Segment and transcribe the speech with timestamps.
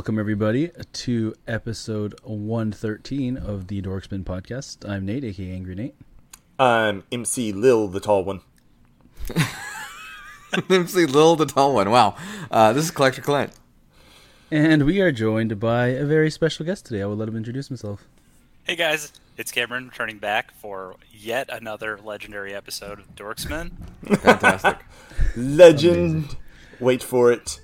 [0.00, 4.88] Welcome, everybody, to episode 113 of the Dorkspin podcast.
[4.88, 5.94] I'm Nate, aka Angry Nate.
[6.58, 8.40] I'm MC Lil, the tall one.
[10.70, 11.90] MC Lil, the tall one.
[11.90, 12.16] Wow.
[12.50, 13.52] Uh, this is Collector Clint.
[14.50, 17.02] And we are joined by a very special guest today.
[17.02, 18.08] I will let him introduce himself.
[18.64, 23.72] Hey guys, it's Cameron returning back for yet another legendary episode of Dorksman.
[24.20, 24.78] Fantastic.
[25.36, 26.38] Legend.
[26.80, 27.60] Wait for it.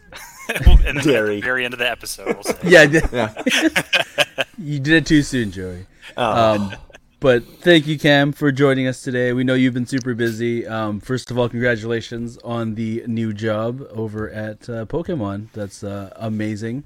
[0.54, 2.58] and then at the very end of the episode, we'll say.
[2.64, 2.82] Yeah,
[3.12, 4.44] yeah.
[4.58, 5.86] you did it too soon, Joey.
[6.16, 6.54] Oh.
[6.54, 6.74] Um,
[7.18, 9.32] but thank you, Cam, for joining us today.
[9.32, 10.66] We know you've been super busy.
[10.66, 15.48] Um, first of all, congratulations on the new job over at uh, Pokemon.
[15.52, 16.84] That's uh, amazing.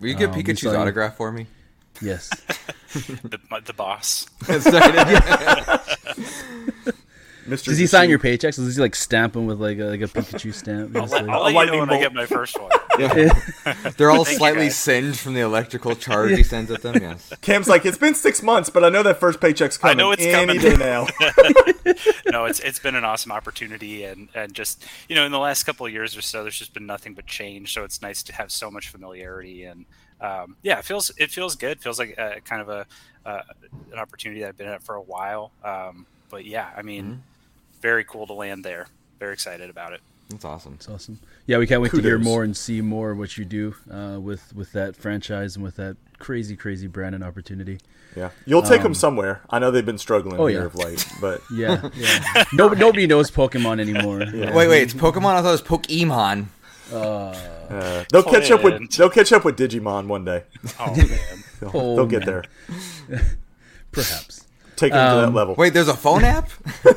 [0.00, 1.46] Will you get Um, Pikachu's you- autograph for me?
[2.00, 2.30] Yes.
[2.92, 4.26] The, the boss.
[7.50, 7.64] Mr.
[7.64, 8.56] Does he sign your paychecks?
[8.56, 10.94] Does he like stamp them with like a, like a Pikachu stamp?
[10.94, 12.70] I'll Just let, like- I'll let you know when I get my first one.
[13.96, 16.96] They're all Thank slightly singed from the electrical charge he sends at them.
[17.00, 17.32] Yes.
[17.40, 20.12] Cam's like, it's been six months, but I know that first paycheck's coming I know
[20.12, 20.60] it's any coming.
[20.60, 21.06] day now.
[22.30, 25.64] no, it's it's been an awesome opportunity, and and just you know, in the last
[25.64, 27.72] couple of years or so, there's just been nothing but change.
[27.74, 29.86] So it's nice to have so much familiarity, and
[30.20, 31.80] um, yeah, it feels it feels good.
[31.80, 32.86] feels like a, kind of a
[33.24, 33.42] uh,
[33.92, 35.52] an opportunity that I've been at for a while.
[35.64, 37.22] Um, but yeah, I mean,
[37.80, 38.86] very cool to land there.
[39.18, 40.00] Very excited about it.
[40.30, 40.74] That's awesome.
[40.74, 41.18] It's awesome.
[41.46, 44.18] Yeah, we can't wait to hear more and see more of what you do uh,
[44.20, 47.78] with with that franchise and with that crazy, crazy brand and opportunity.
[48.16, 48.30] yeah.
[48.46, 49.40] You'll take Um, them somewhere.
[49.50, 50.66] I know they've been struggling Oh, here yeah.
[50.66, 52.44] of late, but Yeah, yeah.
[52.52, 54.22] nobody, nobody knows Pokemon anymore.
[54.32, 54.54] Yeah.
[54.54, 54.82] Wait, wait.
[54.82, 55.34] It's Pokemon.
[55.34, 56.46] I thought it was Pokemon.
[56.92, 60.44] uh, they'll catch up with they'll catch up with Digimon one day.
[60.78, 61.08] Oh man.
[61.60, 62.44] They'll, Oh, they'll get man.
[63.08, 63.22] there.
[63.92, 64.39] Perhaps.
[64.80, 65.54] Take them to that Um, level.
[65.56, 66.48] Wait, there's a phone app?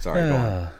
[0.00, 0.40] Sorry, go on.
[0.40, 0.72] Ah.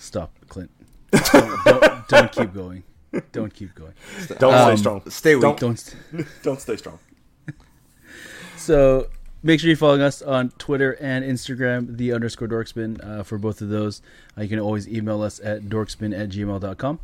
[0.00, 0.70] stop, Clint.
[1.12, 2.82] Don't, don't, don't keep going.
[3.30, 3.92] Don't keep going.
[4.40, 5.02] Don't um, stay strong.
[5.08, 5.42] Stay weak.
[5.42, 5.94] Don't, Don't.
[6.42, 6.98] don't stay strong.
[8.56, 9.06] So
[9.44, 13.62] make sure you're following us on Twitter and Instagram, the underscore dorkspin uh, for both
[13.62, 14.02] of those.
[14.36, 16.98] Uh, you can always email us at dorkspin at gmail.com.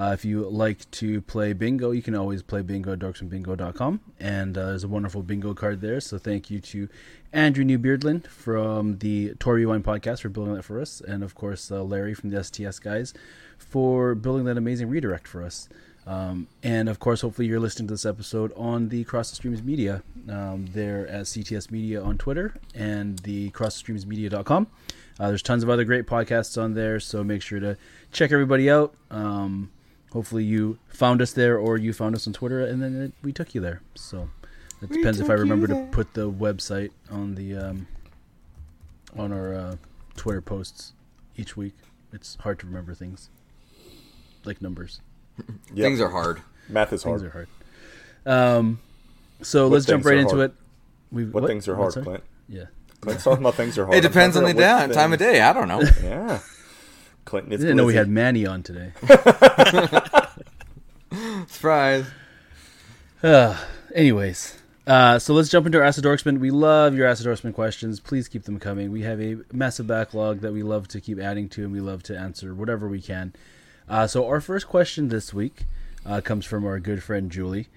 [0.00, 4.00] Uh, if you like to play bingo, you can always play bingo at dorkspinbingo.com.
[4.18, 6.00] And uh, there's a wonderful bingo card there.
[6.00, 6.88] So thank you to
[7.34, 11.02] Andrew New Beardland from the Tory Wine podcast for building that for us.
[11.02, 13.12] And of course, uh, Larry from the STS guys
[13.58, 15.68] for building that amazing redirect for us.
[16.06, 19.62] Um, and of course, hopefully, you're listening to this episode on the Cross the Streams
[19.62, 20.02] Media.
[20.30, 24.66] Um, they're at CTS Media on Twitter and the crossthestreamsmedia.com.
[25.18, 27.76] Uh, there's tons of other great podcasts on there, so make sure to
[28.12, 28.94] check everybody out.
[29.10, 29.70] Um,
[30.12, 33.32] hopefully, you found us there or you found us on Twitter and then it, we
[33.32, 33.80] took you there.
[33.94, 34.28] So
[34.82, 37.86] it depends if I remember to put the website on the um,
[39.16, 39.76] on our uh,
[40.16, 40.92] Twitter posts
[41.36, 41.74] each week.
[42.12, 43.30] It's hard to remember things
[44.44, 45.00] like numbers.
[45.72, 45.84] Yep.
[45.84, 46.42] Things are hard.
[46.68, 47.20] Math is hard.
[47.20, 47.48] Things hard.
[48.26, 48.56] are hard.
[48.58, 48.80] Um,
[49.40, 50.50] so What let's jump right into hard?
[50.50, 50.56] it.
[51.12, 51.94] We, What, things are hard.
[51.94, 52.22] Clint?
[52.48, 52.64] Yeah,
[53.00, 53.96] Clint's talking about things are hard.
[53.96, 55.40] It depends on the day, what time of day.
[55.40, 55.80] I don't know.
[56.02, 56.40] Yeah.
[57.24, 58.92] Clinton I is didn't know we had Manny on today.
[61.48, 62.06] Surprise.
[63.22, 63.56] Uh,
[63.94, 66.38] anyways, uh, so let's jump into our Acid Dorkspin.
[66.38, 68.00] We love your Acid Dorkspin questions.
[68.00, 68.90] Please keep them coming.
[68.90, 72.02] We have a massive backlog that we love to keep adding to, and we love
[72.04, 73.32] to answer whatever we can.
[73.88, 75.64] Uh, so our first question this week
[76.06, 77.68] uh, comes from our good friend Julie.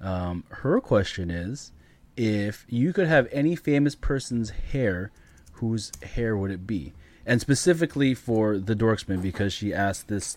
[0.00, 1.72] Um, her question is,
[2.16, 5.10] if you could have any famous person's hair,
[5.54, 6.92] whose hair would it be?
[7.26, 10.36] And specifically for the Dorksman, because she asked this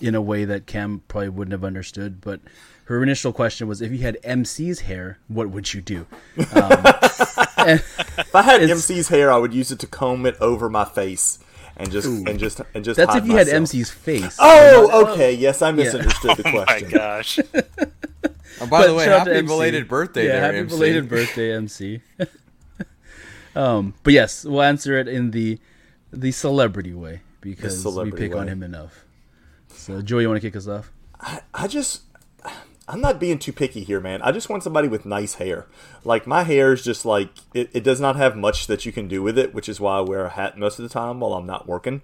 [0.00, 2.20] in a way that Cam probably wouldn't have understood.
[2.20, 2.40] But
[2.86, 6.06] her initial question was, if you had MC's hair, what would you do?
[6.54, 6.84] Um,
[7.64, 11.38] If I had MC's hair, I would use it to comb it over my face
[11.76, 12.96] and just and just and just.
[12.96, 13.46] that's hide if you had.
[13.48, 14.36] MC's face.
[14.40, 15.32] Oh, okay.
[15.32, 16.88] Yes, I misunderstood the question.
[16.88, 17.38] Oh my gosh.
[18.60, 20.68] Oh, by But the way, shout out to happy belated birthday yeah, there, happy MC.
[20.76, 22.00] belated birthday, MC.
[23.56, 25.58] um, but yes, we'll answer it in the
[26.12, 29.04] the celebrity way because we celebrity pick on him enough.
[29.68, 30.92] So, Joey, you want to kick us off?
[31.54, 32.02] I just,
[32.88, 34.20] I'm not being too picky here, man.
[34.22, 35.66] I just want somebody with nice hair.
[36.04, 39.08] Like my hair is just like it, it does not have much that you can
[39.08, 41.34] do with it, which is why I wear a hat most of the time while
[41.34, 42.02] I'm not working,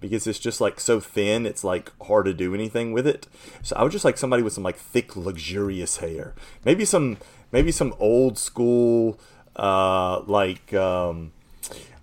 [0.00, 1.46] because it's just like so thin.
[1.46, 3.26] It's like hard to do anything with it.
[3.62, 6.34] So I would just like somebody with some like thick, luxurious hair.
[6.64, 7.18] Maybe some,
[7.52, 9.18] maybe some old school,
[9.56, 10.74] uh, like.
[10.74, 11.32] um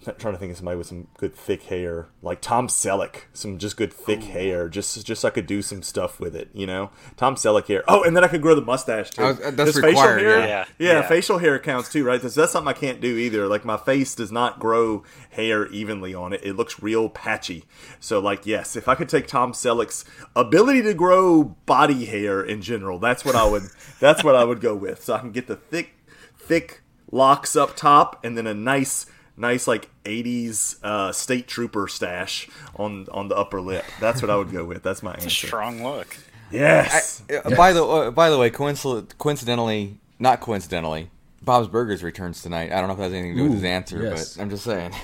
[0.07, 3.57] I'm trying to think of somebody with some good thick hair, like Tom Selleck, some
[3.57, 6.65] just good thick hair, just just so I could do some stuff with it, you
[6.65, 6.91] know.
[7.17, 7.83] Tom Selleck hair.
[7.87, 9.23] Oh, and then I could grow the mustache too.
[9.23, 10.45] I was- uh, that's Does required, Facial hair, yeah.
[10.47, 11.07] Yeah, yeah, yeah.
[11.07, 12.21] facial hair counts too, right?
[12.21, 13.47] That's, that's something I can't do either.
[13.47, 17.65] Like my face does not grow hair evenly on it; it looks real patchy.
[17.99, 22.61] So, like, yes, if I could take Tom Selleck's ability to grow body hair in
[22.61, 23.63] general, that's what I would.
[23.99, 25.03] that's what I would go with.
[25.03, 25.95] So I can get the thick,
[26.37, 29.05] thick locks up top, and then a nice,
[29.37, 33.85] nice like '80s uh, state trooper stash on on the upper lip.
[33.99, 34.83] That's what I would go with.
[34.83, 35.29] That's my answer.
[35.29, 36.17] Strong look.
[36.51, 37.23] Yes.
[37.29, 41.09] Uh, By the uh, by the way, coincidentally, coincidentally, not coincidentally,
[41.41, 42.71] Bob's Burgers returns tonight.
[42.71, 44.35] I don't know if that has anything to do with his answer, yes.
[44.35, 44.93] but I'm just saying.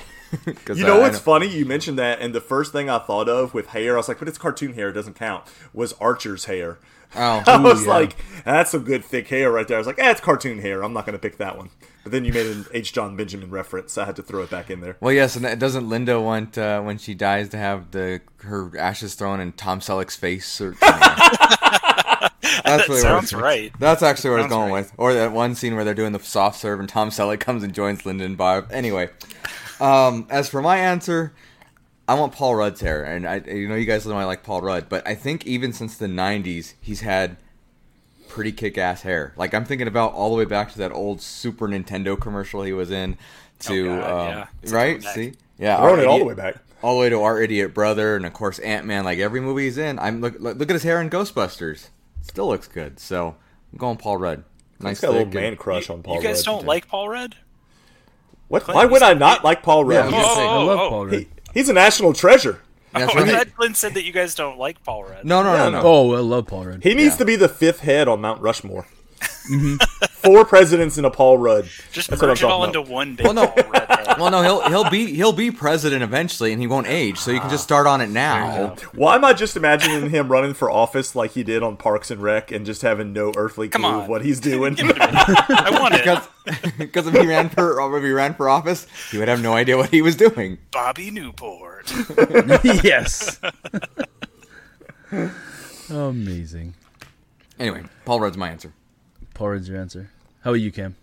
[0.67, 1.47] You know I what's funny?
[1.47, 4.19] You mentioned that, and the first thing I thought of with hair, I was like,
[4.19, 5.43] "But it's cartoon hair; it doesn't count."
[5.73, 6.77] Was Archer's hair?
[7.15, 7.89] Oh, I was yeah.
[7.89, 8.15] like,
[8.45, 10.83] "That's some good thick hair right there." I was like, "Eh, it's cartoon hair.
[10.83, 11.69] I'm not going to pick that one."
[12.03, 12.93] But then you made an H.
[12.93, 14.95] John Benjamin reference, so I had to throw it back in there.
[15.01, 18.77] Well, yes, and that- doesn't Linda want uh, when she dies to have the her
[18.77, 20.61] ashes thrown in Tom Selleck's face?
[20.61, 20.75] Or,
[22.63, 23.71] That's That sounds right.
[23.79, 24.79] That's actually what I was going right.
[24.81, 24.93] with.
[24.97, 27.73] Or that one scene where they're doing the soft serve and Tom Selleck comes and
[27.73, 28.71] joins Linda and Bob.
[28.71, 29.09] Anyway,
[29.79, 31.33] um, as for my answer,
[32.09, 34.61] I want Paul Rudd's hair, and I, you know, you guys know I like Paul
[34.61, 37.37] Rudd, but I think even since the '90s, he's had
[38.27, 39.33] pretty kick-ass hair.
[39.37, 42.73] Like I'm thinking about all the way back to that old Super Nintendo commercial he
[42.73, 43.17] was in.
[43.59, 44.11] To Oh, God,
[44.41, 44.73] um, yeah.
[44.75, 46.55] Right, see, yeah, Throwing our it all the way back.
[46.81, 49.03] all the way to our idiot brother, and of course Ant Man.
[49.05, 51.89] Like every movie he's in, I'm look look, look at his hair in Ghostbusters.
[52.21, 52.99] Still looks good.
[52.99, 53.35] So
[53.71, 54.43] I'm going Paul Rudd.
[54.79, 56.15] Nice He's got a little man and- crush on Paul.
[56.15, 56.59] you guys Rudd.
[56.59, 57.35] don't like Paul Rudd?
[58.47, 58.63] What?
[58.63, 59.95] Clint, Why would I not like Paul Rudd?
[59.95, 61.13] Yeah, I He's, was gonna say, I love oh, Paul Rudd.
[61.19, 62.61] he- he's a national treasure.
[62.93, 63.29] That's oh, right.
[63.29, 65.23] I thought Clint said that you guys don't like Paul Rudd.
[65.23, 65.81] No, no, no, Yeah, no.
[65.83, 66.83] Oh, I love Paul Rudd.
[66.83, 67.17] He needs Yeah.
[67.19, 68.87] to be the fifth head on Mount Rushmore.
[69.51, 69.75] Mm-hmm.
[70.23, 71.65] Four presidents and a Paul Rudd.
[71.91, 72.91] Just That's what I'm merge it all talking into about.
[72.91, 73.47] one big Well, no.
[73.47, 74.17] Paul Rudd head.
[74.19, 77.17] Well, no, he'll he'll be he'll be president eventually, and he won't age.
[77.17, 78.75] So you can just start on it now.
[78.93, 82.21] Why am I just imagining him running for office like he did on Parks and
[82.21, 84.73] Rec and just having no earthly clue of what he's doing?
[84.73, 85.13] Give it to me.
[85.15, 86.03] I want it.
[86.03, 86.27] Because
[86.77, 89.77] because if he ran for if he ran for office, he would have no idea
[89.77, 90.57] what he was doing.
[90.71, 91.91] Bobby Newport.
[92.83, 93.39] yes.
[95.89, 96.73] Amazing.
[97.57, 98.73] Anyway, Paul Rudd's my answer.
[99.39, 100.09] Paul Rudd's your answer.
[100.43, 100.97] How about you, Cam?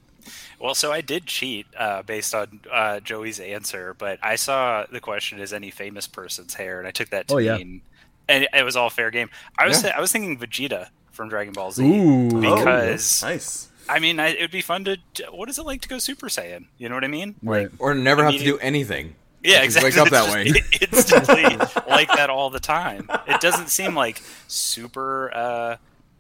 [0.60, 5.00] Well, so I did cheat uh, based on uh, Joey's answer, but I saw the
[5.00, 7.56] question is any famous person's hair, and I took that to Oh, yeah.
[7.56, 7.80] mean,
[8.28, 9.30] and it, it was all fair game.
[9.58, 9.94] I was Yeah.
[9.96, 12.28] I was thinking Vegeta from Dragon Ball Z Ooh.
[12.28, 13.68] because Oh, nice.
[13.88, 14.98] I mean I, it would be fun to.
[15.30, 16.66] What is it like to go Super Saiyan?
[16.76, 17.36] You know what I mean?
[17.42, 17.70] Right.
[17.78, 19.14] Or never have to do anything.
[19.42, 19.90] Yeah, Just exactly.
[19.92, 20.44] Wake up that way.
[20.72, 21.44] just instantly
[21.88, 23.08] like that all the time.
[23.26, 25.76] It doesn't seem like super, uh,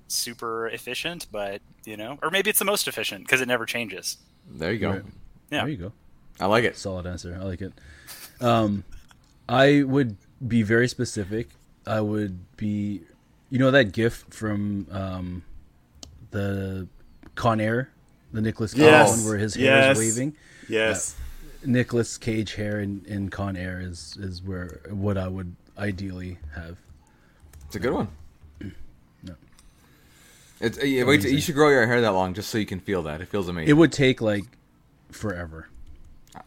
[0.08, 4.18] super efficient, but you know, or maybe it's the most efficient because it never changes.
[4.48, 4.90] There you go.
[4.90, 5.02] Right.
[5.50, 5.60] Yeah.
[5.60, 5.92] There you go.
[6.40, 6.76] I like it.
[6.76, 7.36] Solid answer.
[7.40, 7.72] I like it.
[8.40, 8.84] Um,
[9.48, 10.16] I would
[10.46, 11.48] be very specific.
[11.86, 13.02] I would be,
[13.50, 15.42] you know, that GIF from um,
[16.30, 16.88] the
[17.36, 17.90] Con Air,
[18.32, 19.16] the Nicolas Cage Yes.
[19.16, 19.98] one where his hair Yes.
[19.98, 20.36] is waving.
[20.68, 21.14] Yes.
[21.64, 26.76] Nicolas Cage hair in, in Con Air is is where what I would ideally have.
[27.66, 28.08] It's a good one.
[30.60, 30.66] No.
[30.66, 31.22] It's yeah, wait.
[31.22, 33.20] till- You should grow your hair that long just so you can feel that.
[33.20, 33.68] It feels amazing.
[33.68, 34.44] It would take like
[35.10, 35.68] forever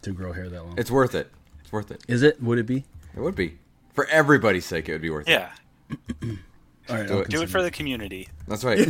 [0.02, 0.76] to grow hair that long.
[0.78, 1.32] it's worth it.
[1.62, 2.04] It's worth it.
[2.08, 2.42] Is it?
[2.42, 2.86] Would it be?
[3.16, 3.58] It would be
[3.94, 4.88] for everybody's sake.
[4.90, 5.32] It would be worth it.
[5.32, 5.50] Yeah,
[6.90, 7.30] All right, Do it.
[7.30, 8.28] do it for the community.
[8.48, 8.78] That's right.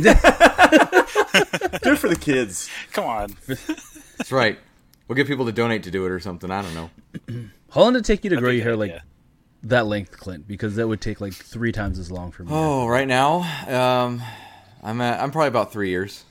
[1.82, 2.68] Do it for the kids.
[2.92, 3.36] Come on.
[3.46, 4.58] That's right.
[5.08, 6.50] We'll get people to donate to do it or something.
[6.50, 6.90] I don't know.
[7.70, 9.04] How long did it take you to That'd grow your hair good like idea.
[9.64, 10.46] that length, Clint?
[10.46, 12.50] Because that would take like three times as long for me.
[12.52, 14.22] Oh, right now, um,
[14.82, 16.24] I'm at, I'm probably about three years.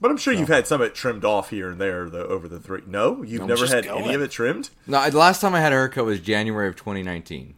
[0.00, 2.48] But I'm sure you've had some of it trimmed off here and there though over
[2.48, 2.82] the three.
[2.86, 4.04] No, you've No, never had going.
[4.04, 4.68] any of it trimmed.
[4.86, 7.54] No, the last time I had a haircut was January of 2019.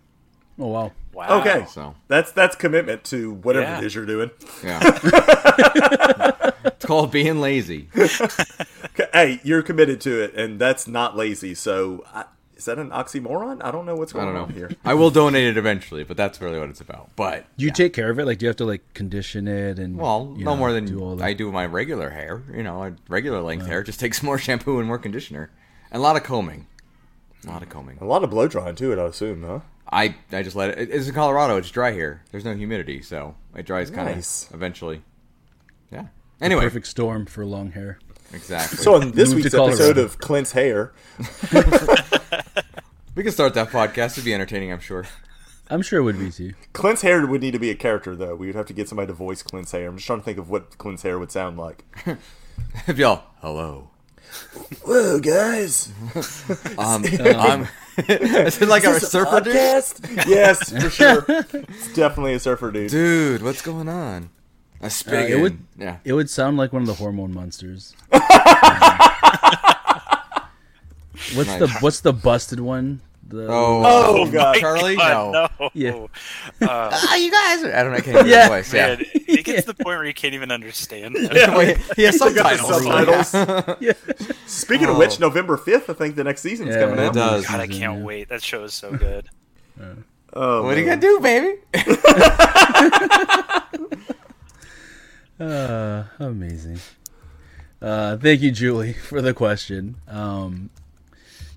[0.60, 0.92] Oh wow.
[1.12, 1.40] Wow.
[1.40, 3.78] Okay, So that's that's commitment to whatever Yeah.
[3.78, 4.30] it is you're doing.
[4.62, 4.80] yeah,
[6.64, 7.88] it's called being lazy.
[9.12, 11.54] Hey, you're committed to it, and that's not lazy.
[11.54, 12.24] So, I,
[12.58, 13.62] is that an oxymoron?
[13.64, 14.70] I don't know what's I going don't on here.
[14.84, 17.10] I will donate it eventually, but that's really what it's about.
[17.16, 18.26] But Do you take care of it?
[18.26, 21.10] Like, do you have to like condition it and well, no know, more do all
[21.10, 21.24] than that?
[21.24, 22.42] I do my regular hair.
[22.52, 25.50] You know, regular length hair just takes more shampoo and more conditioner,
[25.90, 26.66] and a lot of combing.
[27.44, 27.96] A lot of combing.
[28.00, 29.60] A lot of blow drying to it, I assume, huh?
[29.90, 30.90] I I just let it.
[30.90, 31.56] It's in Colorado.
[31.56, 32.22] It's dry here.
[32.32, 34.48] There's no humidity, so it dries kind of Nice.
[34.52, 35.02] eventually.
[35.90, 36.06] Yeah.
[36.40, 37.98] Anyway, Perfect storm for long hair.
[38.32, 38.78] exactly.
[38.78, 40.92] So, on this week's episode of Clint's Hair,
[43.18, 44.12] we can start that podcast.
[44.12, 45.04] It'd be entertaining, I'm sure.
[45.68, 46.52] I'm sure it would be too.
[46.72, 48.36] Clint's Hair would need to be a character, though.
[48.36, 49.88] We would have to get somebody to voice Clint's Hair.
[49.88, 51.84] I'm just trying to think of what Clint's Hair would sound like.
[52.86, 53.90] If y'all, hello.
[54.84, 55.92] Whoa, guys!
[56.78, 57.62] Um, I'm.
[58.08, 59.54] is it like a Is this surfer dude?
[60.26, 61.24] yes, for sure.
[61.28, 62.90] It's definitely a surfer dude.
[62.90, 64.30] Dude, what's going on?
[64.80, 65.30] A spigot.
[65.30, 65.98] it would- yeah.
[66.04, 67.94] It would sound like one of the hormone monsters.
[71.34, 73.00] what's the what's the busted one?
[73.28, 73.82] The, Oh,
[74.24, 74.56] Oh, God.
[74.56, 75.48] Charlie, God, no.
[75.60, 75.70] no.
[75.74, 76.06] Yeah.
[76.66, 77.62] Uh, Ah, you guys.
[77.64, 77.98] I don't know.
[77.98, 78.40] I can't hear Yeah.
[78.56, 78.74] his voice.
[78.74, 78.86] Yeah.
[78.96, 81.14] man, it gets to the point where you can't even understand.
[81.14, 83.28] Wait, he has got the subtitles.
[83.28, 83.76] subtitles.
[83.80, 83.92] Yeah.
[84.46, 84.98] Speaking of Oh.
[84.98, 87.14] which, November fifth, I think the next season's Yeah, coming it out.
[87.14, 87.46] does.
[87.46, 88.02] God, I can't yeah.
[88.02, 88.28] wait.
[88.30, 89.28] That show is so good.
[90.32, 91.58] Oh, What are you gonna do, baby?
[95.40, 96.80] Uh, amazing.
[97.80, 99.96] Uh, thank you, Julie, for the question.
[100.08, 100.70] Um,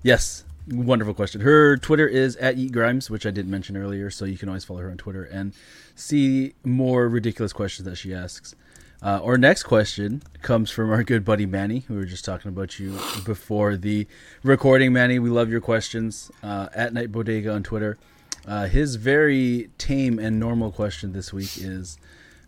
[0.02, 1.40] yes, wonderful question.
[1.40, 4.64] Her Twitter is at Eat Grimes, which I didn't mention earlier, so you can always
[4.64, 5.52] follow her on Twitter and
[5.94, 8.54] see more ridiculous questions that she asks.
[9.02, 11.84] Uh, our next question comes from our good buddy Manny.
[11.88, 12.92] We were just talking about you
[13.24, 14.06] before the
[14.44, 15.18] recording, Manny.
[15.18, 17.98] We love your questions uh, at Night Bodega on Twitter.
[18.46, 21.98] Uh, his very tame and normal question this week is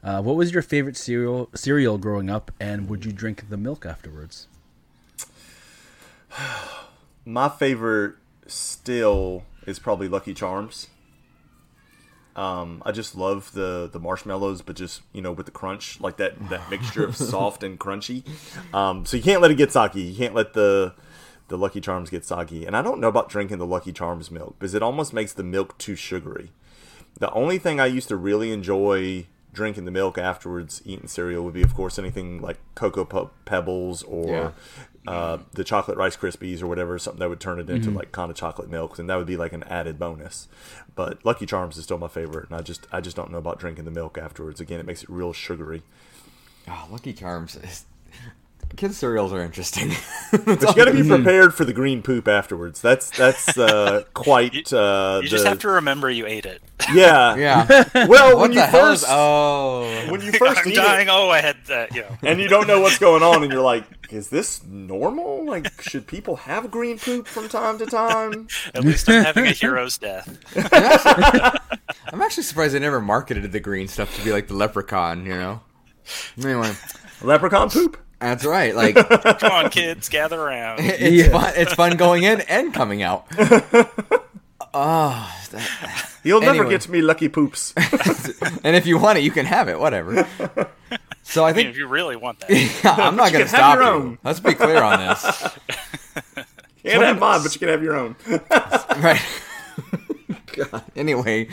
[0.04, 3.84] uh, What was your favorite cereal, cereal growing up, and would you drink the milk
[3.84, 4.46] afterwards?
[7.24, 8.16] My favorite
[8.46, 10.88] still is probably Lucky Charms.
[12.36, 16.16] Um, I just love the the marshmallows, but just you know with the crunch, like
[16.16, 18.24] that that mixture of soft and crunchy.
[18.74, 20.02] Um, so you can't let it get soggy.
[20.02, 20.94] You can't let the
[21.48, 22.66] the Lucky Charms get soggy.
[22.66, 25.44] And I don't know about drinking the Lucky Charms milk because it almost makes the
[25.44, 26.50] milk too sugary.
[27.18, 31.54] The only thing I used to really enjoy drinking the milk afterwards, eating cereal, would
[31.54, 34.54] be, of course, anything like Cocoa Pe- Pebbles or
[35.06, 38.30] uh, the chocolate Rice Krispies or whatever, something that would turn it into like kind
[38.30, 40.48] of chocolate milk, and that would be like an added bonus.
[40.94, 43.58] But Lucky Charms is still my favorite, and I just I just don't know about
[43.58, 44.60] drinking the milk afterwards.
[44.60, 45.82] Again, it makes it real sugary.
[46.68, 47.56] Oh, Lucky Charms.
[47.56, 47.84] Is...
[48.76, 49.92] Kids cereals are interesting.
[50.44, 52.80] But you got to be prepared for the green poop afterwards.
[52.80, 54.72] That's that's uh, quite.
[54.72, 56.60] Uh, You just the- have to remember you ate it.
[56.92, 57.36] Yeah.
[57.36, 57.66] yeah.
[58.08, 59.08] Well, What when the you hell first is?
[59.10, 60.06] Oh.
[60.10, 61.06] when you first I'm dying.
[61.08, 61.94] it, Oh, I had that.
[61.94, 62.18] You know.
[62.22, 65.46] and you don't know what's going on, and you're like, "Is this normal?
[65.46, 69.52] Like, should people have green poop from time to time?" At least I'm having a
[69.52, 70.36] hero's death.
[72.12, 75.24] I'm actually surprised they never marketed the green stuff to be like the leprechaun.
[75.26, 75.60] You know.
[76.42, 76.72] Anyway,
[77.22, 77.96] Leprechaun poop.
[78.20, 78.74] That's right.
[78.74, 78.94] Like
[79.38, 80.80] Come on, kids, gather around.
[80.82, 81.32] it's Yeah.
[81.32, 81.52] fun.
[81.56, 83.26] It's fun going in and coming out.
[84.76, 86.70] Oh, that- You'll never Anyway.
[86.70, 87.72] get me lucky poops.
[88.64, 89.78] and if you want it, you can have it.
[89.78, 90.26] Whatever.
[91.22, 92.50] So I I mean, think if you really want that.
[92.98, 93.90] I'm not going to stop your you.
[93.90, 94.18] own.
[94.24, 95.42] Let's be clear on this.
[96.82, 98.16] You can't have mine, but you can have your own.
[98.40, 99.22] right.
[100.56, 100.82] God.
[100.96, 101.46] Anyway,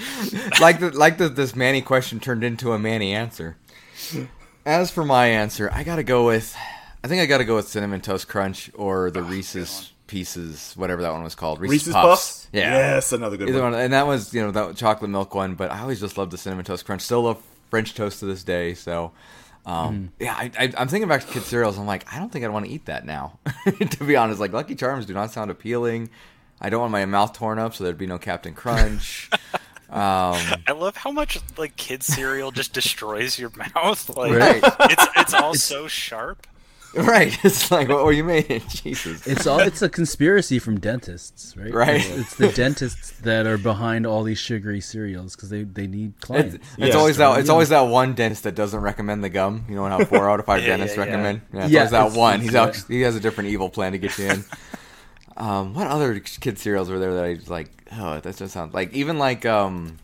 [0.59, 3.57] like the, like the, this Manny question turned into a Manny answer.
[4.65, 6.55] As for my answer, I gotta go with,
[7.03, 11.13] I think I gotta go with cinnamon toast crunch or the Reese's Pieces, whatever that
[11.13, 11.59] one was called.
[11.59, 12.47] Reese's, Reese's Puffs.
[12.51, 12.73] Yeah.
[12.75, 13.71] Yes, another good one.
[13.71, 15.55] one, and that was you know that chocolate milk one.
[15.55, 17.01] But I always just loved the cinnamon toast crunch.
[17.01, 18.73] Still love French toast to this day.
[18.73, 19.13] So,
[19.65, 21.79] um, yeah, I, I, I'm thinking back to kid cereals.
[21.79, 23.39] I'm like, I don't think I'd want to eat that now.
[23.65, 26.09] to be honest, like Lucky Charms do not sound appealing.
[26.59, 29.29] I don't want my mouth torn up, so there'd be no Captain Crunch.
[29.91, 34.09] um, I love how much like kid cereal just destroys your mouth.
[34.15, 34.61] Like Right.
[34.91, 36.47] it's it's all so sharp.
[36.93, 37.37] right?
[37.45, 38.49] It's like, what were you made?
[38.51, 38.67] It.
[38.67, 39.25] Jesus.
[39.25, 41.73] It's all it's a conspiracy from dentists, right?
[41.73, 42.01] Right.
[42.05, 46.55] It's the dentists that are behind all these sugary cereals because they, they need clients.
[46.55, 46.95] It's, it's Yes.
[46.95, 47.39] always that.
[47.39, 49.65] It's always that one dentist that doesn't recommend the gum.
[49.69, 51.09] You know how four out of five Yeah, dentists yeah, yeah.
[51.11, 51.41] recommend.
[51.53, 52.35] Yeah, it's Yeah, always that one.
[52.35, 54.43] it's He's out, he has a different evil plan to get you in.
[55.41, 57.69] Um, what other kid cereals were there that I like?
[57.93, 59.97] Oh, that just sounds like even like um,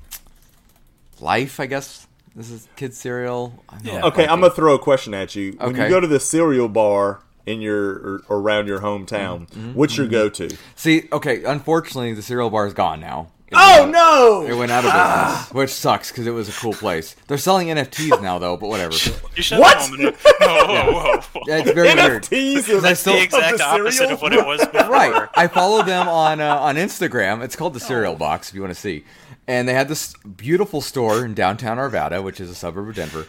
[1.19, 1.59] Life.
[1.59, 3.63] I guess this is kid cereal.
[3.83, 4.05] Yeah.
[4.05, 5.53] Okay, I'm gonna throw a question at you.
[5.57, 5.83] When Okay.
[5.83, 9.73] you go to the cereal bar in your or, or around your hometown, Mm-hmm.
[9.73, 10.55] what's your go-to?
[10.75, 11.43] See, okay.
[11.43, 13.29] Unfortunately, the cereal bar is gone now.
[13.49, 16.51] It Oh went out- It went out of business, which sucks because it was a
[16.51, 17.15] cool place.
[17.27, 18.93] They're selling NFTs now, though, but whatever.
[19.35, 19.77] You should What?
[19.77, 20.11] Have whoa,
[20.41, 21.41] whoa, whoa, whoa.
[21.47, 22.23] Yeah, it's very weird.
[22.23, 24.13] NFTs of, I still- the of exact the opposite cereal?
[24.15, 24.89] of what it was before.
[24.89, 25.29] Right.
[25.35, 27.41] I follow them on uh, on Instagram.
[27.43, 29.05] It's called the Cereal Box if you want to see.
[29.47, 33.27] And they had this beautiful store in downtown Arvada, which is a suburb of Denver.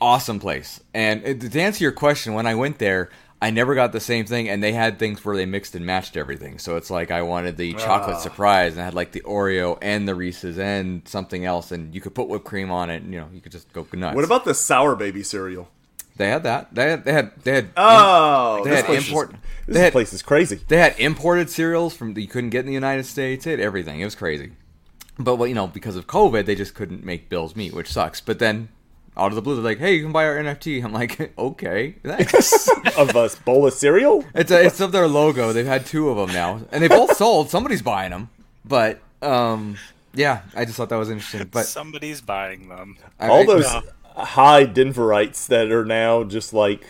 [0.00, 0.80] Awesome place.
[0.94, 3.10] And uh, to answer your question, when I went there,
[3.40, 6.16] I never got the same thing, and they had things where they mixed and matched
[6.16, 6.58] everything.
[6.58, 8.20] So it's like I wanted the chocolate ah.
[8.20, 12.00] surprise, and I had like the Oreo and the Reese's and something else, and you
[12.00, 13.02] could put whipped cream on it.
[13.02, 14.16] And, you know, you could just go nuts.
[14.16, 15.68] What about the sour baby cereal?
[16.18, 16.74] they had that?
[16.74, 19.92] They had they had they had Oh, They this had place, import- is, this had-
[19.92, 20.60] place is crazy.
[20.66, 23.44] They had imported cereals from that you couldn't get in the United States.
[23.44, 24.00] They had everything.
[24.00, 24.50] It was crazy.
[25.18, 28.20] But well, you know, because of COVID, they just couldn't make Bill's meat, which sucks.
[28.20, 28.68] But then
[29.18, 31.96] out of the blue, they're like, "Hey, you can buy our NFT." I'm like, "Okay,
[32.04, 34.24] thanks." of a bowl of cereal.
[34.34, 35.52] it's a, it's of their logo.
[35.52, 37.50] They've had two of them now, and they both sold.
[37.50, 38.30] Somebody's buying them,
[38.64, 39.76] but um,
[40.14, 41.48] yeah, I just thought that was interesting.
[41.50, 42.96] But Somebody's buying them.
[43.20, 43.80] I- All I- those Yeah.
[44.24, 46.84] high Denverites that are now just like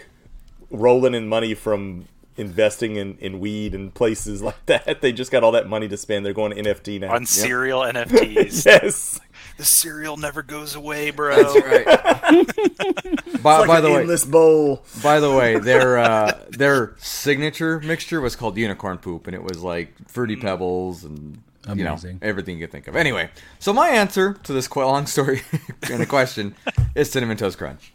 [0.70, 2.04] rolling in money from
[2.36, 5.00] investing in, in weed and places like that.
[5.00, 6.24] They just got all that money to spend.
[6.24, 7.14] They're going to NFT now.
[7.14, 8.64] On serial NFTs.
[8.66, 9.20] yes.
[9.58, 11.34] The cereal never goes away, bro.
[11.36, 11.84] That's right.
[13.42, 14.84] by, Like by an the way, endless bowl.
[15.02, 19.60] By the way, their uh, their signature mixture was called unicorn poop, and it was
[19.62, 21.42] like fruity pebbles and
[21.74, 22.94] you know everything you could think of.
[22.96, 25.42] Anyway, so my answer to this quite long story
[25.90, 26.54] and a question
[26.94, 27.92] is cinnamon toast crunch.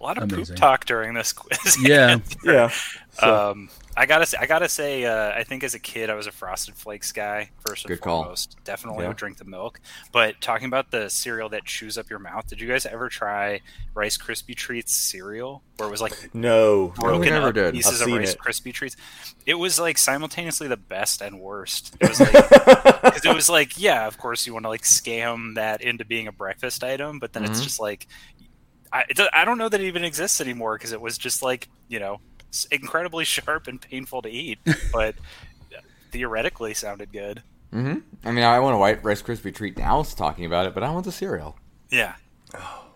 [0.00, 0.54] A lot of Amazing.
[0.54, 1.76] poop talk during this quiz.
[1.82, 2.18] Yeah.
[2.42, 2.70] Yeah.
[3.10, 6.14] So, Um, I gotta say, I gotta say, uh, I think as a kid, I
[6.14, 8.22] was a Frosted Flakes guy first and Good call.
[8.22, 8.56] foremost.
[8.64, 9.08] Definitely Yeah.
[9.08, 9.80] would drink the milk.
[10.12, 13.60] But talking about the cereal that chews up your mouth, did you guys ever try
[13.92, 16.94] Rice Krispie Treats cereal, where it was like no.
[16.96, 17.74] Broken I up did.
[17.74, 18.38] pieces of Rice it.
[18.38, 18.96] Krispie treats.
[19.44, 21.94] It was like simultaneously the best and worst.
[22.00, 22.32] It was like
[23.24, 26.32] it was like yeah, of course you want to like scam that into being a
[26.32, 27.64] breakfast item, but then it's Mhm.
[27.64, 28.06] just like
[28.92, 31.98] I I don't know that it even exists anymore because it was just like you
[31.98, 32.20] know
[32.50, 34.58] s- incredibly sharp and painful to eat,
[34.92, 35.14] but
[36.10, 37.42] theoretically sounded good.
[37.72, 40.00] hmm I mean, I want a white Rice Krispie treat now.
[40.00, 41.56] It's talking about it, but I want the cereal.
[41.90, 42.14] Yeah.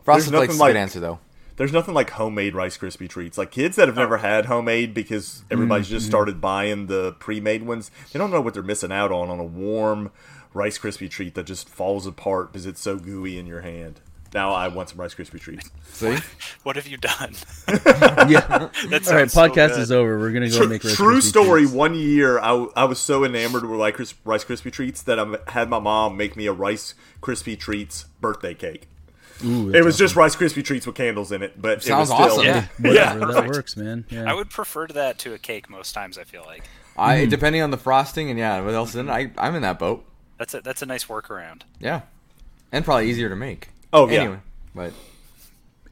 [0.05, 1.19] Frosted nothing Flakes is a like- good answer though.
[1.57, 3.39] There's nothing like homemade Rice Krispie treats.
[3.39, 7.93] Like kids that have never had homemade because everybody's just started buying the pre-made ones.
[8.13, 10.11] They don't know what they're missing out on on a warm
[10.53, 14.01] Rice Krispie treat that just falls apart because it's so gooey in your hand.
[14.35, 15.71] Now I want some Rice Krispie treats.
[15.93, 16.17] See,
[16.65, 17.35] What have you done?
[18.29, 18.69] Yeah.
[18.89, 20.19] That All right, sounds so podcast is over.
[20.19, 21.61] We're gonna go True, make Rice true Krispie story.
[21.63, 21.73] treats.
[21.73, 25.27] One year, I, I was so enamored with like Rice Rice Krispie treats that I
[25.53, 28.89] had my mom make me a Rice Krispie treats birthday cake.
[29.45, 32.15] Ooh, It that's was just Rice Krispie treats with candles in it, but Sounds it
[32.15, 32.45] was still awesome.
[32.45, 32.67] Yeah.
[32.79, 33.55] whatever, that perfect.
[33.55, 34.05] works, man.
[34.11, 34.31] Yeah.
[34.31, 36.19] I would prefer that to a cake most times.
[36.19, 36.65] I feel like
[36.97, 37.29] I hmm.
[37.31, 39.79] depending on the frosting and yeah, what else is in it, I I'm in that
[39.79, 40.05] boat.
[40.39, 41.63] that's a that's a nice workaround.
[41.79, 42.03] Yeah,
[42.73, 43.69] and probably easier to make.
[43.95, 44.21] Oh, yeah.
[44.21, 44.39] Anyway,
[44.75, 44.93] but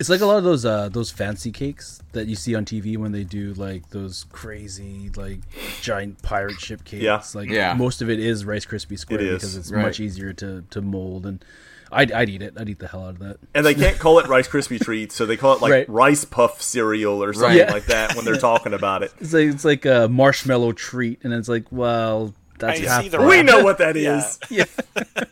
[0.01, 2.97] It's like a lot of those uh those fancy cakes that you see on TV
[2.97, 5.39] when they do like those crazy like
[5.81, 7.03] giant pirate ship cakes.
[7.05, 7.23] Yeah.
[7.35, 7.75] Like Yeah.
[7.75, 9.83] most of it is Rice Krispie square It is, because it's right.
[9.83, 11.45] much easier to to mold and
[11.95, 12.55] I'd, I'd eat it.
[12.57, 13.37] I'd eat the hell out of that.
[13.55, 15.89] and they can't call it Rice Krispie treats, so they call it like Right.
[15.91, 17.69] Rice Puff cereal or something Right.
[17.71, 19.13] like that when they're talking about it.
[19.21, 23.03] It's like it's like a marshmallow treat, and it's like, well, that's I half.
[23.03, 24.39] see the the- We know what that is.
[24.51, 24.65] Yeah.
[24.97, 25.25] yeah.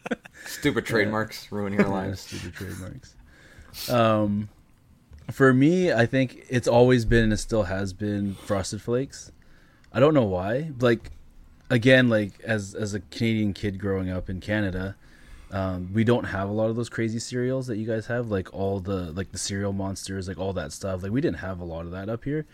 [0.47, 2.21] stupid trademarks ruining our Yeah, lives.
[2.21, 3.15] stupid trademarks.
[3.89, 4.49] Um,
[5.31, 9.31] for me, I think it's always been and it still has been Frosted Flakes.
[9.93, 10.71] I don't know why.
[10.81, 11.11] Like,
[11.71, 14.97] again, like as as a Canadian kid growing up in Canada,
[15.53, 18.29] um, we don't have a lot of those crazy cereals that you guys have.
[18.31, 21.03] Like all the like the cereal monsters, like all that stuff.
[21.03, 22.47] Like we didn't have a lot of that up here.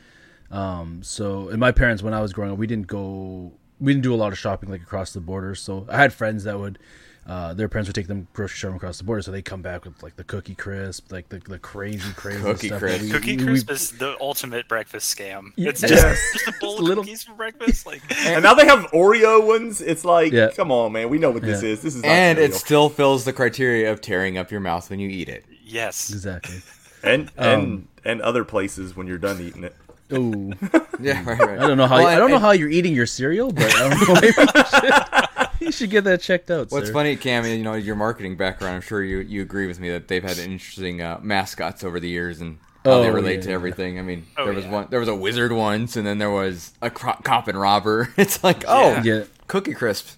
[0.50, 4.02] Um, so, and my parents, when I was growing up, we didn't go, we didn't
[4.04, 5.54] do a lot of shopping like across the border.
[5.54, 6.78] So I had friends that would,
[7.26, 9.20] uh, their parents would take them grocery shopping across the border.
[9.20, 12.66] So they come back with like the cookie crisp, like the, the crazy, crazy Cookie
[12.68, 12.78] stuff.
[12.78, 13.02] Crisp.
[13.02, 15.52] we- Cookie we- Crisp is the ultimate breakfast scam.
[15.56, 15.70] Yeah.
[15.70, 16.18] It's just, Yes.
[16.34, 17.84] just a bowl of little- cookies for breakfast.
[17.84, 19.80] Like And now they have Oreo ones.
[19.80, 20.50] It's like, Yeah.
[20.56, 21.08] come on, man.
[21.10, 21.70] We know what this Yeah.
[21.70, 21.82] is.
[21.82, 25.00] This is not And it still fills the criteria of tearing up your mouth when
[25.00, 25.44] you eat it.
[25.64, 26.62] yes, Exactly.
[27.02, 29.74] and and Um, and other places when you're done eating it.
[30.12, 30.52] Oh,
[31.00, 31.58] Yeah, right, right.
[31.58, 33.74] I don't know how Well, I don't know and- how you're eating your cereal, but
[33.74, 34.14] I don't know.
[34.14, 36.70] Maybe you, should, you should get that checked out.
[36.70, 36.92] What's sir.
[36.92, 38.76] funny, Cam, you know your marketing background.
[38.76, 42.08] I'm sure you, you agree with me that they've had interesting uh, mascots over the
[42.08, 43.54] years and how they Oh, relate yeah, to yeah.
[43.56, 43.98] everything.
[43.98, 44.70] I mean, Oh, there was yeah.
[44.70, 48.12] one, there was a wizard once, and then there was a cro- cop and robber.
[48.16, 49.02] It's like, oh, Yeah.
[49.02, 49.24] Yeah.
[49.48, 50.08] Cookie Crisp.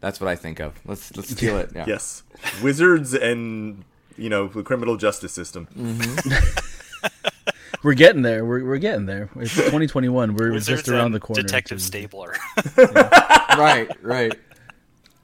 [0.00, 0.78] That's what I think of.
[0.84, 1.70] Let's let's steal it.
[1.74, 1.84] Yeah.
[1.88, 2.22] Yes,
[2.62, 3.84] wizards and
[4.16, 5.66] you know the criminal justice system.
[7.82, 8.44] We're getting there.
[8.44, 9.30] We're, we're getting there.
[9.36, 10.34] It's 2021.
[10.34, 11.42] We're Wizards just around the corner.
[11.42, 12.34] Detective to- Stabler.
[12.76, 14.34] right, right.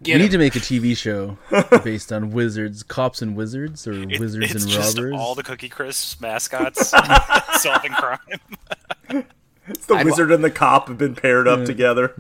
[0.04, 1.38] We need to make a TV show
[1.82, 5.14] based on wizards, cops and wizards, or It- wizards it's and just robbers.
[5.16, 6.90] all the Cookie Crisp mascots
[7.60, 8.18] solving crime.
[9.66, 12.14] It's the I'd- wizard and the cop have been paired up together.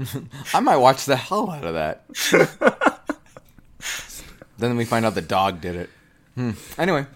[0.54, 2.04] I might watch the hell out of that.
[4.58, 5.90] then we find out the dog did it.
[6.36, 6.52] Hmm.
[6.78, 7.06] Anyway.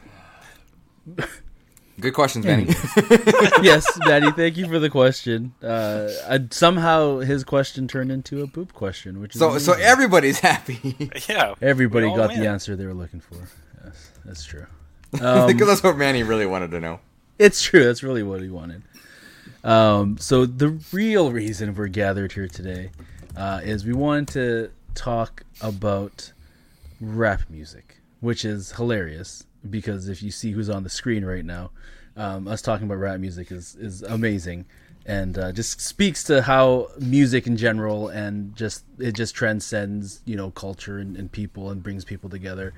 [2.00, 2.66] Good questions, Manny.
[3.62, 5.52] yes, Manny, Thank you for the question.
[5.62, 10.38] Uh, I, somehow his question turned into a poop question, which is so so everybody's
[10.38, 11.10] happy.
[11.28, 12.40] Yeah, everybody got win.
[12.40, 13.36] the answer they were looking for.
[13.84, 14.66] Yes, that's true.
[15.22, 17.00] Um, because that's what Manny really wanted to know.
[17.38, 17.82] It's true.
[17.82, 18.82] That's really what he wanted.
[19.64, 22.90] Um, so the real reason we're gathered here today
[23.34, 26.32] uh, is we wanted to talk about
[27.00, 27.96] rap music.
[28.20, 31.70] Which is hilarious because if you see who's on the screen right now,
[32.16, 34.66] um, us talking about rap music is is amazing,
[35.06, 40.36] and uh, just speaks to how music in general and just it just transcends you
[40.36, 42.74] know culture and, and people and brings people together.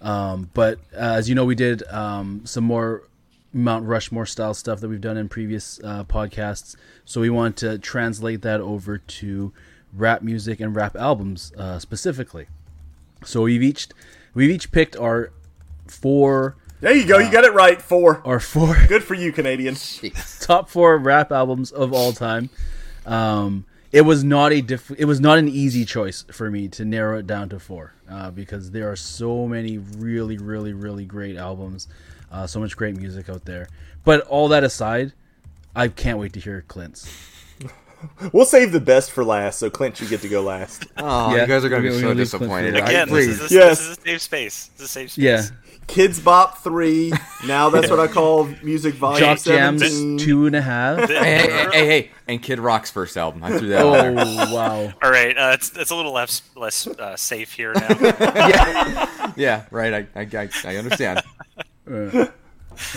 [0.00, 3.04] Um, but uh, as you know, we did um, some more
[3.52, 6.74] Mount Rushmore style stuff that we've done in previous uh, podcasts.
[7.04, 9.52] So we want to translate that over to
[9.92, 12.46] rap music and rap albums uh, specifically.
[13.24, 13.88] So we've each
[14.34, 15.32] we've each picked our
[15.86, 17.18] four There you go.
[17.18, 17.80] You got it right.
[17.80, 18.22] Four.
[18.24, 20.00] our four Good for you, Canadians.
[20.40, 22.50] top four rap albums of all time.
[23.06, 26.84] Um, it was not a diff- it was not an easy choice for me to
[26.84, 31.36] narrow it down to four uh, because there are so many really really really great
[31.36, 31.88] albums,
[32.30, 33.68] uh, so much great music out there.
[34.04, 35.12] But all that aside,
[35.76, 37.06] I can't wait to hear Clint's.
[38.32, 40.86] We'll save the best for last, so Clint, you get to go last.
[40.96, 42.74] Oh, Yeah, you guys are going to be so leave Clint disappointed.
[42.76, 43.40] for I- Again, this please.
[43.40, 43.78] is, a, Yes.
[43.78, 44.66] this is a safe space.
[44.76, 45.24] This is a safe space.
[45.24, 45.42] Yeah,
[45.88, 47.12] Kidz Bop three.
[47.46, 50.18] Now that's what I call music volume Jock Jams 17.
[50.18, 51.08] two and a half.
[51.08, 53.42] The- Hey, hey, hey, hey, and Kid Rock's first album.
[53.44, 54.54] I threw that Oh out there.
[54.54, 54.92] wow!
[55.02, 57.88] All right, uh, it's, it's a little less less uh, safe here now.
[58.00, 59.92] Yeah, yeah, right.
[59.92, 61.20] I, I, I, I understand.
[61.90, 62.26] Uh,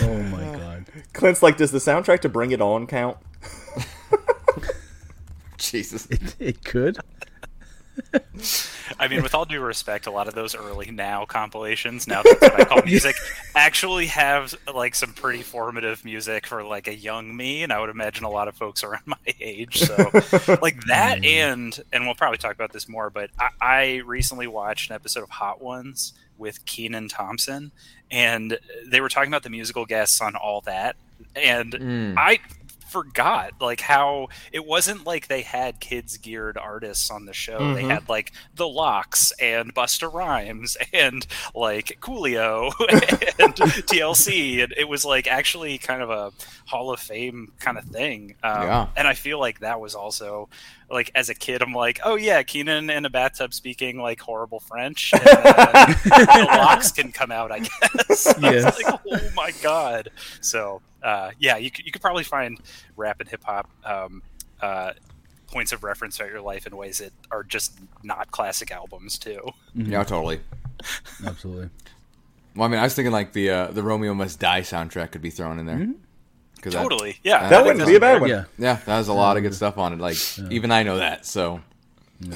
[0.01, 0.85] oh my god!
[1.13, 3.17] Clint's like, does the soundtrack to Bring It On count?
[5.71, 6.07] Jesus.
[6.11, 6.97] It, it could.
[8.99, 12.41] I mean, with all due respect, a lot of those early now compilations, now that's
[12.41, 13.15] what I call music,
[13.55, 17.89] actually have like some pretty formative music for like a young me, and I would
[17.89, 19.79] imagine a lot of folks around my age.
[19.79, 19.95] So,
[20.61, 24.89] like that, and and we'll probably talk about this more, but I, I recently watched
[24.89, 27.71] an episode of Hot Ones with Kenan Thompson,
[28.11, 30.97] and they were talking about the musical guests on all that,
[31.35, 32.15] and Mm.
[32.17, 32.39] I
[32.95, 37.83] forgot like how it wasn't like they had kids geared artists on the show they
[37.83, 37.89] Mhm.
[37.89, 42.71] had like the lox and busta rhymes and like coolio
[43.37, 46.31] and tlc and it was like actually kind of a
[46.65, 48.87] hall of fame kind of thing um, Yeah.
[48.95, 50.47] and i feel like that was also
[50.89, 54.61] like as a kid i'm like oh yeah kenan in a bathtub speaking like horrible
[54.61, 55.35] french and then
[56.05, 58.81] the lox can come out i guess I was Yes.
[58.83, 62.59] like, oh my god so uh, yeah you could, you could probably find
[62.97, 64.21] rap and hip-hop um,
[64.61, 64.91] uh,
[65.47, 69.39] points of reference throughout your life in ways that are just not classic albums too
[69.73, 70.41] Yeah, totally.
[71.25, 71.69] Absolutely.
[72.55, 75.21] Well, I mean, I was thinking like the uh, the Romeo Must Die soundtrack could
[75.21, 75.77] be thrown in there.
[75.77, 75.91] Mm-hmm.
[76.61, 78.29] 'Cause totally yeah That That wouldn't be a bad one.
[78.29, 78.45] Yeah.
[78.57, 79.99] yeah, that has a lot of good stuff on it.
[79.99, 80.17] Like
[80.49, 81.25] even I know that.
[81.25, 81.61] So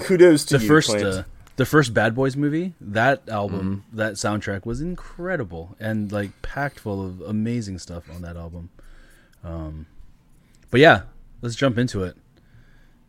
[0.01, 1.23] Kudos to the you, first uh,
[1.59, 3.97] the first Bad Boys movie, that album, Mm-hmm.
[3.97, 8.69] that soundtrack was incredible and like packed full of amazing stuff on that album.
[9.43, 9.85] Um,
[10.71, 11.01] but yeah,
[11.41, 12.15] let's jump into it.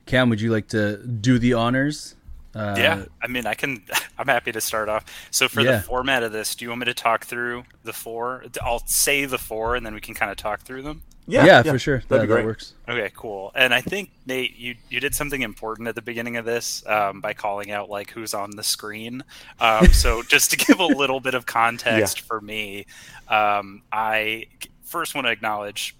[0.06, 2.16] Cam, would you like to do the honors?
[2.52, 3.80] Uh, yeah i mean i can
[4.18, 5.76] i'm happy to start off so for Yeah.
[5.76, 9.24] the format of this do you want me to talk through the four i'll say
[9.24, 12.02] the four and then we can kind of talk through them yeah, yeah, for sure.
[12.09, 12.44] That'd That, be that great.
[12.44, 12.74] works.
[12.88, 13.52] Okay, cool.
[13.54, 17.20] And I think Nate, you you did something important at the beginning of this um,
[17.20, 19.22] by calling out like who's on the screen.
[19.61, 22.87] Um, so just to give a little bit of context for me,
[23.28, 24.46] um, I
[24.83, 25.94] first want to acknowledge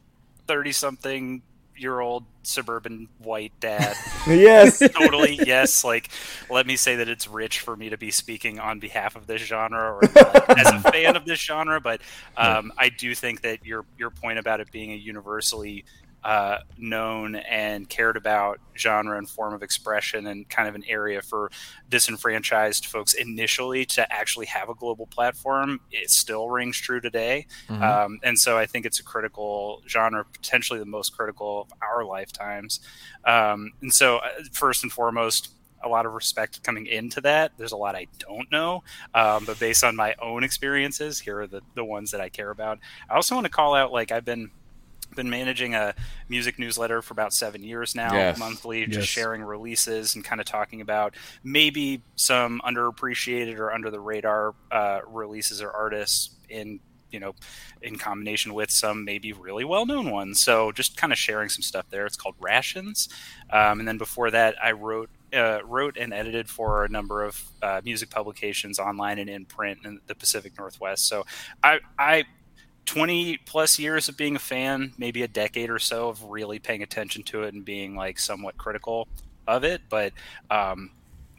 [0.46, 1.42] thirty something
[1.80, 3.96] year old suburban white dad.
[4.26, 4.78] Yes.
[4.98, 5.82] totally yes.
[5.82, 6.10] Like,
[6.50, 9.40] let me say that it's rich for me to be speaking on behalf of this
[9.40, 11.80] genre or like, as a fan of this genre.
[11.80, 12.02] But
[12.36, 15.84] um, I do think that your your point about it being a universally
[16.22, 21.22] uh, known and cared about genre and form of expression and kind of an area
[21.22, 21.50] for
[21.88, 27.46] disenfranchised folks initially to actually have a global platform it still rings true today.
[28.04, 32.04] Um, and so i think it's a critical genre potentially the most critical of our
[32.04, 32.80] lifetimes.
[33.24, 35.50] Um, and so uh, first and foremost
[35.83, 37.52] a lot of respect coming into that.
[37.56, 38.83] There's a lot i don't know
[39.14, 42.50] um, but based on my own experiences here are the, the ones that i care
[42.50, 42.78] about.
[43.09, 44.50] I also want to call out like i've been
[45.16, 45.94] been managing a
[46.28, 48.38] music newsletter for about seven years now, Yes.
[48.38, 49.04] monthly, just Yes.
[49.06, 55.00] sharing releases and kind of talking about maybe some underappreciated or under the radar uh,
[55.06, 57.34] releases or artists in you know
[57.82, 60.40] in combination with some maybe really well known ones.
[60.40, 62.06] So just kind of sharing some stuff there.
[62.06, 63.08] It's called Rations,
[63.50, 65.10] um, and then before that, I wrote.
[65.32, 69.78] Uh, wrote and edited for a number of uh, music publications online and in print
[69.84, 71.06] in the Pacific Northwest.
[71.06, 71.24] So
[71.62, 72.24] I, I
[72.90, 76.83] 20 plus years of being a fan, maybe a decade or so of really paying
[76.83, 79.07] attention to it and being like somewhat critical
[79.46, 80.12] of it, but
[80.50, 80.90] um,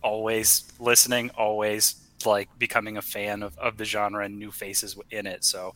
[0.01, 5.27] always listening, always like becoming a fan of, of the genre and new faces in
[5.27, 5.43] it.
[5.43, 5.73] So,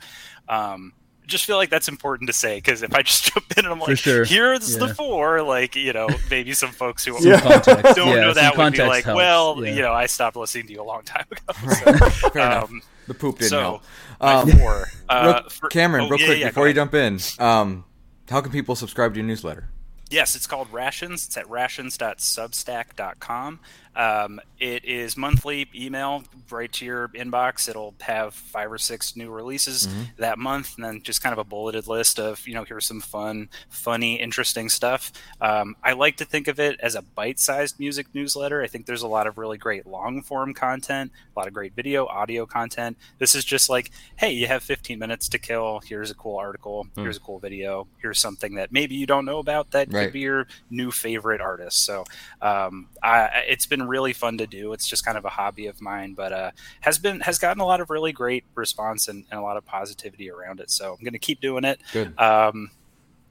[0.48, 0.94] um,
[1.28, 3.80] just feel like that's important to say because if I just jump in and I'm
[3.80, 4.24] like, sure.
[4.26, 4.86] here's Yeah.
[4.86, 7.14] the four, like you know, maybe some folks who.
[7.16, 7.68] Context.
[7.96, 9.18] don't know some that would be like, helps.
[9.18, 9.74] well, Yeah.
[9.74, 12.10] you know, I stopped listening to you a long time ago.
[12.32, 13.84] So, um, The poop didn't so help.
[14.22, 14.88] Um, four.
[15.08, 16.92] Uh, for- Cameron, oh, real yeah, quick yeah, before you ahead.
[16.92, 17.86] jump in, um,
[18.30, 19.70] how can people subscribe to your newsletter?
[20.10, 21.26] Yes, it's called Rations.
[21.26, 23.60] It's at rations.substack.com.
[23.96, 27.68] Um, it is monthly email right to your inbox.
[27.70, 31.44] It'll have five or six new releases that month, and then just kind of a
[31.44, 35.12] bulleted list of you know here's some fun, funny, interesting stuff.
[35.42, 38.62] Um, I like to think of it as a bite-sized music newsletter.
[38.62, 42.06] I think there's a lot of really great long-form content, a lot of great video,
[42.08, 42.98] audio content.
[43.20, 45.80] This is just like, hey, you have 15 minutes to kill.
[45.86, 46.88] Here's a cool article.
[46.96, 47.88] Here's a cool video.
[48.02, 50.06] Here's something that maybe you don't know about that Right.
[50.06, 51.86] could be your new favorite artist.
[51.86, 52.06] So
[52.42, 54.74] um, I, it's been really fun to do.
[54.74, 57.66] It's just kind of a hobby of mine, but uh, has been has gotten a
[57.66, 60.72] lot of really great response and, and a lot of positivity around it.
[60.72, 61.82] So I'm going to keep doing it.
[61.94, 62.20] Good.
[62.20, 62.72] Um,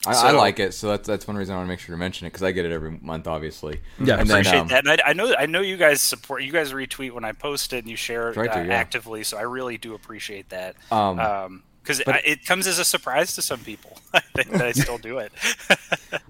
[0.06, 1.98] I, I like it, so that's that's one reason I want to make sure to
[1.98, 3.80] mention it because I get it every month, obviously.
[3.98, 4.86] Yeah, and then, appreciate um, that.
[4.86, 6.42] And I, I know I know you guys support.
[6.42, 8.74] You guys retweet when I post it and you share it Try to, uh, yeah.
[8.74, 9.24] actively.
[9.24, 10.76] So I really do appreciate that.
[10.90, 14.98] Um, because it comes as a surprise to some people I think that I still
[14.98, 15.32] do it.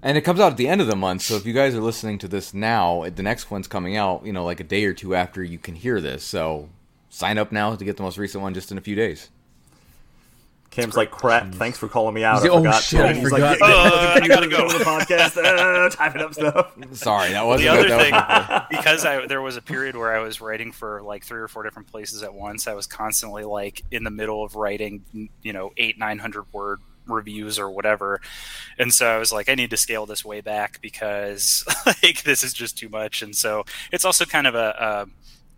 [0.01, 1.81] And it comes out at the end of the month, so if you guys are
[1.81, 4.93] listening to this now, the next one's coming out, you know, like a day or
[4.93, 6.23] two after you can hear this.
[6.23, 6.69] So
[7.09, 9.29] sign up now to get the most recent one just in a few days.
[10.75, 12.41] Cam's like, crap, thanks for calling me out.
[12.41, 12.83] He's I like, oh, forgot.
[12.83, 13.59] shit, to." I He's forgot.
[13.59, 14.67] like, yeah, Uh, I gotta go.
[14.69, 16.73] to the podcast, uh, typing up stuff.
[16.97, 20.19] Sorry, that wasn't the other that thing, because I there was a period where I
[20.19, 22.67] was writing for like three or four different places at once.
[22.67, 25.03] I was constantly like in the middle of writing,
[25.41, 28.19] you know, eight nine hundred word reviews or whatever,
[28.77, 32.43] and so I was like, I need to scale this way back because like this
[32.43, 33.21] is just too much.
[33.21, 34.75] And so it's also kind of a.
[34.79, 35.07] a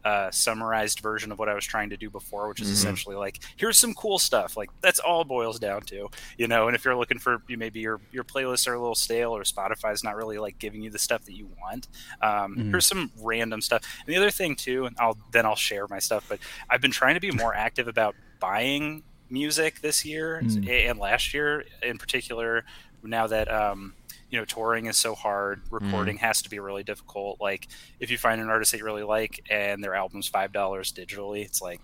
[0.07, 2.73] uh, summarized version of what I was trying to do before, which is Mhm.
[2.73, 4.55] essentially like, here's some cool stuff.
[4.55, 6.67] Like that's all it boils down to, you know.
[6.67, 9.43] And if you're looking for you maybe your your playlists are a little stale or
[9.43, 11.87] Spotify's not really like giving you the stuff that you want,
[12.21, 12.69] um, Mhm.
[12.71, 13.81] here's some random stuff.
[14.05, 16.23] And the other thing too, and I'll then I'll share my stuff.
[16.29, 16.39] But
[16.69, 20.69] I've been trying to be more active about buying music this year Mm.
[20.89, 22.63] and last year in particular.
[23.03, 23.93] Now that um,
[24.29, 27.39] you know touring is so hard, recording has to be really difficult.
[27.39, 27.67] Like
[27.99, 31.45] if you find an artist that you really like and their album's five dollars digitally,
[31.45, 31.79] it's like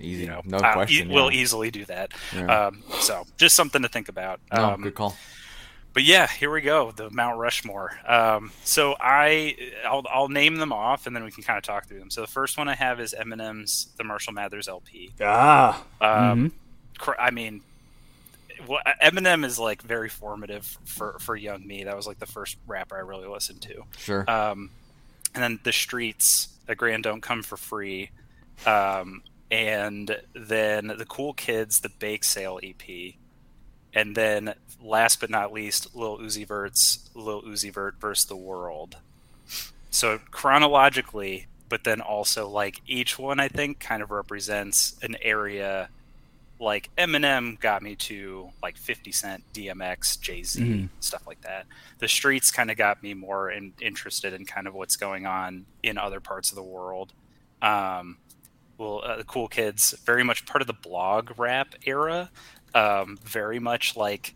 [0.00, 1.10] easy, you know no uh, question.
[1.10, 2.12] e- we'll easily do that.
[2.34, 2.66] Yeah.
[2.66, 4.40] Um, so just something to think about.
[4.52, 5.16] no, Um, good call.
[5.92, 6.90] but yeah, here we go.
[6.92, 7.98] The Mount Rushmore.
[8.06, 11.86] Um, so I, I'll, I'll name them off, and then we can kind of talk
[11.88, 12.10] through them.
[12.10, 16.52] So the first one I have is Eminem's "The Marshall Mathers LP." Ah, Um,
[16.98, 17.62] cr- I mean,
[18.66, 21.84] well, Eminem is like very formative for for young me.
[21.84, 23.82] That was like the first rapper I really listened to.
[23.98, 24.30] Sure.
[24.30, 24.70] Um,
[25.34, 28.10] and then the streets, the grand don't come for free.
[28.64, 33.14] Um, and then the cool kids, the bake sale EP.
[33.94, 38.96] And then last but not least, Lil Uzi Vert's Lil Uzi Vert versus the world.
[39.90, 45.88] So chronologically, but then also like each one I think kind of represents an area
[46.58, 50.88] like Eminem got me to like 50 Cent, DMX, Jay Z, Mhm.
[51.00, 51.66] stuff like that.
[51.98, 55.66] The streets kind of got me more in, interested in kind of what's going on
[55.82, 57.12] in other parts of the world.
[57.60, 58.18] Um,
[58.78, 62.30] well, uh, the cool kids, very much part of the blog rap era.
[62.74, 64.34] Um, very much like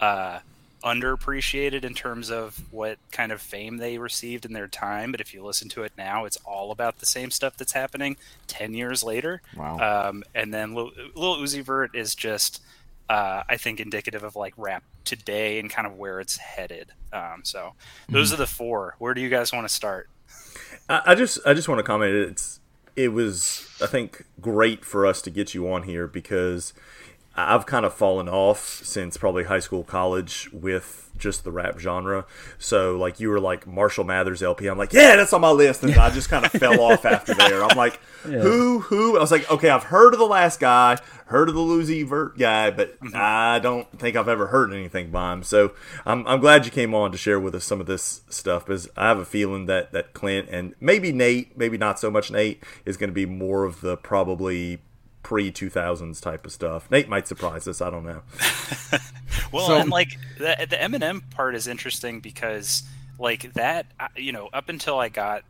[0.00, 0.40] uh,
[0.82, 5.12] underappreciated in terms of what kind of fame they received in their time.
[5.12, 8.16] But if you listen to it now, it's all about the same stuff that's happening
[8.46, 9.42] 10 years later.
[9.56, 10.08] wow.
[10.08, 12.62] Um, and then Lil, Lil Uzi Vert is just,
[13.08, 16.92] uh, I think, indicative of like rap today and kind of where it's headed.
[17.12, 17.74] Um, so
[18.08, 18.96] those are the four.
[18.98, 20.08] Where do you guys want to start?
[20.88, 22.14] I, I just I just want to comment.
[22.14, 22.60] It's
[22.96, 26.72] it was I think great for us to get you on here because
[27.36, 32.26] I've kind of fallen off since probably high school, college with just the rap genre.
[32.58, 34.66] So like you were like Marshall Mathers LP.
[34.66, 37.34] I'm like, yeah, that's on my list, and I just kind of fell off after
[37.34, 37.62] there.
[37.62, 39.16] I'm like, who who?
[39.16, 42.36] I was like, okay, I've heard of the last guy, heard of the Lucy Vert
[42.36, 43.14] guy, but mm-hmm.
[43.14, 45.42] I don't think I've ever heard anything by him.
[45.44, 45.72] So
[46.04, 48.88] I'm I'm glad you came on to share with us some of this stuff because
[48.96, 52.62] I have a feeling that that Clint and maybe Nate, maybe not so much Nate,
[52.84, 54.80] is going to be more of the probably
[55.22, 56.90] pre 2000s type of stuff.
[56.90, 57.80] Nate might surprise us.
[57.80, 58.22] I don't know.
[59.52, 62.82] Well, So- and like the the Eminem part is interesting because
[63.18, 65.42] like that, uh, you know, up until I got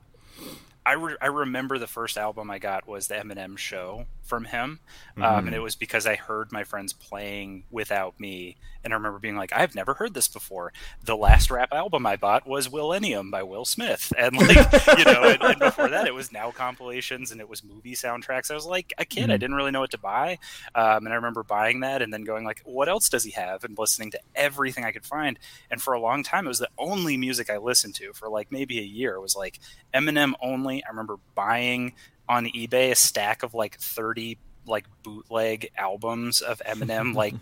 [0.87, 4.81] I, re- I remember the first album I got was the Eminem Show from him,
[5.19, 5.47] um, Mm-hmm.
[5.49, 9.37] and it was because I heard my friends playing without me, and I remember being
[9.37, 10.73] like, I've never heard this before.
[11.05, 14.57] The last rap album I bought was Willennium by Will Smith, and like
[14.99, 18.51] you know, and, and before that it was now compilations and it was movie soundtracks.
[18.51, 19.41] I was like a kid, I Mhm.
[19.41, 20.39] didn't really know what to buy,
[20.75, 23.65] um, and I remember buying that and then going like, what else does he have,
[23.65, 25.39] and listening to everything I could find.
[25.71, 28.51] And for a long time, it was the only music I listened to for like
[28.53, 29.15] maybe a year.
[29.17, 29.59] It was like
[29.93, 30.85] Eminem only.
[30.85, 31.95] I remember buying
[32.31, 37.35] on eBay a stack of like 30 like bootleg albums of Eminem, like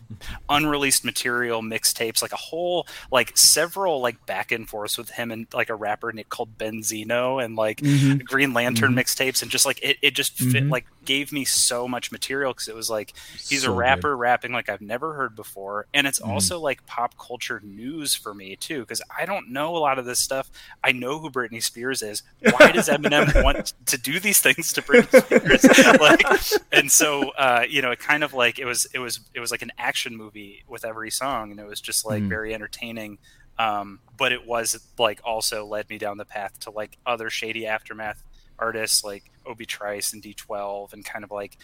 [0.48, 5.46] unreleased material, mixtapes, like a whole, like several like back and forths with him and
[5.52, 8.24] like a rapper Nick called Benzino and like Mhm.
[8.24, 9.00] Green Lantern Mhm.
[9.00, 10.70] mixtapes and just like it, it just fit, Mhm.
[10.70, 13.12] like gave me so much material because it was like
[13.48, 13.78] he's So a good.
[13.78, 16.28] rapper rapping like I've never heard before, and it's Mhm.
[16.28, 20.04] also like pop culture news for me too because I don't know a lot of
[20.04, 20.50] this stuff.
[20.84, 22.22] I know who Britney Spears is.
[22.40, 26.00] Why does Eminem want to do these things to Britney Spears?
[26.00, 29.40] like, and so uh, you know, it kind of like it was it was it
[29.40, 32.28] was like an action movie with every song, and it was just like Mhm.
[32.28, 33.18] very entertaining.
[33.58, 37.66] Um, but it was like also led me down the path to like other shady
[37.66, 38.22] aftermath
[38.58, 41.56] artists like Obi Trice and D12 and kind of like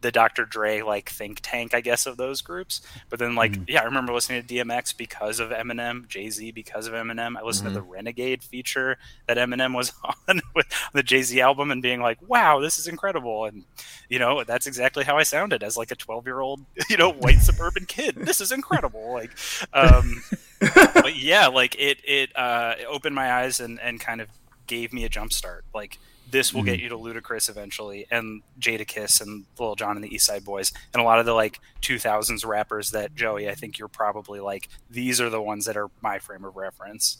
[0.00, 0.44] the Dr.
[0.46, 2.80] Dre like think tank, I guess, of those groups.
[3.08, 3.64] But then like Mhm.
[3.68, 7.36] yeah, I remember listening to DMX because of Eminem, Jay Z because of Eminem.
[7.36, 7.74] I listened Mhm.
[7.74, 9.92] to the Renegade feature that Eminem was
[10.28, 13.44] on with the Jay Z album and being like, wow, this is incredible.
[13.44, 13.64] And
[14.08, 17.10] you know, that's exactly how I sounded as like a twelve year old, you know,
[17.12, 18.16] white suburban kid.
[18.16, 19.12] This is incredible.
[19.12, 19.30] Like
[19.72, 20.22] um
[20.94, 24.28] but yeah, like it it uh it opened my eyes and and kind of
[24.66, 25.64] gave me a jump start.
[25.74, 25.98] Like
[26.30, 26.82] this will get mm-hmm.
[26.84, 31.00] you to Ludacris eventually, and Jadakiss and Lil Jon and the East Side Boys, and
[31.00, 35.20] a lot of the like 2000s rappers that Joey, I think you're probably like these
[35.20, 37.18] are the ones that are my frame of reference.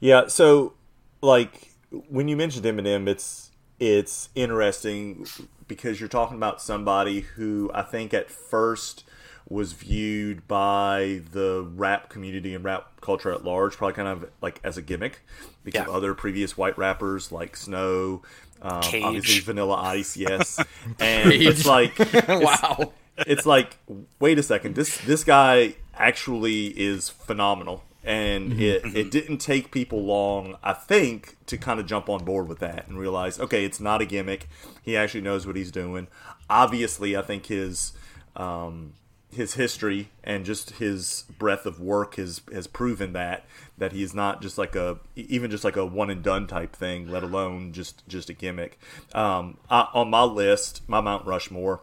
[0.00, 0.74] Yeah, so
[1.20, 3.50] like when you mentioned Eminem, it's
[3.80, 5.26] it's interesting
[5.68, 9.04] because you're talking about somebody who I think at first
[9.50, 14.60] was viewed by the rap community and rap culture at large, probably kind of like
[14.62, 15.20] as a gimmick
[15.64, 15.92] because of Yeah.
[15.94, 18.22] other previous white rappers like Snow,
[18.60, 20.58] um, obviously Vanilla Ice, yes,
[21.00, 21.46] and Cage.
[21.46, 22.92] it's like wow.
[23.18, 23.78] it's like
[24.18, 27.84] wait a second this this guy actually is phenomenal.
[28.04, 32.48] And it, it didn't take people long i think to kind of jump on board
[32.48, 34.48] with that and realize okay it's not a gimmick.
[34.82, 36.06] He actually knows what he's doing.
[36.48, 37.92] Obviously i think his
[38.36, 38.92] um,
[39.30, 43.44] his history and just his breadth of work has has proven that
[43.76, 47.08] that he's not just like a even just like a one and done type thing
[47.08, 48.78] let alone just just a gimmick
[49.14, 51.80] um, I, on my list my mount rushmore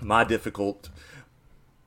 [0.00, 0.88] my difficult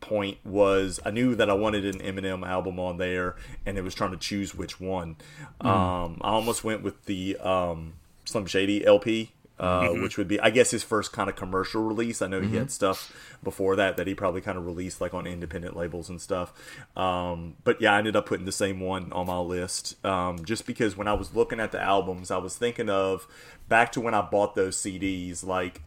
[0.01, 3.95] point was I knew that I wanted an Eminem album on there, and it was
[3.95, 5.15] trying to choose which one.
[5.61, 7.93] Um, I almost went with the um,
[8.25, 9.31] Slim Shady LP.
[9.61, 12.23] Uh, Which would be, I guess, his first kind of commercial release.
[12.23, 15.27] I know he had stuff before that that he probably kind of released like on
[15.27, 16.51] independent labels and stuff.
[16.97, 20.65] Um, but yeah, I ended up putting the same one on my list um, just
[20.65, 23.27] because when I was looking at the albums, I was thinking of
[23.69, 25.83] back to when I bought those CDs, like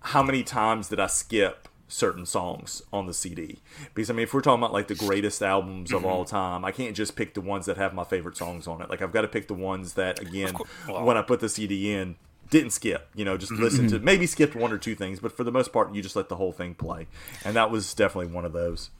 [0.00, 3.60] how many times did I skip certain songs on the CD?
[3.94, 6.70] Because I mean, if we're talking about like the greatest albums of all time, I
[6.70, 8.90] can't just pick the ones that have my favorite songs on it.
[8.90, 10.52] Like I've got to pick the ones that, again,
[10.86, 12.16] well- when I put the CD in,
[12.50, 13.08] didn't skip.
[13.14, 13.62] You know, just mm-hmm.
[13.62, 14.04] listen to mm-hmm.
[14.04, 16.36] maybe skipped one or two things, but for the most part, you just let the
[16.36, 17.06] whole thing play,
[17.44, 18.90] and that was definitely one of those.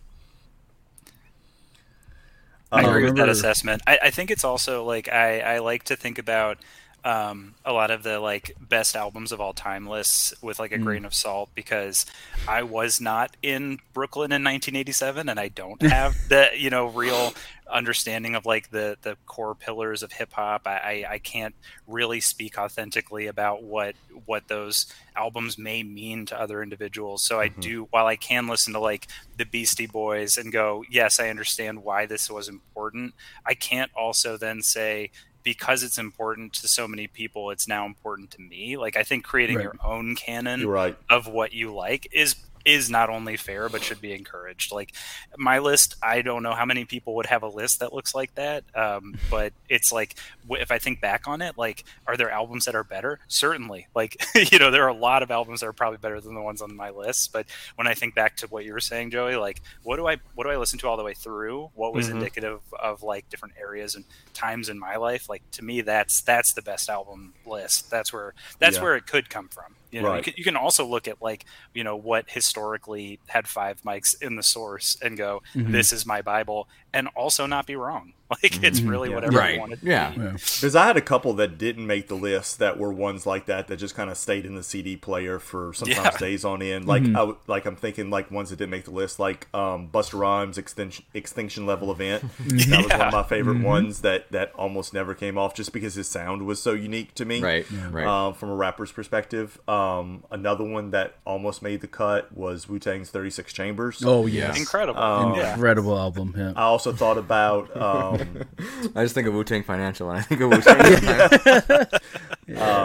[2.73, 3.83] I agree with that um, assessment.
[3.87, 6.59] I, I think it's also like I, I like to think about
[7.05, 10.79] um, a lot of the like best albums of all time lists with like a
[10.79, 12.07] grain of salt because
[12.49, 17.35] I was not in Brooklyn in 1987 and I don't have the you know real
[17.71, 20.63] understanding of like the the core pillars of hip hop.
[20.67, 21.55] I, I I can't
[21.87, 27.23] really speak authentically about what what those albums may mean to other individuals.
[27.23, 31.21] So I do while I can listen to like the Beastie Boys and go, yes,
[31.21, 33.13] I understand why this was important.
[33.45, 35.11] I can't also then say
[35.45, 38.77] because it's important to so many people, it's now important to me.
[38.77, 39.65] Like I think creating Right.
[39.65, 40.97] your own canon right.
[41.09, 44.73] of what you like is is not only fair but should be encouraged.
[44.73, 44.93] Like
[45.37, 48.35] my list i don't know how many people would have a list that looks like
[48.37, 50.15] that um, but it's like
[50.51, 53.19] if i think back on it like are there albums that are better?
[53.29, 53.87] Certainly.
[53.95, 54.17] Like
[54.53, 56.61] you know there are a lot of albums that are probably better than the ones
[56.63, 57.47] on my list but
[57.77, 60.45] when i think back to what you were saying joey like what do i what
[60.45, 61.71] do i listen to all the way through?
[61.75, 62.13] What was Mhm.
[62.13, 65.29] indicative of like different areas and times in my life?
[65.29, 67.91] Like to me that's that's the best album list.
[67.91, 68.83] That's where that's Yeah.
[68.83, 71.45] where it could come from you know, you, can, you can also look at like
[71.73, 75.73] you know what historically had five mics in the source and go, Mhm.
[75.73, 78.13] "This is my Bible," and also not be wrong.
[78.43, 79.15] Like it's really Yeah.
[79.17, 79.55] whatever Right.
[79.55, 80.11] you want to Yeah.
[80.11, 80.21] be.
[80.23, 80.31] Yeah.
[80.33, 83.69] Because I had a couple that didn't make the list that were ones like that
[83.69, 86.17] that just kind of stayed in the CD player for sometimes Yeah.
[86.19, 86.87] days on end.
[86.87, 89.89] Like I w like I'm thinking like ones that didn't make the list, like um,
[89.93, 92.25] Busta Rhymes Extinction Extinction Level Event.
[92.45, 95.95] That was one of my favorite ones that that almost never came off just because
[95.95, 97.41] his sound was so unique to me.
[97.43, 97.67] Right.
[97.91, 98.07] Right.
[98.07, 102.79] Um, from a rapper's perspective, um, another one that almost made the cut was Wu
[102.79, 104.03] Tang's Thirty Six Chambers.
[104.05, 105.01] Oh yeah, Incredible.
[105.01, 105.55] Um, yeah.
[105.55, 106.35] incredible album.
[106.37, 106.53] Yeah.
[106.57, 107.75] I also thought about
[108.21, 108.45] um,
[108.97, 111.87] I just think of Wu Tang Financial, and I think of Wu Tang.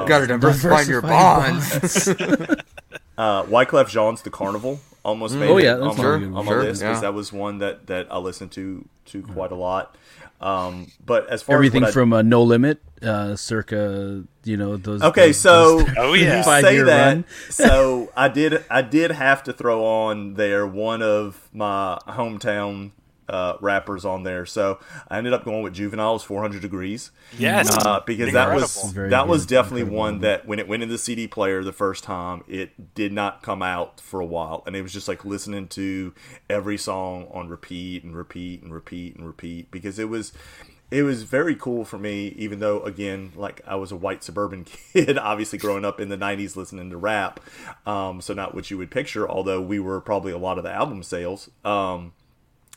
[0.07, 2.09] Got to diversify your bonds.
[3.17, 6.45] Uh, Wyclef Jean's "The Carnival" almost made Oh, it yeah, that's on, my, a on
[6.45, 7.01] my Sure, list because yeah.
[7.01, 9.93] that was one that, that I listened to to quite a lot.
[10.39, 14.55] Um, but as far Everything as what I- from uh, No Limit, uh, circa you
[14.55, 15.01] know those.
[15.01, 16.37] okay, those- so Oh, yeah.
[16.37, 17.25] you say that, run.
[17.49, 22.91] so I did I did have to throw on there one of my hometown
[23.29, 24.45] uh, rappers on there.
[24.45, 27.11] So I ended up going with Juvenile's 400 Degrees.
[27.37, 27.69] Yes.
[27.85, 30.89] uh, because that was Very that was definitely Incredible one that when it went in
[30.89, 34.75] the CD player the first time, it did not come out for a while, and
[34.75, 36.13] it was just like listening to
[36.49, 40.33] every song on repeat and repeat and repeat and repeat because it was.
[40.91, 44.63] It was very cool for me, even though, again, like I was a white suburban
[44.93, 47.39] kid, obviously growing up in the 90s listening to rap.
[47.85, 50.71] Um, so, not what you would picture, although we were probably a lot of the
[50.71, 51.47] album sales.
[51.63, 52.13] Um,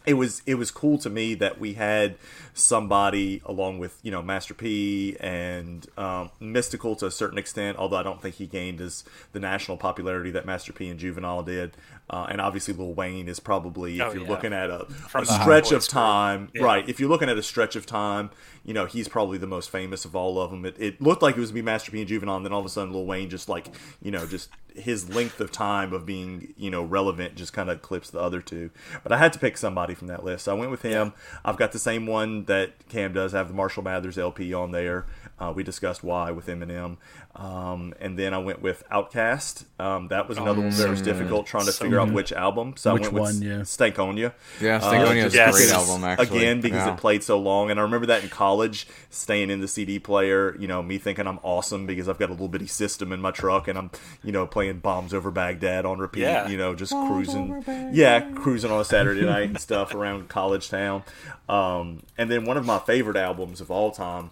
[0.07, 2.17] it was it was cool to me that we had
[2.55, 7.97] somebody along with you know Master P and um, Mystikal to a certain extent, although
[7.97, 11.77] I don't think he gained as the national popularity that Master P and Juvenile did.
[12.11, 14.29] Uh, and obviously, Lil Wayne is probably if Oh, you're yeah.
[14.29, 16.63] looking at a, a stretch of time, Yeah.
[16.65, 16.87] right?
[16.89, 18.31] If you're looking at a stretch of time,
[18.65, 20.65] you know he's probably the most famous of all of them.
[20.67, 22.61] It, it looked like it was gonna be Master P and Juvenile, and then all
[22.61, 23.69] of a sudden Lil Wayne just like
[24.03, 27.79] you know just his length of time of being you know relevant just kind of
[27.79, 28.71] eclipsed the other two.
[29.03, 31.13] But I had to pick somebody from that list, so I went with him.
[31.45, 33.35] I've got the same one that Cam does.
[33.35, 35.07] I have the Marshall Mathers LP on there.
[35.43, 36.99] Uh, we discussed why with Eminem,
[37.35, 39.65] um, and then I went with OutKast.
[39.81, 42.75] Um, that was another one that was difficult trying to So figure out which album.
[42.77, 43.57] So Which I went with one, yeah.
[43.63, 44.35] Stankonia.
[44.61, 46.39] Yeah, Uh, Stankonia is just a great album, actually.
[46.39, 46.95] Again, because Yeah.
[46.95, 50.55] it played so long, and I remember that in college, staying in the CD player.
[50.61, 53.33] You know, me thinking I'm awesome because I've got a little bitty system in my
[53.33, 53.91] truck, and I'm,
[54.23, 56.21] you know, playing "Bombs Over Baghdad" on repeat.
[56.21, 56.49] Yeah.
[56.49, 57.65] You know, just cruising.
[57.93, 61.03] Yeah, cruising on a Saturday night and stuff around college town.
[61.49, 64.31] Um, and then one of my favorite albums of all time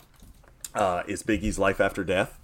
[0.75, 2.39] uh, is Biggie's "Life After Death."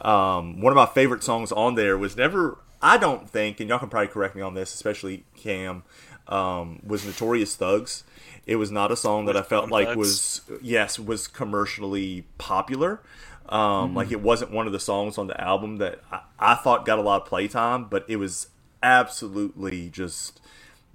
[0.00, 3.78] Um, one of my favorite songs on there was never, I don't think, and y'all
[3.78, 5.84] can probably correct me on this, especially Cam,
[6.26, 8.02] um, was Notorious Thugs.
[8.44, 13.00] It was not a song that I felt like was, yes, was commercially popular.
[13.48, 16.84] Um, Like it wasn't one of the songs on the album that I, I thought
[16.84, 18.48] got a lot of playtime, but it was
[18.82, 20.40] absolutely just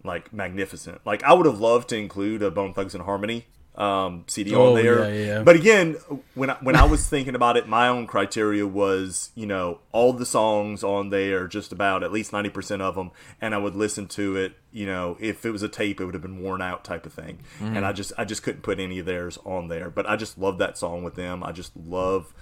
[0.03, 0.99] like magnificent.
[1.05, 3.45] Like I would have loved to include a Bone Thugs and Harmony
[3.77, 5.13] um, CD Oh, on there.
[5.13, 5.43] yeah, yeah.
[5.43, 5.97] But again,
[6.33, 10.13] when I, when I was thinking about it, my own criteria was you know all
[10.13, 13.75] the songs on there, just about at least ninety percent of them, and I would
[13.75, 14.53] listen to it.
[14.71, 17.13] You know, if it was a tape, it would have been worn out type of
[17.13, 19.89] thing, and I just I just couldn't put any of theirs on there.
[19.89, 21.43] But I just love that song with them.
[21.43, 22.33] I just love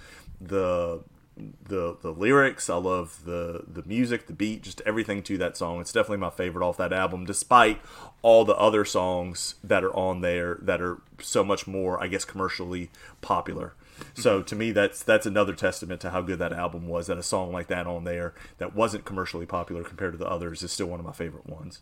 [0.42, 1.02] the
[1.38, 2.70] the the lyrics.
[2.70, 5.82] I love the the music, the beat, just everything to that song.
[5.82, 7.82] It's definitely my favorite off that album, despite
[8.22, 12.26] all the other songs that are on there that are so much more, I guess,
[12.26, 12.90] commercially
[13.22, 13.74] popular.
[14.14, 17.08] So to me, that's that's another testament to how good that album was.
[17.08, 20.64] That a song like that on there that wasn't commercially popular compared to the others
[20.64, 21.82] is still one of my favorite ones.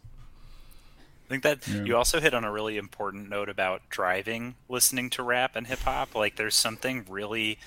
[1.26, 5.24] I think that you also hit on a really important note about driving, listening to
[5.24, 6.14] rap and hip hop.
[6.16, 7.58] Like, there's something really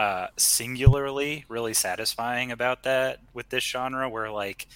[0.00, 4.08] uh, singularly, really satisfying about that with this genre.
[4.08, 4.66] Where, like,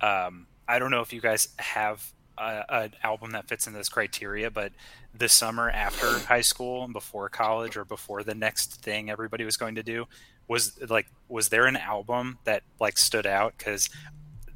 [0.00, 4.52] um, I don't know if you guys have an album that fits in this criteria,
[4.52, 4.70] but
[5.12, 9.56] the summer after high school and before college, or before the next thing everybody was
[9.56, 10.04] going to do,
[10.46, 13.54] was like, was there an album that like stood out?
[13.58, 13.90] Because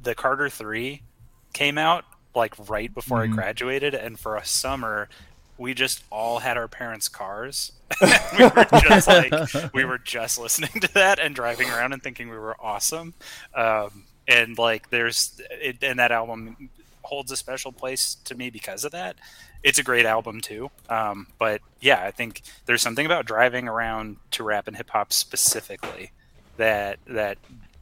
[0.01, 1.03] the Carter Three
[1.51, 5.09] came out like right before I graduated, and for a summer,
[5.57, 7.71] we just all had our parents' cars.
[8.01, 12.29] we were just like we were just listening to that and driving around and thinking
[12.29, 13.13] we were awesome.
[13.53, 16.69] Um, and like there's it, and that album
[17.03, 19.17] holds a special place to me because of that.
[19.61, 20.71] It's a great album too.
[20.89, 25.13] Um, but yeah, I think there's something about driving around to rap and hip hop
[25.13, 26.11] specifically
[26.57, 27.37] that that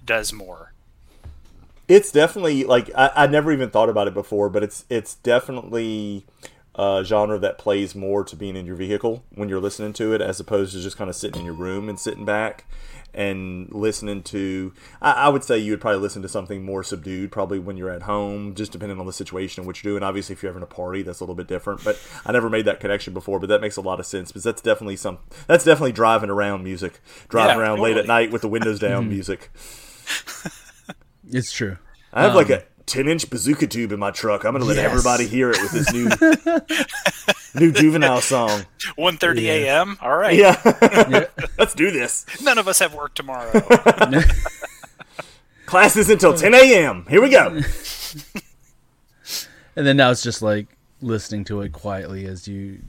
[0.05, 0.73] does more.
[1.87, 6.25] It's definitely like I, I never even thought about it before, but it's it's definitely
[6.75, 10.21] uh, genre that plays more to being in your vehicle when you're listening to it,
[10.21, 12.65] as opposed to just kind of sitting in your room and sitting back
[13.13, 14.73] and listening to.
[15.01, 17.89] I, I would say you would probably listen to something more subdued, probably when you're
[17.89, 20.03] at home, just depending on the situation and what you're doing.
[20.03, 21.83] Obviously, if you're having a party, that's a little bit different.
[21.83, 24.43] But I never made that connection before, but that makes a lot of sense because
[24.43, 25.19] that's definitely some.
[25.47, 29.09] That's definitely driving around music, driving Yeah, around late at night with the windows down
[29.09, 29.51] music.
[31.27, 31.77] It's true.
[32.13, 34.43] I have like Um, a 10 inch bazooka tube in my truck.
[34.43, 34.85] I'm going to let Yes.
[34.85, 35.93] everybody hear it with this
[37.53, 38.65] new new juvenile song.
[38.97, 39.97] 1.30 a.m.
[40.01, 40.35] All right.
[40.37, 40.59] Yeah.
[41.09, 41.25] Yeah.
[41.57, 42.25] Let's do this.
[42.41, 43.61] None of us have work tomorrow.
[45.65, 47.05] Class is until 10 a.m.
[47.09, 47.61] Here we go.
[49.77, 50.67] And then now it's just like
[51.01, 52.79] listening to it quietly as you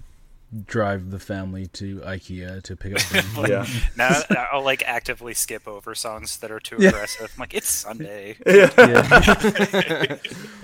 [0.66, 3.00] drive the family to IKEA to pick up.
[3.00, 3.48] things.
[3.48, 3.66] Yeah.
[3.96, 4.20] now
[4.52, 6.90] I'll like actively skip over songs that are too Yeah.
[6.90, 7.32] aggressive.
[7.34, 8.36] I'm like, it's Sunday.
[8.46, 8.68] yeah.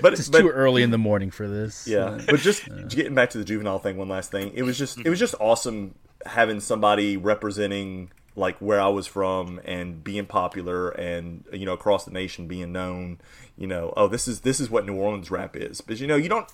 [0.00, 1.86] But, It's but too early in the morning for this.
[1.86, 4.52] yeah, Uh, but just getting back to the juvenile thing, one last thing.
[4.54, 5.94] It was just it was just awesome
[6.26, 12.04] having somebody representing like where I was from and being popular and you know across
[12.04, 13.18] the nation being known.
[13.56, 15.80] You know, oh this is this is what New Orleans rap is.
[15.80, 16.48] But you know, you don't.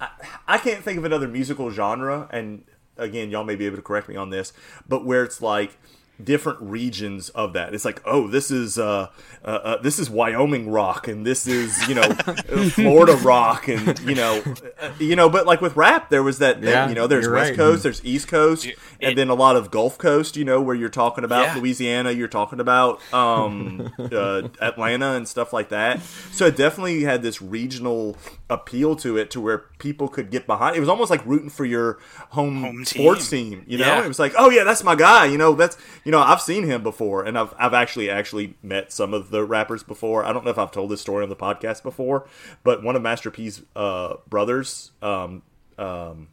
[0.00, 0.08] I,
[0.46, 2.64] I can't think of another musical genre, and
[2.96, 4.52] again, y'all may be able to correct me on this,
[4.88, 5.76] but where it's like
[6.22, 7.74] different regions of that.
[7.74, 9.08] It's like, oh, this is uh,
[9.44, 12.02] uh, uh, this is Wyoming rock, and this is you know
[12.70, 14.42] Florida rock, and you know,
[14.80, 15.28] uh, you know.
[15.28, 17.56] But like with rap, there was that, that, Yeah, you know, there's West right.
[17.56, 20.36] Coast, there's East Coast, It- and then a lot of Gulf Coast.
[20.36, 21.60] You know, where you're talking about Yeah.
[21.60, 26.00] Louisiana, you're talking about um, uh, Atlanta and stuff like that.
[26.32, 28.16] So it definitely had this regional
[28.48, 30.76] appeal to it, to where people could get behind.
[30.76, 31.98] It was almost like rooting for your
[32.30, 33.50] home, Home sports team.
[33.50, 33.64] team.
[33.66, 34.04] You know, Yeah.
[34.04, 35.26] it was like, oh yeah, that's my guy.
[35.26, 38.92] You know, that's you know, I've seen him before, and I've I've actually actually met
[38.92, 40.24] some of the rappers before.
[40.24, 42.28] I don't know if I've told this story on the podcast before,
[42.62, 44.92] but one of Master P's uh, brothers.
[45.02, 45.42] Um,
[45.78, 46.28] um,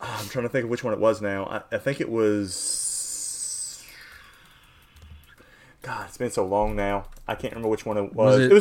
[0.00, 1.62] I'm trying to think of which one it was now.
[1.70, 3.84] I, I think it was.
[5.82, 7.04] God, it's been so long now.
[7.28, 8.40] I can't remember which one it was.
[8.40, 8.54] Was it, it-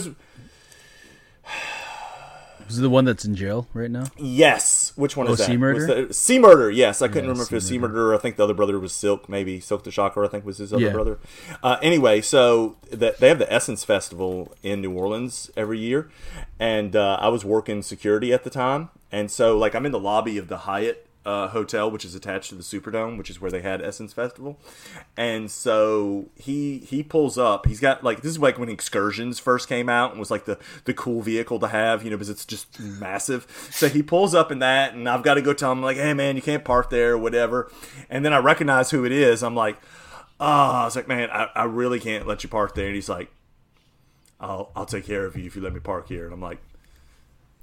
[2.68, 4.04] was it the one that's in jail right now?
[4.16, 4.79] Yes.
[5.00, 5.46] Which one Oh, is that?
[5.48, 5.86] C-Murder?
[5.88, 6.70] That- Sea Murder.
[6.70, 8.14] Yes, I couldn't Yeah, remember if it was Sea C-Murder.
[8.14, 9.30] I think the other brother was Silk.
[9.30, 10.26] Maybe Silk the Shocker.
[10.26, 10.92] I think was his other Yeah.
[10.92, 11.20] brother.
[11.64, 16.10] Uh, anyway, so that they have the Essence Festival in New Orleans every year,
[16.60, 20.00] and uh, I was working security at the time, and so like I'm in the
[20.00, 21.06] lobby of the Hyatt.
[21.30, 24.58] Uh, hotel, which is attached to the Superdome, which is where they had Essence Festival,
[25.16, 27.68] and so he he pulls up.
[27.68, 30.58] He's got like this is like when Excursions first came out and was like the
[30.86, 33.46] the cool vehicle to have, you know, because it's just massive.
[33.70, 36.16] So he pulls up in that, and I've got to go tell him like, hey
[36.16, 37.72] man, you can't park there, or whatever.
[38.10, 39.44] And then I recognize who it is.
[39.44, 39.78] I'm like,
[40.40, 42.88] oh, I was like, man, I, I really can't let you park there.
[42.88, 43.30] And he's like,
[44.40, 46.26] I'll I'll take care of you if you let me park here.
[46.26, 46.58] And I'm like,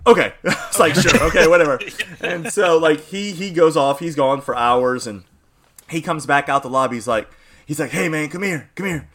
[0.06, 0.32] okay.
[0.44, 1.78] it's like sure, okay, whatever.
[2.20, 4.00] And so like he he goes off.
[4.00, 5.24] He's gone for hours, and
[5.88, 6.96] he comes back out the lobby.
[6.96, 7.28] He's like,
[7.66, 9.08] he's like, hey man, come here, come here.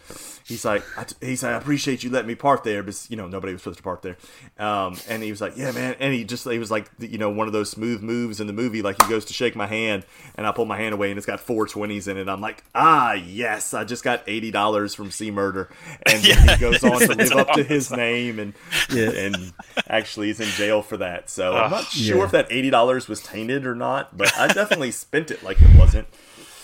[0.52, 3.16] He's like, I t- he's like, I appreciate you letting me park there, but you
[3.16, 4.18] know nobody was supposed to park there.
[4.60, 7.30] Um, and he was like, yeah man, and he just he was like, you know,
[7.30, 8.82] one of those smooth moves in the movie.
[8.82, 11.26] Like he goes to shake my hand, and I pull my hand away, and it's
[11.26, 12.28] got four twenties in it.
[12.28, 15.70] I'm like, ah yes, I just got eighty dollars from C-Murder,
[16.06, 18.54] and then he goes on to live up to his name, and
[18.92, 19.12] Yeah.
[19.12, 19.54] and
[19.88, 21.30] actually is in jail for that.
[21.30, 22.24] So I'm not sure Yeah.
[22.26, 25.78] if that eighty dollars was tainted or not, but I definitely spent it like it
[25.80, 26.08] wasn't.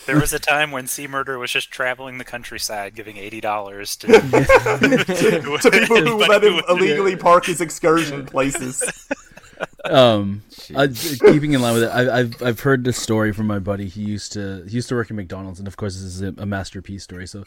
[0.08, 4.08] There was a time when C-Murder was just traveling the countryside, giving eighty dollars to,
[4.08, 8.82] to people who let him illegally park his excursion places.
[9.86, 10.43] Um,
[10.74, 13.88] uh, keeping in line with it, I, I've I've heard this story from my buddy.
[13.88, 16.34] He used to he used to work at McDonald's, and of course, this is a,
[16.38, 17.28] a Master P story.
[17.28, 17.43] So,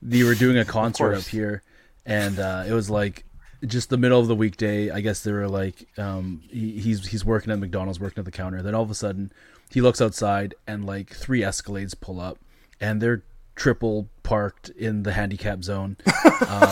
[0.00, 1.62] they were doing a concert up here,
[2.04, 3.24] and uh, it was like
[3.64, 4.90] just the middle of the weekday.
[4.90, 8.30] I guess they were like, um, he, he's he's working at McDonald's, working at the
[8.30, 8.62] counter.
[8.62, 9.32] Then all of a sudden,
[9.70, 12.38] he looks outside, and like three Escalades pull up,
[12.80, 13.22] and they're
[13.56, 15.96] triple parked in the handicap zone.
[16.38, 16.68] Um,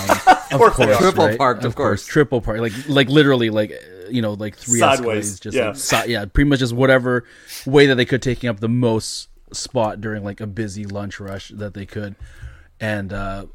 [0.52, 0.98] of course they are.
[0.98, 2.04] Triple parked, of course.
[2.04, 5.66] triple parked, like like literally, like uh, you know, like three Sideways, Escalades, just yeah.
[5.68, 7.24] like si- yeah, pretty much just whatever
[7.64, 11.48] way that they could, taking up the most spot during like a busy lunch rush
[11.48, 12.14] that they could,
[12.78, 13.46] and uh,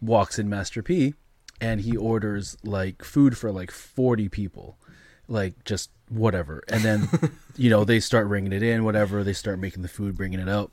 [0.00, 1.14] walks in Master P,
[1.60, 4.78] and he orders like food for like forty people,
[5.26, 7.08] like just whatever, and then
[7.56, 10.48] you know they start ringing it in, whatever, they start making the food, bringing it
[10.48, 10.70] out,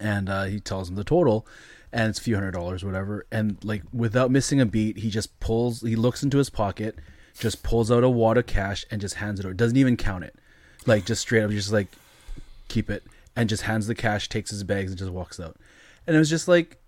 [0.00, 1.46] and uh, he tells them the total.
[1.90, 3.24] And it's a few hundred dollars, whatever.
[3.32, 5.80] And like without missing a beat, he just pulls.
[5.80, 6.96] He looks into his pocket,
[7.38, 9.54] just pulls out a wad of cash and just hands it over.
[9.54, 10.34] Doesn't even count it,
[10.86, 11.88] like just straight up, just like
[12.68, 13.04] keep it,
[13.34, 15.56] and just hands the cash, takes his bags, and just walks out.
[16.06, 16.78] And it was just like,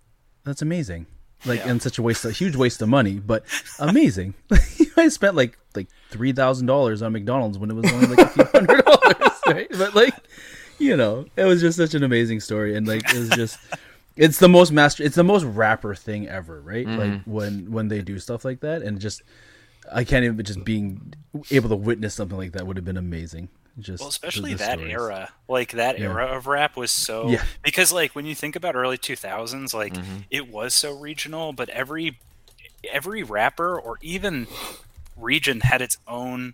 [0.43, 1.07] that's amazing.
[1.45, 3.43] Like, and such a waste, a huge waste of money, but
[3.79, 4.35] amazing.
[4.97, 8.29] I spent like like three thousand dollars on McDonald's when it was only like a
[8.29, 9.67] few hundred dollars, right?
[9.71, 10.13] But like,
[10.77, 13.57] you know, it was just such an amazing story, and like it was just.
[14.17, 15.03] It's the most master.
[15.03, 16.85] It's the most rapper thing ever, right?
[16.85, 16.99] Mm-hmm.
[16.99, 19.21] Like when when they do stuff like that, and just
[19.91, 21.13] I can't even just being
[21.49, 23.47] able to witness something like that would have been amazing.
[23.79, 24.91] Just Well, especially that stories.
[24.91, 26.07] era, like that Yeah.
[26.09, 27.43] era of rap was so Yeah.
[27.63, 30.17] because like when you think about early 2000s, like Mm-hmm.
[30.29, 32.19] it was so regional, but every
[32.91, 34.45] every rapper or even
[35.15, 36.53] region had its own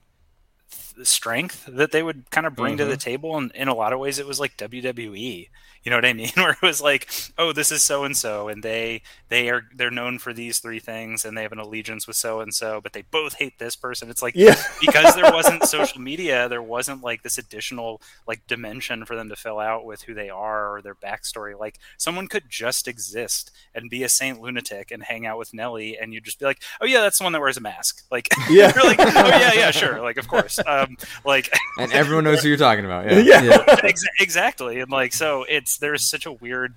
[0.95, 2.91] th- strength that they would kind of bring to Mm-hmm.
[2.91, 5.49] the table and in a lot of ways it was like WWE
[5.83, 8.47] you know what I mean where it was like oh this is so and so
[8.47, 12.07] and they they are they're known for these three things and they have an allegiance
[12.07, 14.55] with so and so but they both hate this person it's like Yeah.
[14.81, 19.35] because there wasn't social media there wasn't like this additional like dimension for them to
[19.35, 23.89] fill out with who they are or their backstory like someone could just exist and
[23.89, 24.41] be a St.
[24.41, 27.23] Lunatic and hang out with Nelly and you'd just be like oh yeah that's the
[27.23, 28.71] one that wears a mask like Yeah.
[28.75, 32.47] you're like oh yeah yeah sure like of course um like and everyone knows who
[32.49, 33.05] you're talking about.
[33.11, 33.41] Yeah.
[33.43, 33.63] yeah.
[33.83, 36.75] Ex- exactly and like so it's there's such a weird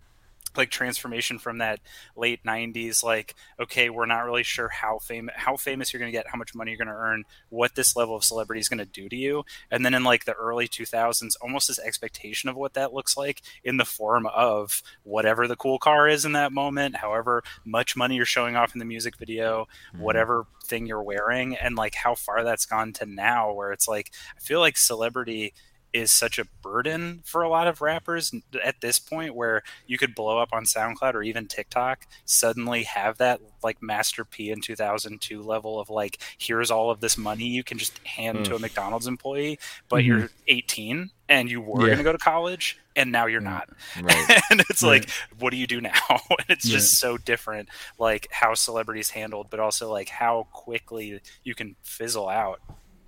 [0.56, 1.78] like transformation from that
[2.16, 6.18] late 90s like okay we're not really sure how famous how famous you're going to
[6.18, 8.78] get how much money you're going to earn what this level of celebrity is going
[8.78, 9.44] to do to you.
[9.70, 13.42] And then in like the early 2000s almost this expectation of what that looks like
[13.62, 18.16] in the form of whatever the cool car is in that moment however much money
[18.16, 20.02] you're showing off in the music video mm-hmm.
[20.02, 24.10] whatever thing you're wearing and like how far that's gone to now where it's like
[24.36, 25.52] i feel like celebrity
[25.92, 28.32] is such a burden for a lot of rappers
[28.62, 33.18] at this point where you could blow up on SoundCloud or even TikTok, suddenly have
[33.18, 37.64] that like Master P in 2002 level of like, here's all of this money you
[37.64, 41.86] can just hand to a McDonald's employee, but you're 18 and you were Yeah.
[41.86, 43.68] going to go to college and now you're not.
[44.00, 44.40] Right.
[44.50, 45.00] and it's Right.
[45.02, 45.92] like, what do you do now?
[46.10, 47.68] and it's just so different,
[47.98, 52.60] like how celebrities handled, but also like how quickly you can fizzle out.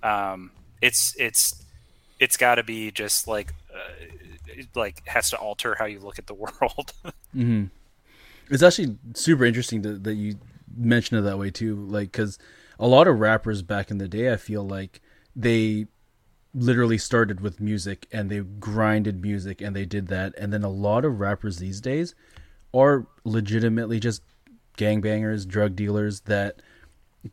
[0.03, 1.62] Um, it's, it's,
[2.23, 6.27] it's got to be just like uh, like has to alter how you look at
[6.27, 6.93] the world.
[7.33, 7.65] hmm
[8.49, 10.35] It's actually super interesting to, that you
[10.75, 11.75] mention it that way too.
[11.75, 12.39] Like, because
[12.79, 15.01] a lot of rappers back in the day, I feel like
[15.35, 15.87] they
[16.55, 20.33] literally started with music and they grinded music and they did that.
[20.37, 22.15] And then a lot of rappers these days
[22.73, 24.21] are legitimately just
[24.77, 26.61] gangbangers, drug dealers that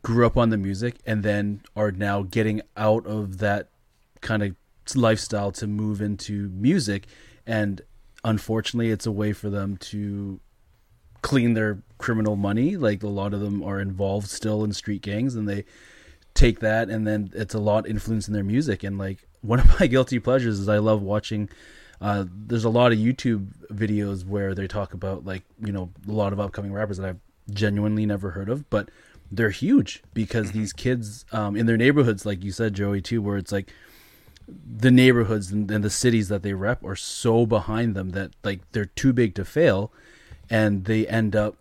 [0.03, 3.69] grew up on the music and then are now getting out of that
[4.21, 4.55] kind of
[4.97, 7.07] lifestyle to move into music
[7.47, 7.83] and
[8.25, 10.41] unfortunately it's a way for them to
[11.23, 12.77] clean their criminal money.
[12.77, 15.65] Like a lot of them are involved still in street gangs and they
[16.35, 18.85] take that and then it's a lot influencing their music.
[18.85, 21.49] And like one of my guilty pleasures is I love watching
[22.01, 26.13] uh, there's a lot of YouTube videos where they talk about like you know a
[26.13, 27.21] lot of upcoming rappers that I've
[27.51, 28.91] genuinely never heard of but
[29.31, 33.37] they're huge because these kids um, in their neighborhoods like you said Joey too where
[33.37, 33.71] it's like
[34.65, 38.61] the neighborhoods and, and the cities that they rep are so behind them that like
[38.73, 39.93] they're too big to fail.
[40.49, 41.57] And they end up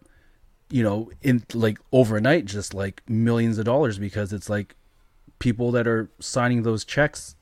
[0.70, 4.76] you know in like overnight just like millions of dollars because it's like
[5.40, 7.36] people that are signing those checks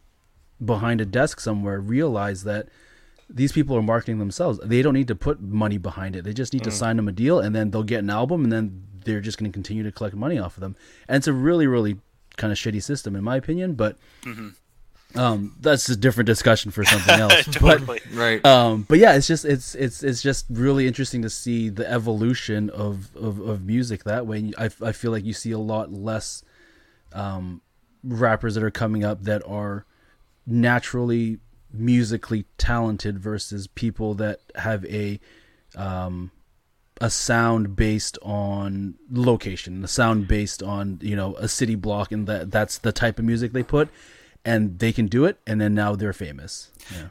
[0.64, 2.68] behind a desk somewhere realize that
[3.30, 4.58] these people are marketing themselves.
[4.64, 6.24] They don't need to put money behind it.
[6.24, 6.74] They just need to mm.
[6.74, 9.52] sign them a deal and then they'll get an album and then they're just going
[9.52, 10.76] to continue to collect money off of them.
[11.08, 12.00] And it's a really really
[12.38, 14.50] kind of shitty system in my opinion but mm-hmm.
[15.16, 17.82] Um that's a different discussion for something else but.
[18.14, 18.46] Right.
[18.46, 22.70] um but yeah it's just it's it's it's just really interesting to see the evolution
[22.70, 26.44] of of, of music that way I, I feel like you see a lot less
[27.14, 27.62] um
[28.04, 29.86] rappers that are coming up that are
[30.46, 31.40] naturally
[31.72, 35.20] musically talented versus people that have a
[35.76, 36.32] um
[37.00, 42.28] a sound based on location a sound based on you know a city block and
[42.28, 43.90] that that's the type of music they put
[44.48, 47.08] and they can do it and then now they're famous yeah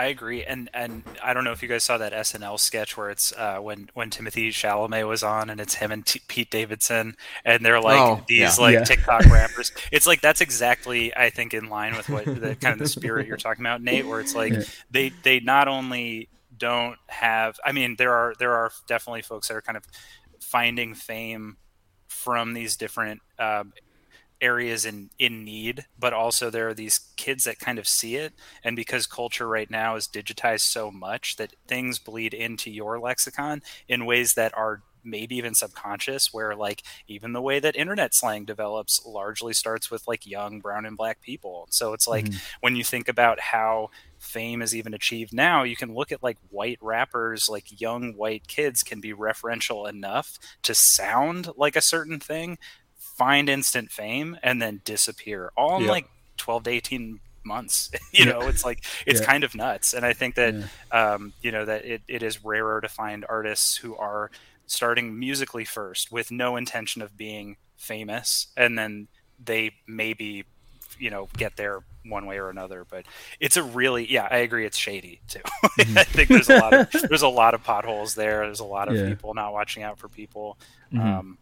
[0.00, 3.10] I agree, and and I don't know if you guys saw that SNL sketch where
[3.10, 7.16] it's uh, when when Timothée Chalamet was on, and it's him and T- Pete Davidson,
[7.44, 8.64] and they're like Oh, these yeah.
[8.64, 8.84] like Yeah.
[8.84, 9.72] TikTok rappers.
[9.90, 13.26] It's like that's exactly I think in line with what the kind of the spirit
[13.26, 14.06] you're talking about, Nate.
[14.06, 14.62] Where it's like Yeah.
[14.88, 19.56] they they not only don't have, I mean, there are there are definitely folks that
[19.56, 19.82] are kind of
[20.40, 21.56] finding fame
[22.06, 23.72] from these different um,
[24.40, 28.32] areas in in need but also there are these kids that kind of see it.
[28.64, 33.62] And because culture right now is digitized so much that things bleed into your lexicon
[33.88, 38.44] in ways that are maybe even subconscious where like even the way that internet slang
[38.44, 41.66] develops largely starts with like young brown and black people.
[41.70, 42.38] So it's like mm-hmm.
[42.60, 46.36] when you think about how fame is even achieved now you can look at like
[46.50, 52.18] white rappers like young white kids can be referential enough to sound like a certain
[52.18, 52.58] thing
[53.18, 55.90] find instant fame and then disappear all in Yep.
[55.90, 56.08] like
[56.38, 57.90] 12 to 18 months.
[58.12, 59.26] You know it's like it's Yeah.
[59.26, 59.92] kind of nuts.
[59.92, 60.54] And i think that
[60.92, 64.30] um, you know that it, it is rarer to find artists who are
[64.66, 69.08] starting musically first with no intention of being famous and then
[69.42, 70.44] they maybe
[70.98, 72.84] you know get there one way or another.
[72.88, 73.04] But
[73.40, 75.40] it's a really yeah i agree it's shady too.
[75.78, 78.44] I think there's a lot of there's a lot of potholes there.
[78.46, 79.08] There's a lot of Yeah.
[79.08, 80.58] people not watching out for people.
[80.92, 81.00] Mhm.
[81.04, 81.38] um,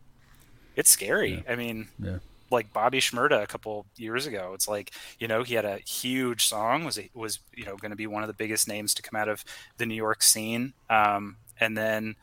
[0.77, 2.19] it's scary i mean Yeah.
[2.51, 4.53] like Bobby Shmurda a couple years ago.
[4.55, 7.97] It's like you know he had a huge song was was you know going to
[7.97, 9.45] be one of the biggest names to come out of
[9.79, 12.15] the New York scene, um, and then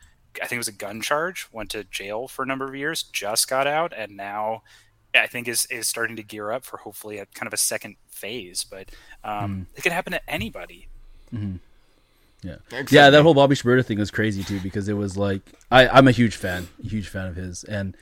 [0.42, 1.46] I think it was a gun charge.
[1.52, 3.02] Went to jail for a number of years.
[3.02, 4.62] Just got out, and now
[5.14, 7.96] I think is is starting to gear up for hopefully a kind of a second
[8.08, 8.64] phase.
[8.64, 8.88] But
[9.24, 10.88] um, it can happen to anybody.
[12.42, 13.10] Yeah, Except yeah.
[13.10, 16.12] That whole Bobby Shmurda thing was crazy too because it was like I, I'm a
[16.12, 17.94] huge fan, a huge fan of his, and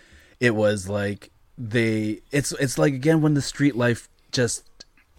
[0.43, 2.21] it was like they.
[2.33, 4.69] It's it's like again when the street life just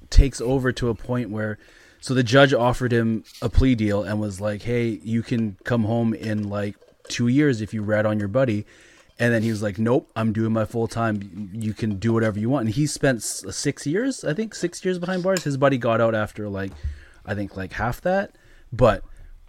[0.09, 1.57] takes over to a point where,
[2.01, 5.85] so the judge offered him a plea deal and was like, "Hey, you can come
[5.85, 6.75] home in like
[7.07, 8.65] two years if you rat on your buddy."
[9.17, 11.49] And then he was like, "Nope, I'm doing my full time.
[11.53, 14.99] You can do whatever you want." And he spent six years, I think, six years
[14.99, 15.45] behind bars.
[15.45, 16.73] His buddy got out after like,
[17.25, 18.35] I think like half that.
[18.73, 19.05] But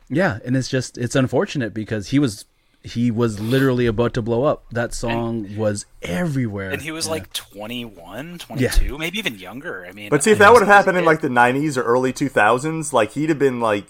[0.08, 2.44] yeah, and it's just it's unfortunate because he was
[2.84, 4.66] he was literally about to blow up.
[4.70, 6.70] That song was everywhere.
[6.70, 7.12] And he was Yeah.
[7.12, 9.86] like 21, 22, maybe even younger.
[9.88, 12.12] I mean, But see, if that would have happened in like the '90s or early
[12.12, 13.86] 2000s, like he'd have been like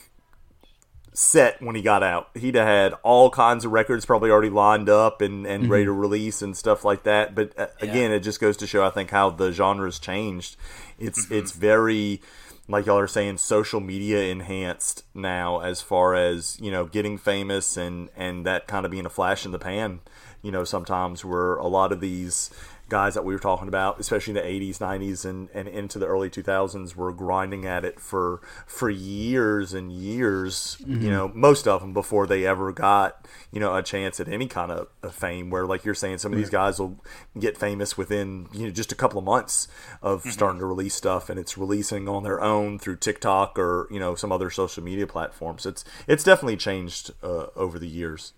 [1.12, 2.28] set when he got out.
[2.34, 5.92] He'd have had all kinds of records probably already lined up and, and ready to
[5.92, 7.34] release and stuff like that.
[7.34, 10.56] But uh, again, it just goes to show, I think, how the genre's changed.
[10.98, 12.20] It's it's very
[12.68, 17.76] like y'all are saying, social media enhanced now as far as you know getting famous
[17.76, 20.00] and and that kind of being a flash in the pan.
[20.42, 22.50] You know, sometimes where a lot of these
[22.88, 26.06] guys that we were talking about, especially in the 80s, 90s, and, and into the
[26.06, 30.76] early 2000s, were grinding at it for for years and years.
[30.86, 34.46] You know, most of them before they ever got you know a chance at any
[34.46, 35.50] kind of, of fame.
[35.50, 36.98] Where, like you're saying, some of these guys will
[37.38, 39.68] get famous within you know just a couple of months
[40.02, 43.98] of starting to release stuff, and it's releasing on their own through TikTok or you
[43.98, 45.66] know some other social media platforms.
[45.66, 48.32] It's it's definitely changed uh, over the years.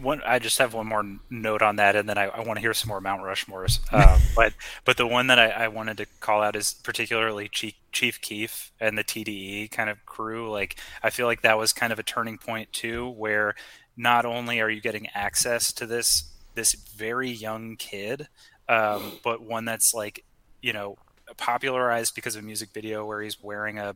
[0.00, 2.60] One i just have one more note on that and then i, I want to
[2.60, 3.80] hear some more mount rushmores.
[3.90, 7.74] Uh, but but the one that I, I wanted to call out is particularly chief,
[7.92, 10.50] chief keef and the tde kind of crew.
[10.50, 13.54] Like i feel like that was kind of a turning point too where
[13.96, 18.28] not only are you getting access to this this very young kid
[18.68, 20.24] um, but one that's like
[20.60, 20.96] you know
[21.36, 23.94] popularized because of a music video where he's wearing a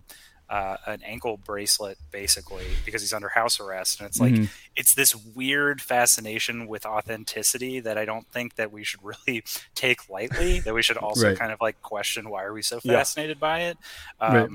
[0.49, 4.49] uh, an ankle bracelet basically because he's under house arrest and it's like Mhm.
[4.77, 9.43] it's this weird fascination with authenticity that I don't think that we should really
[9.75, 10.61] take lightly.
[10.61, 11.39] that we should also Right.
[11.39, 12.99] kind of like question why are we so Yeah.
[12.99, 13.79] fascinated by it.
[14.21, 14.51] Um, Right.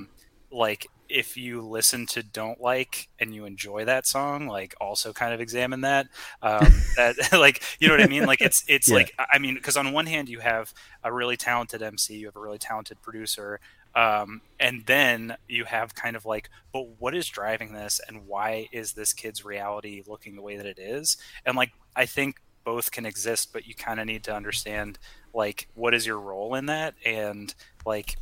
[0.53, 5.33] Like if you listen to "Don't Like" and you enjoy that song, like also kind
[5.33, 6.07] of examine that.
[6.41, 8.25] Um, that like you know what I mean?
[8.25, 8.95] Like it's it's Yeah.
[8.95, 10.73] like I mean because on one hand you have
[11.05, 13.61] a really talented MC, you have a really talented producer,
[13.95, 18.67] um, and then you have kind of like, but what is driving this, and why
[18.71, 21.17] is this kid's reality looking the way that it is?
[21.45, 24.99] And like, I think both can exist, but you kind of need to understand
[25.33, 27.53] like what is your role in that, and
[27.85, 28.17] like.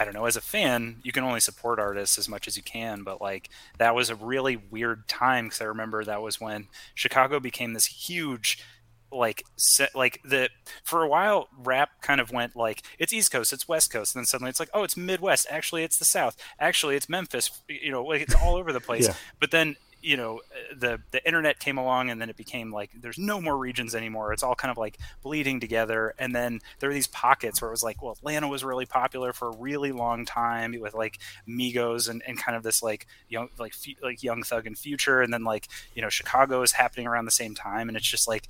[0.00, 0.26] I don't know.
[0.26, 3.50] As a fan, you can only support artists as much as you can, but like
[3.78, 7.86] that was a really weird time because I remember that was when Chicago became this
[7.86, 8.64] huge
[9.10, 10.48] like set like the
[10.84, 14.20] for a while rap kind of went like it's east coast it's west coast and
[14.20, 17.90] then suddenly it's like oh it's midwest actually it's the south actually it's memphis you
[17.90, 18.98] know like it's all over the place.
[19.08, 19.14] Yeah.
[19.38, 20.40] but then you know
[20.76, 24.32] the the internet came along and then it became like there's no more regions anymore
[24.32, 26.14] it's all kind of like bleeding together.
[26.18, 29.32] And then there were these pockets where it was like well atlanta was really popular
[29.32, 33.48] for a really long time with like migos and, and kind of this like young
[33.58, 35.20] like like young thug and future.
[35.20, 38.28] And then like you know chicago is happening around the same time and it's just
[38.28, 38.48] like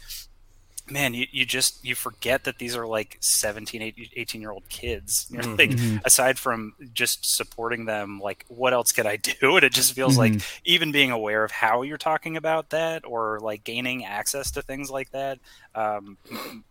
[0.91, 5.27] man you, you just you forget that these are like 17 18 year old kids.
[5.31, 9.33] You're like aside from just supporting them like what else could i do?
[9.59, 13.41] And it just feels like even being aware of how you're talking about that or
[13.41, 15.39] like gaining access to things like that
[15.75, 16.17] um,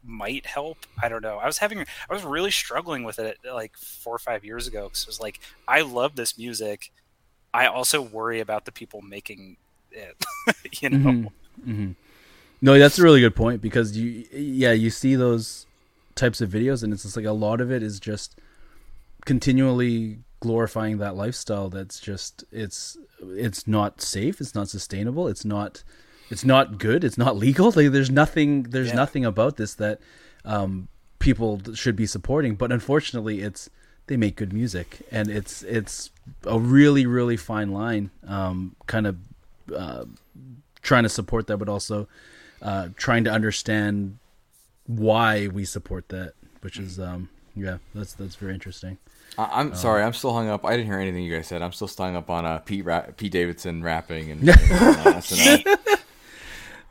[0.04, 0.78] might help.
[1.02, 1.38] I don't know.
[1.38, 4.84] I was having i was really struggling with it like four or five years ago
[4.86, 6.92] because it was like i love this music.
[7.54, 9.58] I also worry about the people making
[9.92, 10.16] it
[10.82, 11.32] you know?
[11.66, 11.96] Mhm.
[12.62, 15.66] No, that's a really good point because you, yeah, you see those
[16.16, 18.40] types of videos, and it's just like a lot of it is just
[19.26, 21.70] continually glorifying that lifestyle.
[21.70, 24.40] That's just it's it's not safe.
[24.42, 25.28] It's not sustainable.
[25.28, 25.84] It's not
[26.30, 27.04] it's not good.
[27.04, 27.72] It's not legal.
[27.72, 28.96] Like there's nothing there's Yeah.
[28.96, 30.00] nothing about this that
[30.46, 30.88] um
[31.20, 32.56] people should be supporting.
[32.56, 33.70] But unfortunately, it's
[34.08, 36.12] they make good music, and it's it's
[36.46, 38.10] a really really fine line.
[38.26, 39.18] Um, kind of
[39.76, 40.06] uh,
[40.82, 42.08] trying to support that, but also
[42.62, 44.18] uh, trying to understand
[44.86, 48.98] why we support that, which is um, yeah, that's that's very interesting.
[49.38, 50.66] I- I'm sorry, I'm still hung up.
[50.66, 51.62] I didn't hear anything you guys said.
[51.62, 54.42] I'm still hung up on uh, Pete Ra- Pete Davidson rapping and.
[54.50, 55.78] and uh, SNL.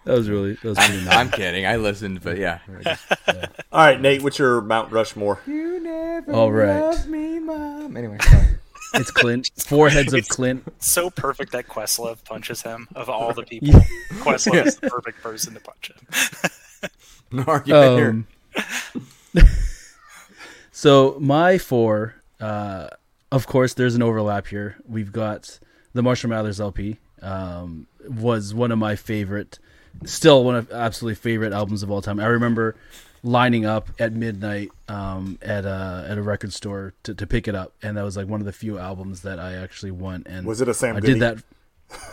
[0.05, 1.17] That was really that was really nice.
[1.17, 1.67] I'm kidding.
[1.67, 2.61] I listened, but yeah.
[3.73, 5.41] All right, Nate, what's your Mount Rushmore?
[5.49, 6.79] You never All right.
[6.81, 7.97] loved me, mom.
[7.97, 8.47] Anyway, sorry.
[8.95, 9.51] It's Clint.
[9.67, 10.65] Four heads of Clint.
[10.79, 12.89] So perfect that Questlove punches him.
[12.95, 13.81] Of all the people, Yeah.
[14.21, 16.91] Questlove is the perfect person to punch him.
[17.33, 19.43] no argument here.
[19.43, 19.49] Um,
[20.73, 22.89] so my four, uh,
[23.33, 24.77] of course, there's an overlap here.
[24.89, 25.59] We've got
[25.93, 26.99] the Marshall Mathers LP.
[27.23, 29.59] Um, was one of my favorite,
[30.05, 32.21] still one of absolutely favorite albums of all time.
[32.21, 32.77] I remember
[33.27, 37.55] lining up at midnight um, at a at a record store to, to pick it
[37.55, 40.23] up, and that was like one of the few albums that I actually won.
[40.27, 41.15] And Was it a Sam I Goody?
[41.19, 41.43] did that.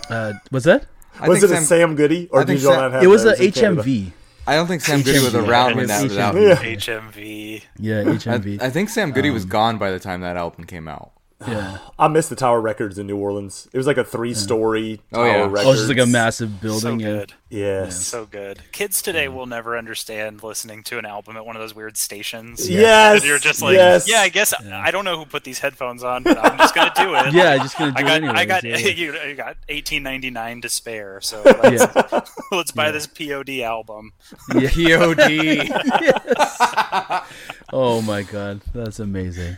[0.09, 0.86] Uh, was that?
[1.20, 2.91] I Was think it a Sam- Sam Goody, or I think did y'all Sam- not
[2.93, 3.84] have It was a those Canada?
[3.84, 4.11] HMV.
[4.45, 6.36] I don't think Sam Goody was around when that was was out.
[6.36, 6.41] HMV.
[6.59, 6.76] Yeah.
[6.76, 7.64] HMV.
[7.80, 8.61] Yeah, I, HMV.
[8.61, 11.11] I think Sam Goody was gone by the time that album came out.
[11.48, 11.78] Yeah.
[12.00, 13.68] I missed the Tower Records in New Orleans.
[13.72, 15.36] It was like a three-story Oh, Tower yeah.
[15.36, 15.66] Oh, Records.
[15.68, 17.00] Oh, it's just like a massive So building.
[17.00, 17.08] yeah.
[17.08, 17.34] good.
[17.50, 18.06] Yes.
[18.06, 18.60] So good.
[18.72, 22.68] Kids today will never understand listening to an album at one of those weird stations.
[22.70, 23.22] Yes.
[23.22, 24.10] And you're just like, yes.
[24.10, 26.91] yeah, I guess I don't know who put these headphones on, but I'm just gonna
[26.96, 27.34] do it.
[27.34, 28.39] Yeah, just gonna do I got, it anyways.
[28.39, 28.78] I got, yeah.
[28.78, 34.14] you, you got 18.99 to spare, so let's, let's buy this POD album.
[34.56, 34.70] Yeah.
[34.70, 35.70] POD.
[37.72, 39.58] Oh my god, that's amazing.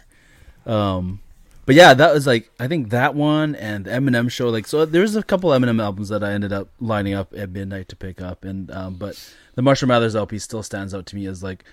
[0.65, 1.19] Um,
[1.65, 4.49] but yeah, that was like I think that one and the Eminem show.
[4.49, 7.89] Like, so there's a couple Eminem albums that I ended up lining up at midnight
[7.89, 9.21] to pick up, and um, but
[9.55, 11.63] the Marshall Mathers LP still stands out to me as like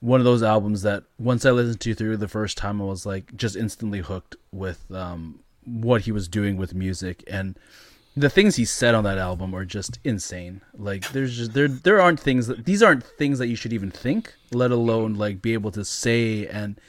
[0.00, 3.06] one of those albums that once I listened to through the first time, I was
[3.06, 7.58] like just instantly hooked with um what he was doing with music and
[8.16, 10.60] the things he said on that album are just insane.
[10.76, 13.90] Like there's just there there aren't things that these aren't things that you should even
[13.90, 16.80] think, let alone like be able to say and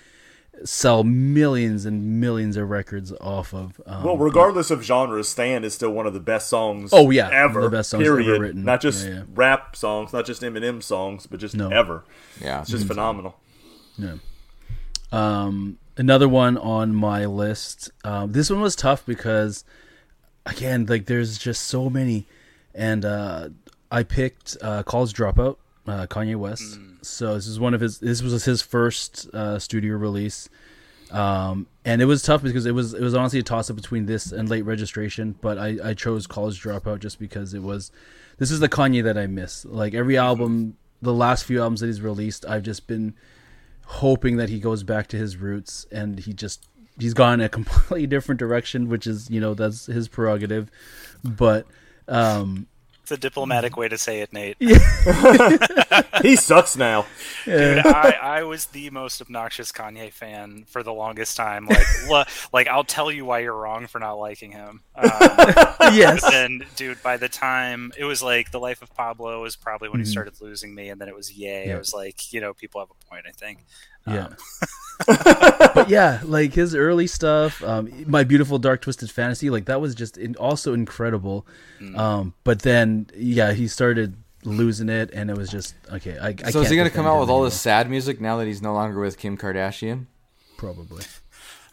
[0.63, 3.79] sell millions and millions of records off of.
[3.85, 6.91] Um, Well, regardless of genre, "Stan" is still one of the best songs.
[6.93, 7.61] Oh, yeah, ever.
[7.61, 8.63] the best songs ever written.
[8.63, 9.21] Not just Yeah, yeah.
[9.33, 11.69] rap songs, not just Eminem songs, but just No.
[11.69, 12.03] ever.
[12.41, 12.61] yeah.
[12.61, 13.35] It's just phenomenal.
[13.97, 14.15] Yeah.
[15.11, 17.91] Um, another one on my list.
[18.03, 19.63] Um, this one was tough because,
[20.45, 22.25] again, like there's just so many,
[22.73, 23.49] and uh,
[23.91, 26.79] I picked uh, College Dropout, uh, Kanye West.
[27.01, 27.99] So this is one of his.
[27.99, 30.49] This was his first uh, studio release,
[31.11, 34.05] um, and it was tough because it was it was honestly a toss up between
[34.05, 35.35] this and Late Registration.
[35.41, 37.91] But I, I chose College Dropout just because it was.
[38.37, 39.63] This is the Kanye that I miss.
[39.65, 43.13] Like every album, the last few albums that he's released, I've just been
[43.85, 46.67] hoping that he goes back to his roots and he just
[46.99, 50.71] he's gone a completely different direction which is you know that's his prerogative
[51.23, 51.67] but
[52.07, 52.65] um
[53.05, 54.57] It's a diplomatic way to say it, Nate.
[56.23, 57.05] He sucks now.
[57.43, 61.67] Dude, I, I was the most obnoxious Kanye fan for the longest time.
[61.67, 64.81] Like, lo- like I'll tell you why you're wrong for not liking him.
[64.95, 65.09] Um,
[65.93, 69.89] yes and dude, by the time it was like the life of Pablo was probably
[69.89, 71.67] when he started losing me, and then it was Yay.
[71.67, 71.75] Yeah.
[71.75, 73.25] It was like you know people have a point.
[73.27, 73.59] I think.
[74.07, 74.27] Yeah
[75.73, 79.95] but yeah like his early stuff um my beautiful dark twisted fantasy like that was
[79.95, 81.45] just in, also incredible
[81.95, 86.51] um but then yeah he started losing it and it was just okay i, I
[86.51, 88.61] So is he going gonna come out with all this sad music now that he's
[88.61, 90.05] no longer with Kim Kardashian?
[90.57, 91.03] probably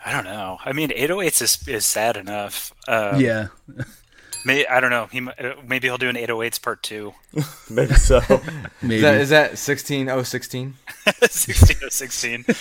[0.05, 0.59] I don't know.
[0.64, 2.72] I mean, 808s is is sad enough.
[2.89, 3.49] Um, yeah
[4.45, 5.07] May, I don't know.
[5.07, 7.14] He uh, maybe he'll do an 808s part two.
[7.70, 8.20] Maybe so.
[8.82, 10.74] maybe Is that, is that 16016?
[11.22, 12.45] 16 of 16.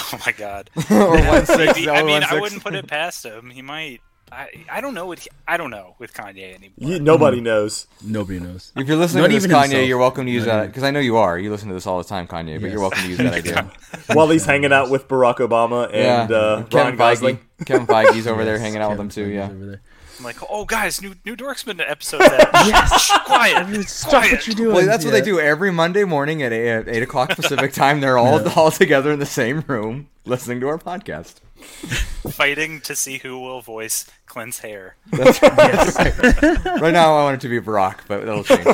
[0.00, 0.70] Oh my god.
[0.92, 1.16] or
[1.56, 3.50] Maybe, I mean, I wouldn't put it past him.
[3.50, 4.00] He might.
[4.30, 6.74] I, I don't know what he, I don't know with Kanye anymore.
[6.76, 7.86] You, nobody knows.
[8.04, 9.88] nobody knows If you're listening Not to this, Kanye, himself.
[9.88, 11.36] you're welcome to use Not that because I know you are.
[11.38, 12.72] You listen to this all the time, Kanye, but Yes.
[12.72, 13.72] you're welcome to use that idea.
[14.12, 17.36] While he's hanging out with Barack Obama and yeah, uh, Ryan Kevin Gosling.
[17.58, 17.66] Feige.
[17.66, 19.26] Kevin Feige's over there hanging out with Kevin him too.
[19.56, 19.76] Feige's Yeah.
[20.20, 20.40] Over there.
[20.40, 22.20] I'm like, oh guys, new new Dorksman episode.
[22.20, 24.32] That yes, quiet, Stop quiet.
[24.32, 24.74] what you're doing.
[24.74, 28.00] Well, that's what they do every Monday morning at eight, at eight o'clock Pacific time.
[28.00, 31.36] They're all all together in the same room listening to our podcast.
[32.30, 34.96] Fighting to see who will voice Clint's hair.
[35.10, 38.66] That's Right Right now, I want it to be Barack, but that'll change.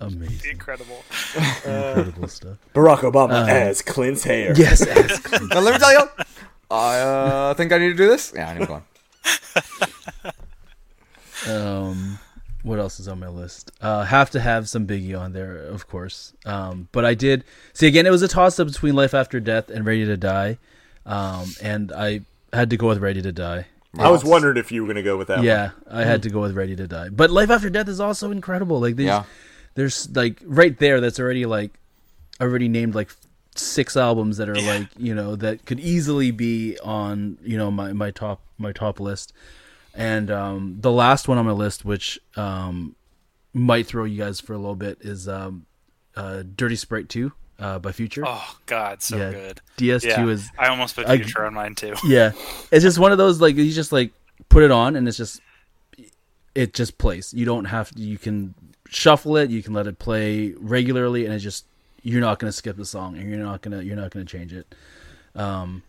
[0.00, 1.02] Amazing, Incredible.
[1.34, 2.58] incredible stuff.
[2.74, 4.52] Barack Obama as Clint's hair.
[4.56, 5.52] Yes, ask Clint.
[5.52, 6.08] now let me tell you,
[6.70, 8.32] I uh, think I need to do this.
[8.34, 8.82] Yeah, I'm going.
[11.48, 12.18] Um,
[12.62, 13.70] what else is on my list?
[13.80, 16.32] Uh, have to have some Biggie on there, of course.
[16.46, 17.44] Um, but I did
[17.74, 18.06] see again.
[18.06, 20.58] It was a toss up between Life After Death and Ready to Die,
[21.04, 22.20] um, and I
[22.52, 23.66] had to go with Ready to Die.
[23.98, 25.42] I was wondering if you were going to go with that.
[25.42, 27.10] Yeah, I had to go with Ready to Die.
[27.10, 28.80] But Life After Death is also incredible.
[28.80, 29.24] Like these, Yeah.
[29.74, 31.00] there's like right there.
[31.00, 31.72] That's already like
[32.40, 33.10] already named like
[33.56, 37.92] six albums that are like you know that could easily be on you know my
[37.92, 39.32] my top my top list.
[39.96, 42.96] And um, the last one on my list, which um,
[43.52, 45.66] might throw you guys for a little bit, is um,
[46.16, 47.30] uh, Dirty Sprite Two
[47.60, 48.24] uh, by Future.
[48.26, 49.60] Oh God, so Yeah, good.
[49.78, 51.94] DS2 yeah, is I almost put I- Future on mine too.
[52.04, 52.32] yeah
[52.72, 54.10] it's just one of those like you just like
[54.48, 55.40] put it on and it's just
[56.56, 58.54] it just plays you don't have to you can
[58.88, 61.66] shuffle it you can let it play regularly and it just
[62.04, 64.24] you're not going to skip the song and you're not going to you're not to
[64.24, 64.72] change it
[65.34, 65.82] um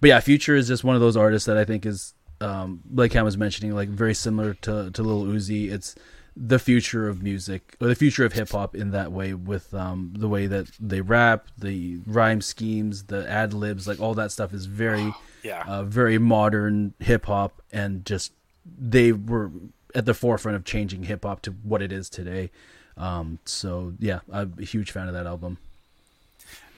[0.00, 3.12] but yeah future is just one of those artists that i think is um like
[3.12, 5.94] cam was mentioning like very similar to to lil uzi it's
[6.34, 10.12] the future of music or the future of hip hop in that way with um
[10.16, 14.52] the way that they rap the rhyme schemes the ad libs like all that stuff
[14.52, 15.12] is very
[15.44, 15.64] Yeah.
[15.66, 18.30] uh, very modern hip hop, and just
[18.78, 19.50] they were
[19.92, 22.52] at the forefront of changing hip hop to what it is today.
[22.96, 25.58] Um, so yeah, I'm a huge fan of that album.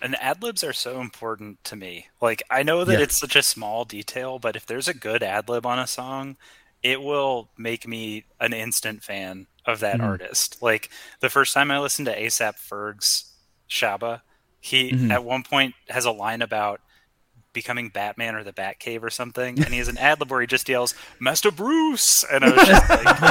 [0.02, 2.08] And ad libs are so important to me.
[2.20, 3.00] Like I know that Yeah.
[3.00, 6.36] it's such a small detail, but if there's a good ad lib on a song,
[6.82, 10.00] it will make me an instant fan of that Mm-hmm.
[10.00, 10.60] artist.
[10.60, 10.90] Like
[11.20, 13.32] the first time I listened to ASAP Ferg's
[13.70, 14.22] Shabba,
[14.60, 15.14] he Mm-hmm.
[15.14, 16.80] at one point has a line about
[17.54, 20.46] becoming Batman or the Batcave or something, and he has an ad lib where he
[20.46, 23.04] just yells "Master Bruce," and I was just like,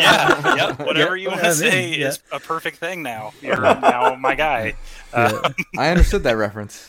[0.00, 2.08] "Yeah, yep, whatever Yeah, you want to say yeah.
[2.08, 3.32] is a perfect thing now.
[3.42, 4.74] You're now my guy."
[5.12, 6.88] Uh, I understood that reference.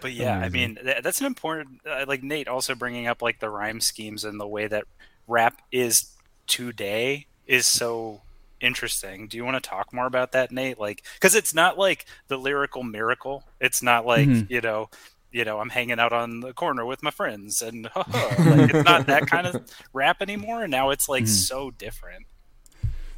[0.00, 1.80] But yeah, I mean th- that's an important.
[1.88, 4.84] Uh, like Nate also bringing up like the rhyme schemes and the way that
[5.26, 6.10] rap is
[6.46, 8.22] today is so
[8.64, 9.28] interesting.
[9.28, 10.78] Do you want to talk more about that, Nate?
[10.78, 13.44] Like, because it's not like the lyrical miracle.
[13.60, 14.50] It's not like Mhm.
[14.50, 14.88] you know,
[15.30, 19.06] you know, I'm hanging out on the corner with my friends, and like, it's not
[19.06, 19.60] that kind of
[19.92, 20.62] rap anymore.
[20.62, 21.28] And now it's like Mhm.
[21.28, 22.26] so different.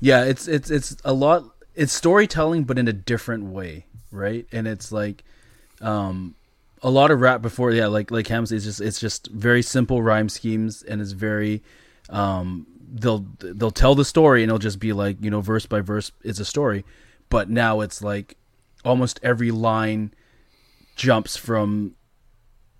[0.01, 1.45] Yeah, it's it's it's a lot.
[1.75, 4.47] It's storytelling, but in a different way, right?
[4.51, 5.25] And it's like,
[5.83, 6.35] um,
[6.83, 9.63] a lot of rap before, yeah, like like Cam says, it's just it's just very
[9.63, 11.63] simple rhyme schemes, and it's very,
[12.11, 15.81] um, they'll they'll tell the story, and it'll just be like you know verse by
[15.81, 16.85] verse, it's a story.
[17.29, 18.37] But now it's like
[18.85, 20.13] almost every line
[20.97, 21.95] jumps from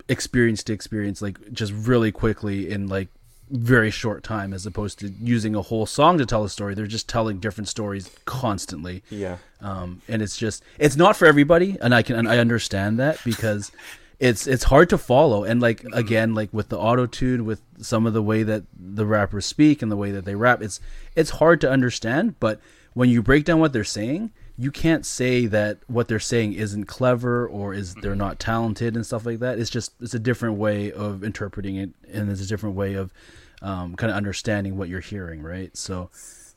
[0.09, 3.09] experience to experience, like just really quickly in like
[3.49, 6.73] very short time, as opposed to using a whole song to tell a story.
[6.75, 9.37] They're just telling different stories constantly Yeah.
[9.61, 13.19] um, and it's just it's not for everybody and i can and i understand that
[13.23, 13.71] because
[14.19, 15.43] it's it's hard to follow.
[15.43, 19.05] And like again like with the auto tune with some of the way that the
[19.05, 20.79] rappers speak and the way that they rap it's
[21.15, 22.39] it's hard to understand.
[22.39, 22.59] But
[22.93, 26.85] when you break down what they're saying you can't say that what they're saying isn't
[26.85, 29.59] clever or is they're not talented and stuff like that.
[29.59, 31.91] It's just it's a different way of interpreting it.
[32.11, 33.13] And it's a different way of
[33.61, 35.75] um, kind of understanding what you're hearing right?
[35.77, 36.09] So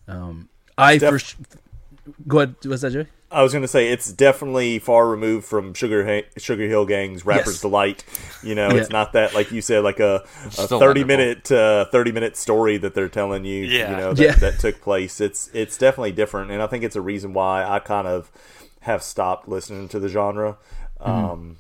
[0.09, 0.49] um,
[0.79, 1.37] i Def- first
[2.27, 2.57] go ahead.
[2.65, 3.07] What's that Joey?
[3.33, 7.24] I was going to say it's definitely far removed from Sugar ha- Sugar Hill Gang's
[7.24, 7.61] Rapper's Yes.
[7.61, 8.05] Delight.
[8.43, 8.76] You know, Yeah.
[8.81, 10.74] it's not that like you said, like a, a thirty
[11.05, 11.07] wonderful.
[11.07, 13.64] minute uh, thirty minute story that they're telling you.
[13.64, 13.91] Yeah.
[13.93, 14.35] you know that, Yeah.
[14.37, 15.20] that took place.
[15.20, 18.33] It's it's definitely different, and I think it's a reason why I kind of
[18.81, 20.57] have stopped listening to the genre.
[21.01, 21.11] Mm-hmm.
[21.11, 21.57] Um,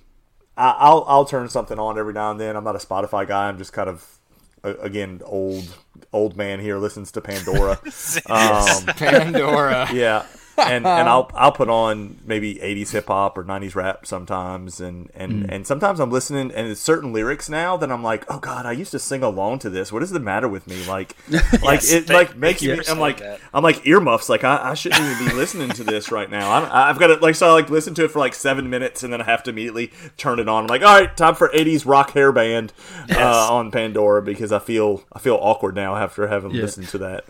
[0.56, 2.56] I, I'll I'll turn something on every now and then.
[2.56, 3.48] I'm not a Spotify guy.
[3.48, 4.18] I'm just kind of
[4.64, 5.72] again old
[6.12, 7.78] old man here listens to Pandora.
[8.26, 9.88] um, Pandora.
[9.92, 10.26] yeah
[10.58, 15.10] and and I'll I'll put on maybe 80s hip hop or 90s rap sometimes and
[15.14, 15.46] and Mm.
[15.48, 18.72] and sometimes I'm listening and it's certain lyrics now that I'm like oh god I
[18.72, 21.92] used to sing along to this what is the matter with me like like Yes,
[21.92, 23.40] it thank- like makes you me I'm like that.
[23.54, 26.68] I'm like earmuffs like I, I shouldn't even be listening to this right now I'm,
[26.70, 29.12] I've got to like so I like listen to it for like seven minutes and
[29.12, 31.86] then I have to immediately turn it on I'm like all right time for 80s
[31.86, 32.72] rock hair band
[33.08, 33.18] Yes.
[33.18, 36.62] uh, on Pandora because I feel I feel awkward now after having Yeah.
[36.62, 37.24] listened to that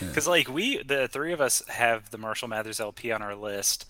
[0.00, 3.86] Because like we, the three of us have the Marshall Mathers LP on our list,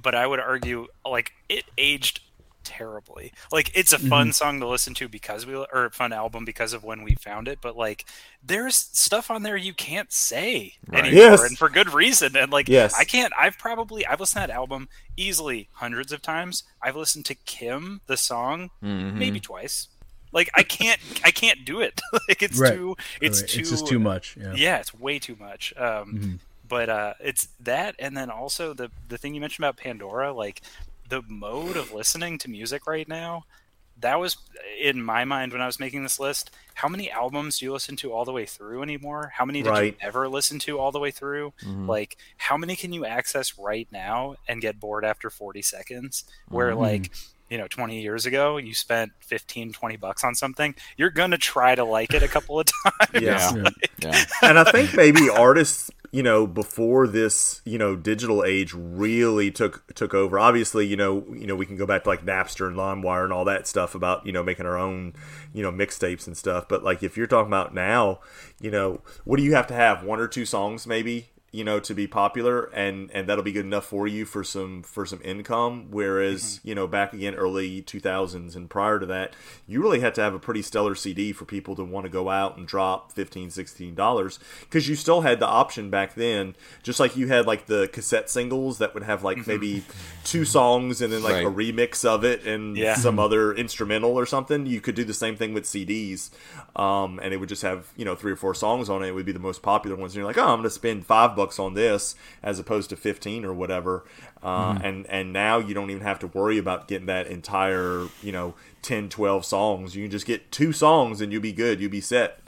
[0.00, 2.20] but I would argue like it aged
[2.62, 3.32] terribly.
[3.50, 6.72] Like it's a fun song to listen to because we or a fun album because
[6.72, 8.04] of when we found it, but like
[8.44, 11.04] there's stuff on there you can't say Right.
[11.06, 11.42] anymore, Yes.
[11.42, 12.36] and for good reason.
[12.36, 12.94] And like Yes.
[12.98, 13.32] I can't.
[13.38, 16.64] I've probably I've listened to that album easily hundreds of times.
[16.82, 19.14] I've listened to Kim the song Mhm.
[19.14, 19.88] maybe twice.
[20.32, 22.00] Like I can't I can't do it.
[22.28, 22.74] like it's Right.
[22.74, 26.14] too it's Right, too it's just too much yeah, yeah it's way too much um
[26.14, 26.38] Mhm.
[26.68, 30.62] but uh it's that and then also the the thing you mentioned about pandora like
[31.08, 33.44] the mode of listening to music right now
[33.98, 34.38] that was
[34.80, 36.50] in my mind when I was making this list.
[36.72, 39.30] How many albums do you listen to all the way through anymore?
[39.36, 39.92] How many did Right.
[39.92, 41.52] you ever listen to all the way through?
[41.66, 46.24] Like, how many can you access right now and get bored after 40 seconds?
[46.48, 47.10] Where, like,
[47.50, 51.38] you know, 20 years ago, you spent 15, 20 bucks on something, you're going to
[51.38, 53.22] try to like it a couple of times.
[53.22, 53.52] Yeah.
[53.54, 53.68] Yeah.
[53.98, 54.24] yeah.
[54.42, 59.94] and I think maybe artists, you know, before this, you know, digital age really took
[59.94, 60.38] took over.
[60.38, 63.32] Obviously, you know, you know, we can go back to like Napster and LimeWire and
[63.32, 65.14] all that stuff about you know making our own,
[65.52, 66.68] you know, mixtapes and stuff.
[66.68, 68.20] But like if you're talking about now,
[68.60, 70.04] you know, what do you have to have?
[70.04, 71.29] One or two songs, maybe.
[71.52, 74.82] You know, to be popular, and and that'll be good enough for you for some
[74.84, 75.88] for some income.
[75.90, 79.34] Whereas, you know, back again early two thousands and prior to that,
[79.66, 82.28] you really had to have a pretty stellar CD for people to want to go
[82.30, 87.00] out and drop 15 16 dollars because you still had the option back then just
[87.00, 89.82] like you had like the cassette singles that would have like maybe
[90.22, 92.94] two songs and then like a remix of it and Yeah.
[92.94, 94.66] some other instrumental or something.
[94.66, 96.30] You could do the same thing with CDs
[96.76, 99.08] um, and it would just have you know three or four songs on it.
[99.08, 101.34] It would be the most popular ones and you're like oh I'm gonna spend five
[101.40, 104.04] bucks on this as opposed to 15 or whatever
[104.42, 108.32] uh, and and now you don't even have to worry about getting that entire you
[108.32, 111.90] know 10 12 songs you can just get two songs and you'll be good you'll
[111.90, 112.38] be set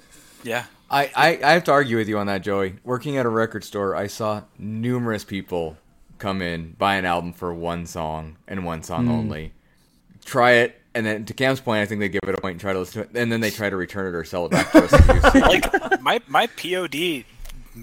[0.42, 0.64] Yeah.
[0.90, 2.74] I, I, I have to argue with you on that, Joey.
[2.84, 5.78] Working at a record store, I saw numerous people
[6.18, 9.52] come in, buy an album for one song and one song only.
[10.24, 12.60] Try it, and then to Cam's point, I think they give it a point and
[12.60, 14.50] try to listen to it, and then they try to return it or sell it
[14.52, 15.34] back to us.
[15.34, 17.24] like my my POD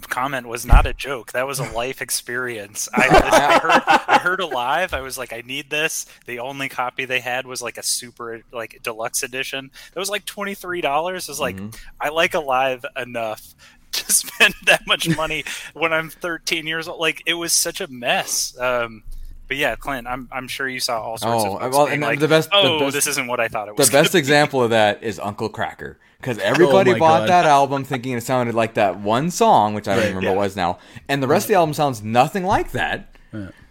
[0.01, 1.31] comment was not a joke.
[1.31, 2.89] That was a life experience.
[2.93, 4.93] I, I heard I heard alive.
[4.93, 6.05] I was like, I need this.
[6.25, 9.71] The only copy they had was like a super like deluxe edition.
[9.93, 11.29] That was like twenty three dollars.
[11.29, 11.57] I was like,
[11.99, 13.55] I like alive enough
[13.91, 16.99] to spend that much money when I'm 13 years old.
[16.99, 18.57] Like it was such a mess.
[18.59, 19.03] Um,
[19.49, 22.19] but yeah, Clint, I'm I'm sure you saw all sorts Oh, of well, and like,
[22.19, 23.89] the best- the oh, best- this isn't what I thought it was.
[23.89, 25.95] the best example of that is Uncle Kracker.
[26.21, 27.29] Because everybody Oh bought God.
[27.29, 30.07] that album thinking it sounded like that one song, which I don't Right.
[30.09, 30.35] remember Yeah.
[30.35, 30.79] what it was now,
[31.09, 33.13] and the rest of the album sounds nothing like that.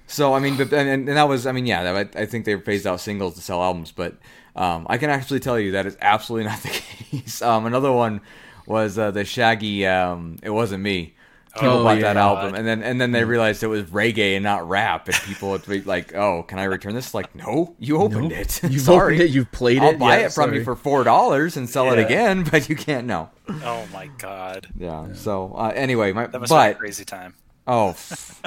[0.07, 2.57] So I mean, but, and, and that was I mean, yeah, that, I think they
[2.59, 4.17] phased out singles to sell albums, but
[4.57, 7.43] um, I can actually tell you that is absolutely not the case.
[7.43, 8.21] Um, another one
[8.67, 9.87] was uh, the Shaggy.
[9.87, 11.15] Um, it wasn't me.
[11.55, 12.13] People Oh, bought yeah.
[12.13, 15.17] that album, and then and then they realized it was reggae and not rap, and
[15.25, 18.33] people would be like, "Oh, can I return this?" Like, no, you opened Nope.
[18.39, 18.63] it.
[18.71, 21.05] You've Sorry, opened it, you've played I'll it, buy yeah, it from you for four
[21.05, 23.31] dollars and sell it again, but you can't know.
[23.49, 25.13] oh my god, Yeah.
[25.15, 27.35] So uh, anyway, my that must have a but crazy time.
[27.67, 28.43] oh, f-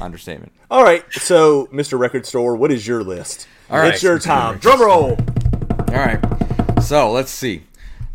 [0.00, 0.52] understatement.
[0.70, 1.98] All right, so Mr.
[1.98, 3.46] Record Store, what is your list?
[3.70, 3.94] All right.
[3.94, 4.58] it's your time.
[4.58, 5.16] Drum roll.
[5.88, 6.20] All right.
[6.82, 7.64] So let's see.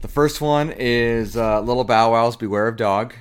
[0.01, 3.15] The first one is uh, Little Bow Wow's "Beware of Dog,"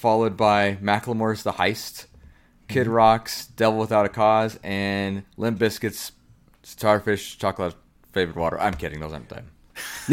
[0.00, 2.06] followed by Macklemore's "The Heist,"
[2.68, 2.92] Kid Mm-hmm.
[2.92, 6.12] Rock's "Devil Without a Cause," and Limp Bizkit's
[6.62, 7.74] "Starfish Chocolate
[8.12, 9.00] Flavored Water." I'm kidding.
[9.00, 9.50] Those aren't them.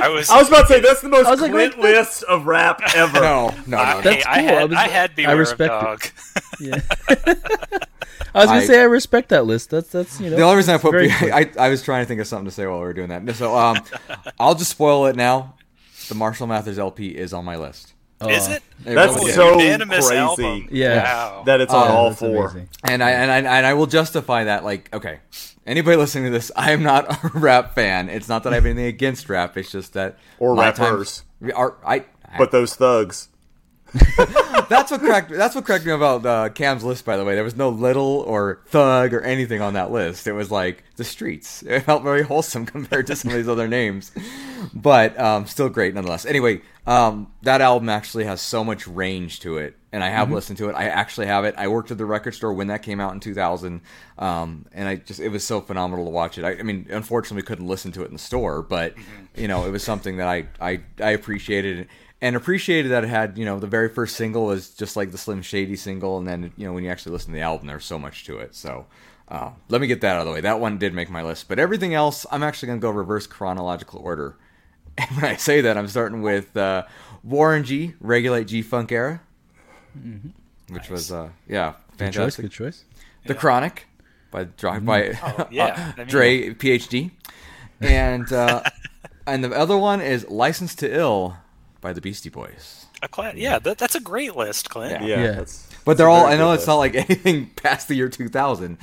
[0.00, 2.22] I was I was about to say that's the most I was like, Clint list
[2.24, 3.20] of rap ever.
[3.20, 4.00] No, no, no.
[4.00, 4.46] That's hey, I cool.
[4.48, 5.86] had, I was- I had I beware respect of it.
[5.86, 6.06] dog.
[6.58, 6.80] Yeah.
[8.34, 9.70] I was gonna I- say I respect that list.
[9.70, 10.36] That's that's you know.
[10.36, 12.50] The only reason I put very I, I was trying to think of something to
[12.50, 13.28] say while we were doing that.
[13.36, 13.78] So um,
[14.38, 15.54] I'll just spoil it now.
[16.08, 17.92] The Marshall Mathers LP is on my list.
[18.20, 18.62] Uh, is it?
[18.86, 20.68] It That's really so crazy album.
[20.70, 21.02] Yeah.
[21.04, 21.42] Wow.
[21.44, 22.46] that it's on Oh, all that's four.
[22.48, 22.68] amazing.
[22.84, 24.64] and I and I and I will justify that.
[24.64, 25.18] Like, okay,
[25.66, 28.08] anybody listening to this, I am not a rap fan.
[28.08, 29.56] It's not that I have anything against rap.
[29.58, 31.24] It's just that Or rappers.
[31.42, 33.28] times- Are, I, I- But those thugs.
[34.68, 35.30] that's what cracked.
[35.30, 37.04] That's what cracked me about uh, Cam's list.
[37.04, 40.26] By the way, there was no little or thug or anything on that list.
[40.26, 41.62] It was like the streets.
[41.76, 44.10] It felt very wholesome compared to some of these other names,
[44.72, 46.24] but um, still great nonetheless.
[46.24, 50.58] Anyway, um, that album actually has so much range to it, and I have listened
[50.58, 50.74] to it.
[50.74, 51.54] I actually have it.
[51.58, 53.82] I worked at the record store when that came out in 2000,
[54.18, 56.44] um, and I just it was so phenomenal to watch it.
[56.44, 58.94] I, I mean, unfortunately, couldn't listen to it in the store, but
[59.36, 61.88] you know, it was something that I I, I appreciated
[62.22, 65.18] and appreciated that it had you know the very first single was just like the
[65.18, 67.84] Slim Shady single, and then you know when you actually listen to the album, there's
[67.84, 68.54] so much to it.
[68.54, 68.86] So
[69.28, 70.40] uh, let me get that out of the way.
[70.40, 74.00] That one did make my list, but everything else, I'm actually gonna go reverse chronological
[74.00, 74.36] order.
[74.98, 76.84] And when I say that, I'm starting with uh,
[77.22, 79.20] Warren G, Regulate G Funk era,
[80.70, 82.36] which was uh, yeah Good choice.
[82.36, 82.42] fantastic.
[82.44, 82.84] Good choice.
[83.26, 83.86] The Chronic
[84.30, 85.92] by Dra- by Oh, yeah.
[85.96, 87.10] I mean- Dre PhD,
[87.80, 88.62] and uh,
[89.26, 91.36] and the other one is License to Ill
[91.86, 92.86] by the Beastie Boys.
[93.00, 95.02] A cla- yeah, that, that's a great list, Clint.
[95.02, 95.06] Yeah.
[95.06, 95.22] Yeah.
[95.24, 95.32] Yeah.
[95.32, 98.76] That's, But they're all I know good it's not like anything past the year 2000,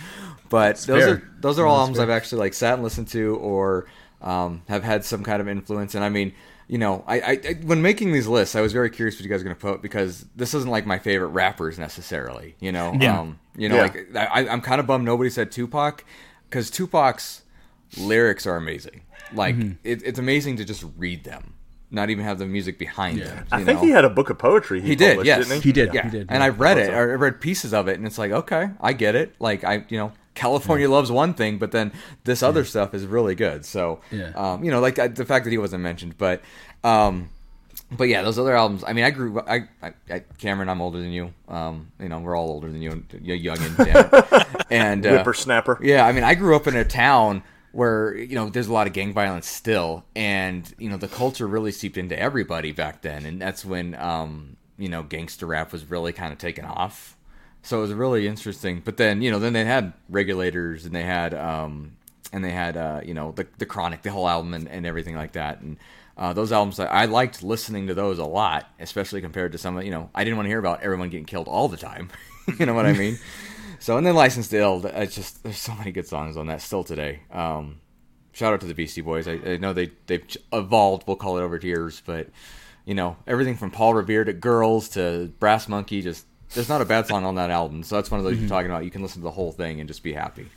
[0.47, 1.09] but those fair.
[1.15, 2.03] are those are all That's albums fair.
[2.05, 3.87] I've actually like sat and listened to or
[4.21, 5.95] um, have had some kind of influence.
[5.95, 6.33] And I mean,
[6.69, 9.29] you know, I, I, I when making these lists, I was very curious what you
[9.29, 12.55] guys are going to put because this isn't like my favorite rappers necessarily.
[12.61, 13.19] You know, Yeah.
[13.19, 13.81] um, you know, Yeah.
[13.81, 16.05] like I, I'm kind of bummed nobody said Tupac
[16.49, 17.41] because Tupac's
[17.97, 19.01] lyrics are amazing.
[19.33, 21.55] Like it, it's amazing to just read them,
[21.93, 23.25] not even have the music behind Yeah.
[23.25, 23.45] them.
[23.51, 23.85] I you think know?
[23.85, 24.81] he had a book of poetry.
[24.81, 25.47] He, He did, yes.
[25.47, 25.93] didn't He did.
[25.93, 26.21] Yeah, He did.
[26.29, 26.45] and yeah.
[26.45, 26.87] I read it.
[26.87, 26.93] so.
[26.93, 29.35] I read pieces of it, and it's like, okay, I get it.
[29.39, 31.91] Like I, you know, California loves one thing, but then
[32.23, 33.63] this other stuff is really good.
[33.65, 34.31] So, Yeah.
[34.35, 36.41] um, you know, like I, the fact that he wasn't mentioned, but,
[36.83, 37.29] um,
[37.91, 38.83] but yeah, those other albums.
[38.87, 39.39] I mean, I grew.
[39.41, 41.31] I, I, I Cameron, I'm older than you.
[41.47, 43.05] Um, you know, we're all older than you.
[43.21, 43.79] You're young and
[44.71, 45.77] and uh, Whippersnapper.
[45.83, 47.43] yeah, I mean, I grew up in a town
[47.73, 51.47] where you know there's a lot of gang violence still, and you know the culture
[51.47, 55.89] really seeped into everybody back then, and that's when um, you know gangster rap was
[55.89, 57.17] really kind of taken off.
[57.63, 58.81] So it was really interesting.
[58.85, 61.97] But then you know then they had regulators and they had um,
[62.31, 65.15] and they had uh, you know the the Chronic, the whole album and, and everything
[65.15, 65.77] like that, and.
[66.15, 69.77] Uh, those albums, I liked listening to those a lot, especially compared to some.
[69.77, 72.11] of You know, I didn't want to hear about everyone getting killed all the time.
[72.59, 73.17] you know what I mean?
[73.83, 76.61] So and then License to Ill, it's just there's so many good songs on that
[76.61, 77.19] still today.
[77.29, 77.81] Um,
[78.31, 79.27] shout out to the Beastie Boys.
[79.27, 81.03] I, I know they they've evolved.
[81.05, 82.29] We'll call it over the years, but
[82.85, 86.01] you know everything from Paul Revere to Girls to Brass Monkey.
[86.01, 87.83] Just there's not a bad song on that album.
[87.83, 88.85] So that's one of those you're talking about.
[88.85, 90.47] You can listen to the whole thing and just be happy.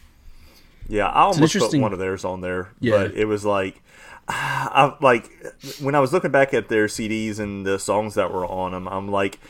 [0.87, 2.93] Yeah, I almost put one of theirs on there, Yeah.
[2.99, 3.83] but it was like,
[4.29, 5.29] I like
[5.81, 8.87] when I was looking back at their CDs and the songs that were on them.
[8.87, 9.41] I'm like,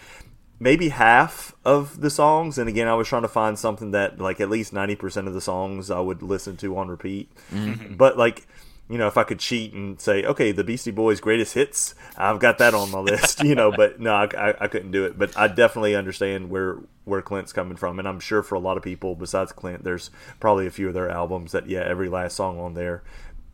[0.59, 4.41] maybe half of the songs, and again, I was trying to find something that like
[4.41, 7.31] at least ninety percent of the songs I would listen to on repeat.
[7.53, 7.95] Mm-hmm.
[7.97, 8.47] But like.
[8.89, 12.39] You know, if I could cheat and say, okay, the Beastie Boys' greatest hits, I've
[12.39, 13.43] got that on my list.
[13.43, 15.19] You know, but no, I, I, I couldn't do it.
[15.19, 18.77] But I definitely understand where where Clint's coming from, and I'm sure for a lot
[18.77, 22.37] of people besides Clint, there's probably a few of their albums that yeah, every last
[22.37, 23.03] song on there,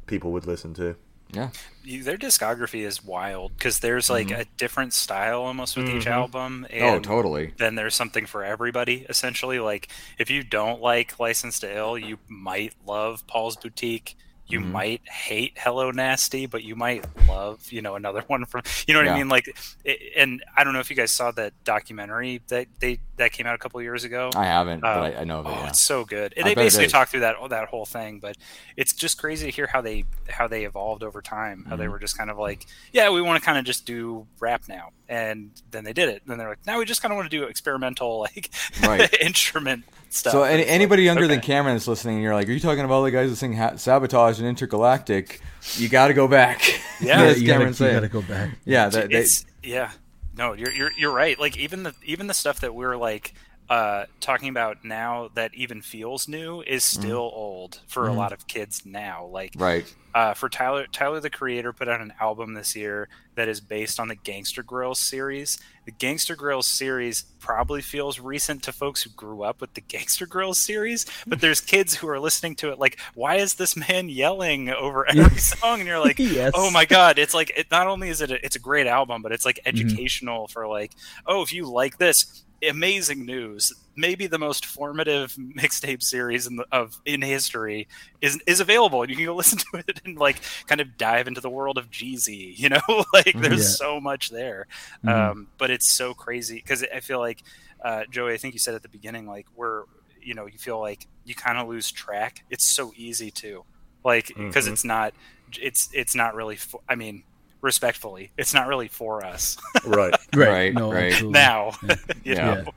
[0.04, 0.96] people would listen to.
[1.32, 1.48] Yeah,
[1.84, 6.66] Their discography is wild because there's like a different style almost with each album.
[6.70, 6.84] Mm-hmm.
[6.84, 7.54] oh totally.
[7.56, 9.58] then there's something for everybody essentially.
[9.58, 9.88] Like
[10.18, 14.16] if you don't like License to Ill, you might love Paul's Boutique.
[14.52, 14.72] You Mm-hmm.
[14.72, 19.00] might hate Hello Nasty, but you might love, you know, another one from, you know
[19.00, 19.14] what Yeah.
[19.14, 19.28] I mean?
[19.28, 19.46] Like,
[19.84, 23.46] it, and I don't know if you guys saw that documentary that they that came
[23.46, 24.30] out a couple years ago.
[24.34, 25.48] I haven't, but Uh, I, I know of it.
[25.48, 25.68] Oh, yeah.
[25.68, 26.34] it's so good.
[26.36, 28.36] I And they basically talk through that that whole thing, but
[28.76, 31.64] it's just crazy to hear how they how they evolved over time.
[31.68, 31.92] How they Mm-hmm.
[31.92, 34.90] were just kind of like, yeah, we want to kind of just do rap now,
[35.12, 36.22] and then they did it.
[36.26, 38.50] Then they're like, now we just kind of want to do experimental like
[38.82, 39.12] Right.
[39.20, 40.32] instrument stuff.
[40.32, 41.40] So any, it's like, anybody younger than.
[41.40, 43.76] Cameron that's listening, and you're like, "Are you talking about the guys that sing ha-
[43.76, 45.40] "Sabotage" and "Intergalactic"?
[45.76, 46.62] You got to go back.
[47.00, 48.50] Yeah, As you gotta, you gotta go back.
[48.64, 49.90] Yeah, that, they, it's yeah
[50.36, 53.34] no you're, you're you're right like even the even the stuff that we're like
[53.72, 57.02] uh talking about now that even feels new is Mm-hmm.
[57.02, 59.86] still old for a lot of kids now like right.
[60.14, 63.98] uh for tyler tyler the creator put out an album this year that is based
[63.98, 69.10] on the Gangsta Grillz series the Gangsta Grillz series probably feels recent to folks who
[69.10, 72.78] grew up with the Gangsta Grillz series but there's kids who are listening to it
[72.78, 76.52] like why is this man yelling over every song and you're like Yes.
[76.54, 79.22] oh my god it's like it not only is it a, it's a great album
[79.22, 80.92] but it's like educational for like
[81.26, 86.64] oh if you like this amazing news maybe the most formative mixtape series in the,
[86.72, 87.88] of in history
[88.20, 90.36] is is available and you can go listen to it and like
[90.66, 92.80] kind of dive into the world of Jeezy you know
[93.12, 93.86] like there's Yeah.
[93.86, 94.66] so much there
[95.04, 95.30] Mhm.
[95.30, 97.42] um but it's so crazy because I feel like
[97.84, 99.84] uh Joey I think you said at the beginning like we're
[100.20, 103.64] you know you feel like you kind of lose track it's so easy to
[104.04, 104.72] like because Mhm.
[104.72, 105.14] it's not
[105.60, 106.58] it's it's not really
[106.88, 107.24] i mean
[107.62, 110.14] respectfully it's not really for us Right.
[110.34, 110.48] Right.
[110.50, 111.12] Right, No, right.
[111.12, 111.32] absolutely.
[111.32, 112.54] now you Yeah.
[112.54, 112.64] know?
[112.64, 112.70] Yeah.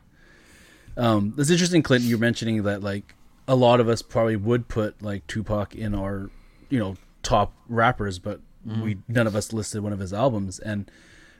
[0.97, 2.09] Um, it's interesting, Clinton.
[2.09, 3.15] You're mentioning that like
[3.47, 6.29] a lot of us probably would put like Tupac in our,
[6.69, 8.39] you know, top rappers, but
[8.81, 10.89] we none of us listed one of his albums, and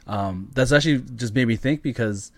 [0.06, 2.32] um, that's actually just made me think because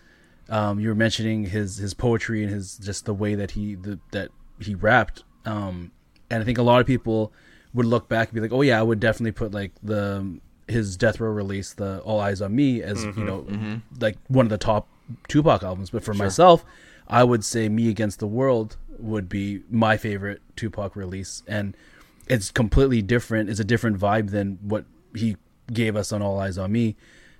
[0.50, 4.00] um, you were mentioning his his poetry and his just the way that he the,
[4.12, 4.30] that
[4.62, 5.92] he rapped, um,
[6.30, 7.34] and I think a lot of people
[7.74, 10.98] would look back and be like, oh yeah, I would definitely put like the his
[10.98, 14.58] death row release, the All Eyez on Me, as you know, like one of the
[14.58, 14.88] top
[15.28, 15.90] Tupac albums.
[15.90, 16.66] But for myself,
[17.08, 21.76] I would say Me Against the World would be my favorite Tupac release, and
[22.28, 23.50] it's completely different.
[23.50, 24.86] It's a different vibe than what
[25.16, 25.38] he
[25.72, 26.96] gave us on All Eyez on Me.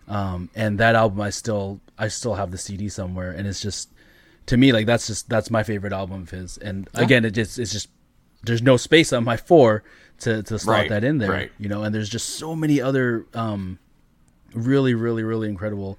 [0.08, 3.90] Um, and that album, I still, I still have the CD somewhere, and it's just
[4.46, 6.58] to me like that's just that's my favorite album of his.
[6.58, 7.90] And again, it just it's just
[8.44, 9.84] there's no space on my four
[10.20, 11.52] to to slot Right, that in there, right.
[11.60, 11.84] you know.
[11.84, 13.80] And there's just so many other um,
[14.54, 15.98] really, really, really incredible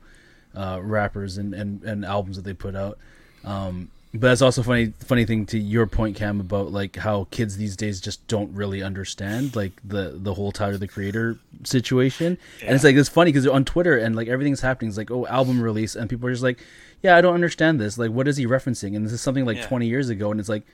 [0.54, 2.98] uh, rappers and, and, and albums that they put out.
[3.44, 7.58] Um, but that's also funny funny thing to your point, Cam, about like how kids
[7.58, 12.38] these days just don't really understand like the the whole Tyler the Creator situation.
[12.62, 14.88] And it's like it's funny because they're on Twitter and like everything's happening.
[14.88, 16.58] It's like oh album release, and people are just like,
[17.02, 17.98] yeah, I don't understand this.
[17.98, 18.96] Like what is he referencing?
[18.96, 19.66] And this is something like Yeah.
[19.66, 20.64] 20 years ago, and it's like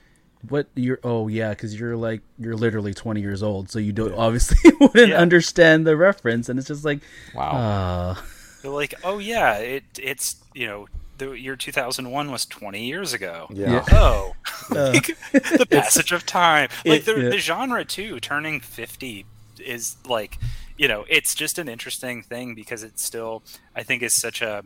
[0.49, 4.13] what you're oh yeah because you're like you're literally 20 years old so you don't
[4.13, 5.17] obviously wouldn't Yeah.
[5.17, 6.99] understand the reference and it's just like
[7.33, 7.51] Wow.
[7.51, 8.21] uh
[8.61, 13.47] They're like, oh yeah, it it's you know the year 2001 was 20 years ago.
[13.49, 13.85] Yeah.
[13.91, 14.35] Oh,
[14.71, 16.69] Uh, like, the passage of time.
[16.83, 17.29] Like It- the, yeah.
[17.29, 19.25] the genre too, turning 50
[19.59, 20.37] is like,
[20.77, 23.43] you know, it's just an interesting thing because it's still,
[23.75, 24.63] I think, is such a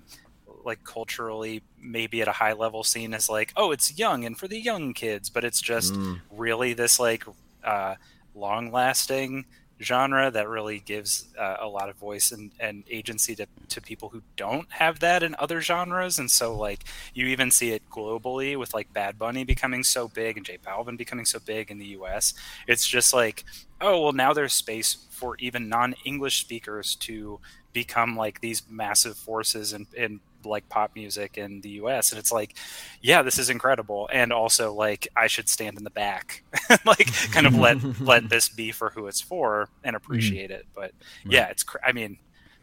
[0.65, 4.47] like culturally maybe at a high level seen as like, oh, it's young and for
[4.47, 6.19] the young kids, but it's just Mm.
[6.31, 7.23] really this like
[7.63, 7.95] uh,
[8.35, 9.45] long lasting
[9.81, 14.09] genre that really gives uh, a lot of voice and, and agency to, to people
[14.09, 16.83] who don't have that in other genres and so like
[17.13, 20.97] you even see it globally with like bad bunny becoming so big and j balvin
[20.97, 22.33] becoming so big in the us
[22.67, 23.45] it's just like
[23.79, 27.39] oh well now there's space for even non-english speakers to
[27.71, 32.31] become like these massive forces and, in like pop music in the US and it's
[32.31, 32.55] like
[33.01, 34.09] yeah this is incredible.
[34.11, 36.43] And also like I should stand in the back
[36.85, 39.97] like kind of let let this be for who it's for and mm.
[39.97, 40.65] appreciate it.
[40.73, 40.91] But
[41.25, 42.17] yeah it's cr- I mean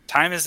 [0.07, 0.47] time is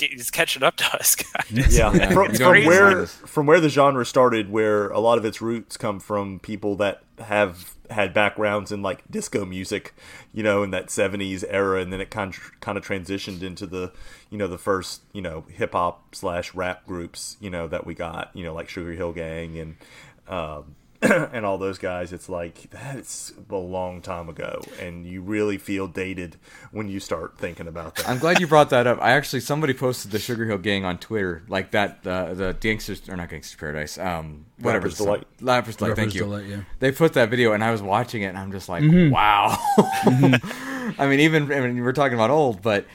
[0.00, 1.14] it's catching up to us
[1.50, 1.76] guys.
[1.76, 5.40] Yeah, Yeah, from, from where from where the genre started, where a lot of its
[5.40, 9.94] roots come from people that have had backgrounds in like disco music,
[10.32, 13.66] you know, in that '70s era, and then it kind of, kind of transitioned into
[13.66, 13.92] the,
[14.30, 17.94] you know, the first you know hip hop slash rap groups, you know, that we
[17.94, 19.76] got, you know, like Sugar Hill Gang and.
[20.28, 25.58] Um, and all those guys, it's like that's a long time ago, and you really
[25.58, 26.36] feel dated
[26.70, 28.08] when you start thinking about that.
[28.08, 28.98] I'm glad you brought that up.
[29.00, 33.08] I actually somebody posted the Sugar Hill Gang on Twitter, like that uh, the Gangsters
[33.08, 34.84] or not Gangsters Paradise, um, whatever.
[34.86, 35.26] Rapper's the song- Delight.
[35.56, 35.96] Rapper's Delight.
[35.96, 36.20] Thank you.
[36.22, 36.60] Delight, yeah.
[36.80, 39.10] They put that video, and I was watching it, and I'm just like, Mm-hmm.
[39.12, 39.56] wow.
[40.98, 42.86] I mean, even I mean, we're talking about old, but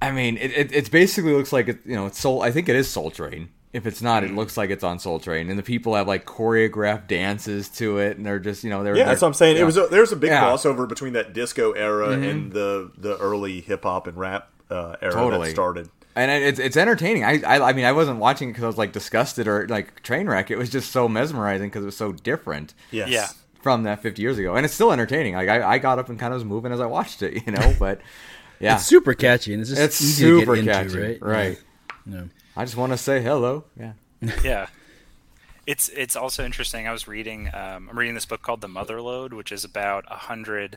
[0.00, 1.80] I mean, it, it, it basically looks like it.
[1.84, 2.42] You know, it's Soul.
[2.42, 3.50] I think it is Soul Train.
[3.72, 4.32] If it's not, Mm-hmm.
[4.32, 7.98] it looks like it's on Soul Train, and the people have like choreographed dances to
[7.98, 9.56] it, and they're just you know they're Yeah, that's what I'm saying.
[9.56, 9.62] yeah.
[9.62, 10.42] It was a, there was a big Yeah.
[10.42, 10.68] Mm-hmm.
[10.68, 15.12] crossover between that disco era and the the early hip hop and rap uh, era
[15.12, 15.48] Totally.
[15.48, 15.88] that started.
[16.16, 17.22] and it's it's entertaining.
[17.24, 20.02] I, I I mean I wasn't watching it because I was like disgusted or like
[20.02, 20.50] train wreck.
[20.50, 23.08] It was just so mesmerizing because it was so different Yes.
[23.10, 23.28] Yeah.
[23.62, 25.34] from that 50 years ago, and it's still entertaining.
[25.34, 27.52] Like I, I got up and kind of was moving as I watched it, you
[27.52, 27.72] know.
[27.78, 28.00] But
[28.58, 31.22] yeah, it's super catchy and it's just it's easy super to get catchy, into right
[31.22, 31.58] right?
[32.04, 32.22] yeah.
[32.56, 33.64] I just want to say hello.
[33.78, 33.92] Yeah.
[34.44, 34.66] yeah
[35.66, 39.32] it's it's also interesting i was reading um, i'm reading this book called the Motherlode
[39.32, 40.76] which is about a hundred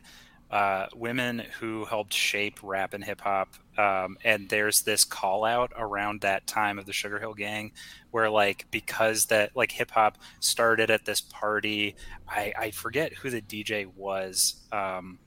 [0.52, 5.74] uh, women who helped shape rap and hip hop um, and there's this call out
[5.76, 7.72] around that time of the sugar hill gang
[8.12, 11.96] where like because that like hip hop started at this party
[12.30, 15.18] i i forget who the dj was um,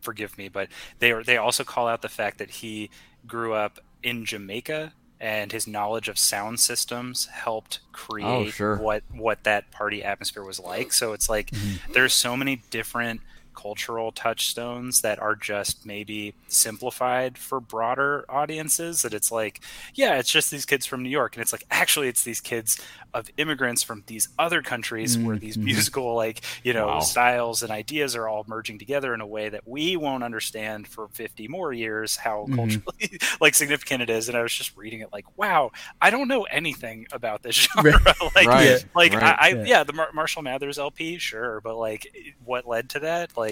[0.00, 0.68] forgive me, but
[0.98, 2.90] they they also call out the fact that he
[3.26, 8.76] grew up in Jamaica and his knowledge of sound systems helped oh, create Oh, sure.
[8.76, 10.92] what what that party atmosphere was like.
[10.92, 11.92] So it's like mm-hmm.
[11.92, 13.20] there's so many different
[13.60, 19.60] cultural touchstones that are just maybe simplified for broader audiences that it's like
[19.94, 22.80] yeah it's just these kids from new york and it's like actually it's these kids
[23.12, 25.64] of immigrants from these other countries where these mm-hmm.
[25.66, 27.00] musical like you know Wow.
[27.00, 31.08] styles and ideas are all merging together in a way that we won't understand for
[31.08, 32.54] 50 more years how mm-hmm.
[32.54, 35.70] culturally like significant it is and i was just reading it like wow
[36.00, 39.22] i don't know anything about this genre like Right, like right.
[39.22, 39.64] I, I Yeah.
[39.66, 42.06] yeah the Mar- marshall mathers lp sure but like
[42.44, 43.49] what led to that like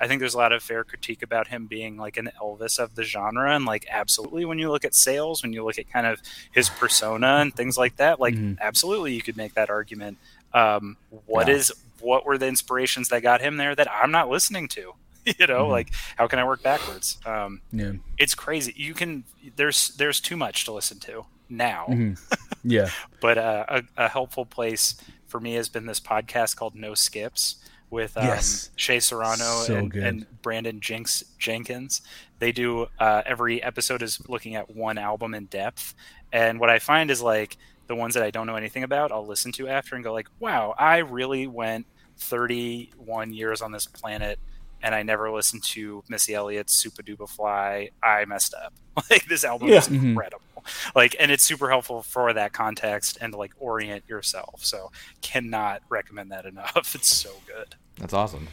[0.00, 2.94] i think there's a lot of fair critique about him being like an elvis of
[2.94, 6.06] the genre and like absolutely when you look at sales when you look at kind
[6.06, 6.20] of
[6.52, 8.58] his persona and things like that like Mhm.
[8.60, 10.18] absolutely you could make that argument
[10.52, 10.96] um
[11.26, 11.54] what Yeah.
[11.54, 14.92] is what were the inspirations that got him there that i'm not listening to
[15.26, 15.70] you know Mhm.
[15.70, 19.24] like how can i work backwards um yeah it's crazy you can
[19.56, 22.18] there's there's too much to listen to now Mhm.
[22.64, 22.88] yeah
[23.20, 24.94] but uh, a, a helpful place
[25.26, 27.56] for me has been this podcast called No Skips
[27.90, 28.70] with um, Yes.
[28.76, 32.00] Shea Serrano So and, and Brandon Jinx Jenkins.
[32.38, 35.94] They do uh, every episode is looking at one album in depth,
[36.32, 37.56] and what I find is like
[37.88, 40.28] the ones that I don't know anything about, I'll listen to after and go like,
[40.38, 41.86] "Wow, I really went
[42.18, 44.38] 31 years on this planet."
[44.82, 48.72] And I never listened to Missy Elliott's "Supa Dupa Fly." I messed up.
[49.10, 49.98] Like this album is Yeah.
[49.98, 50.04] Mhm.
[50.10, 50.42] incredible
[50.94, 54.90] like and it's super helpful for that context and to like orient yourself so
[55.22, 58.48] cannot recommend that enough it's so good That's awesome.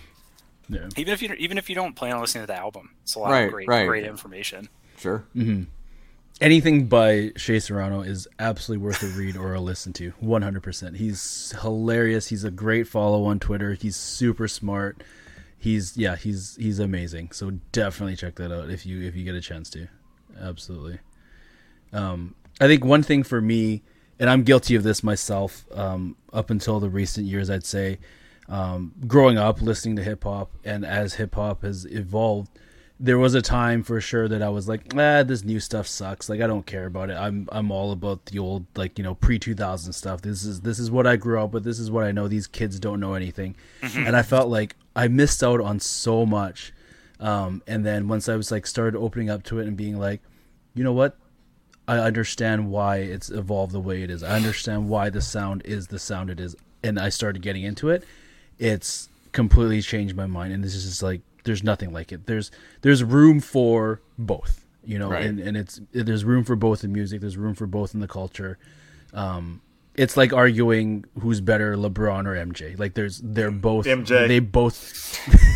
[0.69, 3.15] yeah even if you even if you don't plan on listening to the album it's
[3.15, 3.87] a lot Right, of great right.
[3.87, 5.23] great information Sure.
[5.35, 5.63] Mm-hmm.
[6.41, 10.09] anything by Shea Serrano is absolutely worth a read or a listen to.
[10.19, 10.97] One hundred percent.
[10.97, 12.27] He's hilarious.
[12.29, 13.73] He's a great follow on Twitter.
[13.73, 15.03] He's super smart.
[15.59, 16.15] He's yeah.
[16.15, 17.29] He's he's amazing.
[17.31, 19.87] So definitely check that out if you if you get a chance to.
[20.41, 20.97] Absolutely.
[21.93, 23.83] Um, I think one thing for me,
[24.19, 25.65] and I'm guilty of this myself.
[25.71, 27.99] Um, up until the recent years, I'd say.
[28.49, 32.49] um, growing up listening to hip hop and as hip hop has evolved,
[32.99, 36.29] there was a time for sure that I was like, ah, this new stuff sucks.
[36.29, 37.15] Like I don't care about it.
[37.15, 40.21] I'm I'm all about the old like you know pre two thousand stuff.
[40.21, 41.63] This is this is what I grew up with.
[41.65, 42.27] This is what I know.
[42.29, 43.55] These kids don't know anything,
[43.97, 46.73] and I felt like I missed out on so much.
[47.19, 50.21] Um, and then once I was like started opening up to it and being like,
[50.73, 51.17] you know what,
[51.87, 54.21] I understand why it's evolved the way it is.
[54.23, 57.89] I understand why the sound is the sound it is, and I started getting into
[57.89, 58.03] it.
[58.59, 62.25] It's completely changed my mind, and this is just like there's nothing like it.
[62.25, 62.51] There's
[62.81, 65.25] there's room for both, you know, Right.
[65.25, 67.21] and and it's there's room for both in music.
[67.21, 68.57] There's room for both in the culture.
[69.13, 69.61] Um,
[69.95, 72.77] it's like arguing who's better, LeBron or MJ.
[72.77, 74.27] Like there's they're both MJ.
[74.27, 74.75] They both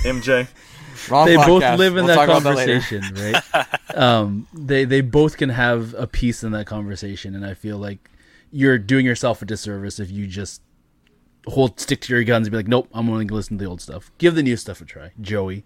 [0.05, 0.47] MJ.
[1.09, 2.79] Wrong they both live in We'll that talk about later.
[2.79, 3.13] conversation,
[3.53, 3.95] right?
[3.95, 8.09] Um, they they both can have a piece in that conversation, and I feel like
[8.51, 10.61] you're doing yourself a disservice if you just
[11.47, 13.69] hold stick to your guns and be like, nope, I'm only gonna listen to the
[13.69, 14.11] old stuff.
[14.17, 15.63] Give the new stuff a try, Joey.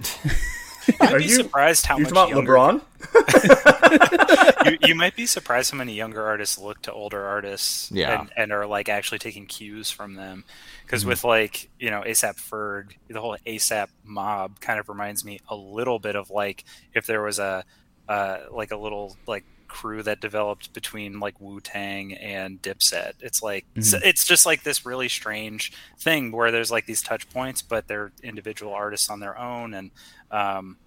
[1.00, 2.80] I'd Are be you- surprised how You much about younger, LeBron?
[4.66, 8.20] you, you might be surprised how many younger artists look to older artists Yeah.
[8.20, 10.86] and, and are like actually taking cues from them Mm-hmm.
[10.86, 15.40] because with like you know asap ferg the whole asap mob kind of reminds me
[15.48, 16.64] a little bit of like
[16.94, 17.64] if there was a
[18.08, 23.64] uh, like a little like crew that developed between like wu-tang and dipset it's like
[23.74, 27.88] it's, it's just like this really strange thing where there's like these touch points but
[27.88, 29.90] they're individual artists on their own and
[30.32, 30.78] um,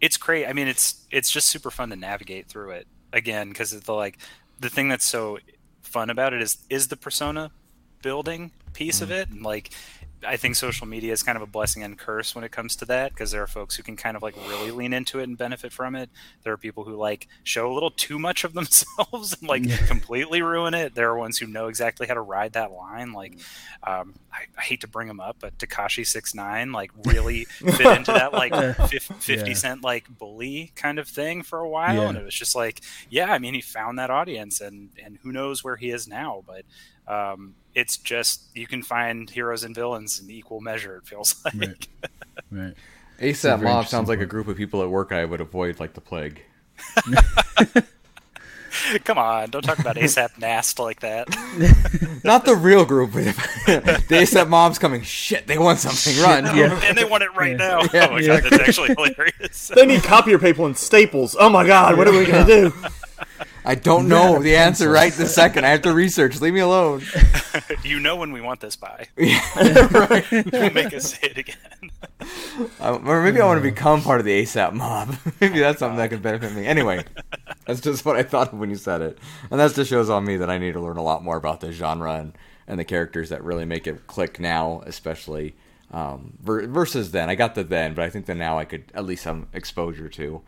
[0.00, 0.46] it's great.
[0.46, 4.18] I mean, it's it's just super fun to navigate through it again because the like
[4.60, 5.38] the thing that's so
[5.82, 7.50] fun about it is is the persona
[8.02, 9.70] building piece of it and like
[10.26, 12.84] I think social media is kind of a blessing and curse when it comes to
[12.86, 15.38] that because there are folks who can kind of like really lean into it and
[15.38, 16.10] benefit from it.
[16.42, 20.42] There are people who like show a little too much of themselves and like completely
[20.42, 20.94] ruin it.
[20.94, 23.12] There are ones who know exactly how to ride that line.
[23.12, 23.38] Like,
[23.86, 27.80] um, I, I hate to bring him up, but Tekashi Six Nine like really fit
[27.98, 28.52] into that like
[28.88, 29.54] fif- fifty Yeah.
[29.56, 32.08] cent like bully kind of thing for a while, Yeah.
[32.08, 35.32] and it was just like, yeah, I mean, he found that audience, and and who
[35.32, 36.64] knows where he is now, but.
[37.06, 40.96] Um, it's just you can find heroes and villains in equal measure.
[40.96, 41.54] It feels like.
[41.54, 41.88] Right.
[42.50, 42.74] Right.
[43.20, 45.94] ASAP very Mob sounds like a group of people at work I would avoid like
[45.94, 46.42] the plague.
[49.04, 51.26] Come on, don't talk about ASAP Nast like that.
[52.24, 53.12] Not the real group.
[53.12, 53.36] but if-
[53.66, 55.02] the ASAP Mob's coming.
[55.02, 56.22] Shit, they want something.
[56.22, 56.44] Run.
[56.56, 56.80] Yeah.
[56.84, 57.80] and they want it right now.
[57.92, 58.40] Yeah, oh my yeah.
[58.40, 59.68] god, that's actually hilarious.
[59.74, 61.36] They need copier paper and staples.
[61.38, 62.72] Oh my god, what are we gonna do?
[63.64, 65.64] I don't know the answer right this second.
[65.64, 66.40] I have to research.
[66.40, 67.02] Leave me alone.
[67.84, 69.08] you know when we want this by.
[69.16, 70.24] right.
[70.30, 71.90] Don't make us say it again.
[72.80, 75.16] Uh, or maybe I want to become part of the ASAP mob.
[75.40, 76.66] maybe that's something that could benefit me.
[76.66, 77.04] Anyway,
[77.66, 79.18] that's just what I thought of when you said it,
[79.50, 81.60] and that just shows on me that I need to learn a lot more about
[81.60, 82.32] this genre and,
[82.66, 85.54] and the characters that really make it click now, especially
[85.92, 87.30] um, ver- versus then.
[87.30, 90.08] I got the then, but I think the now I could at least have exposure
[90.08, 90.42] to.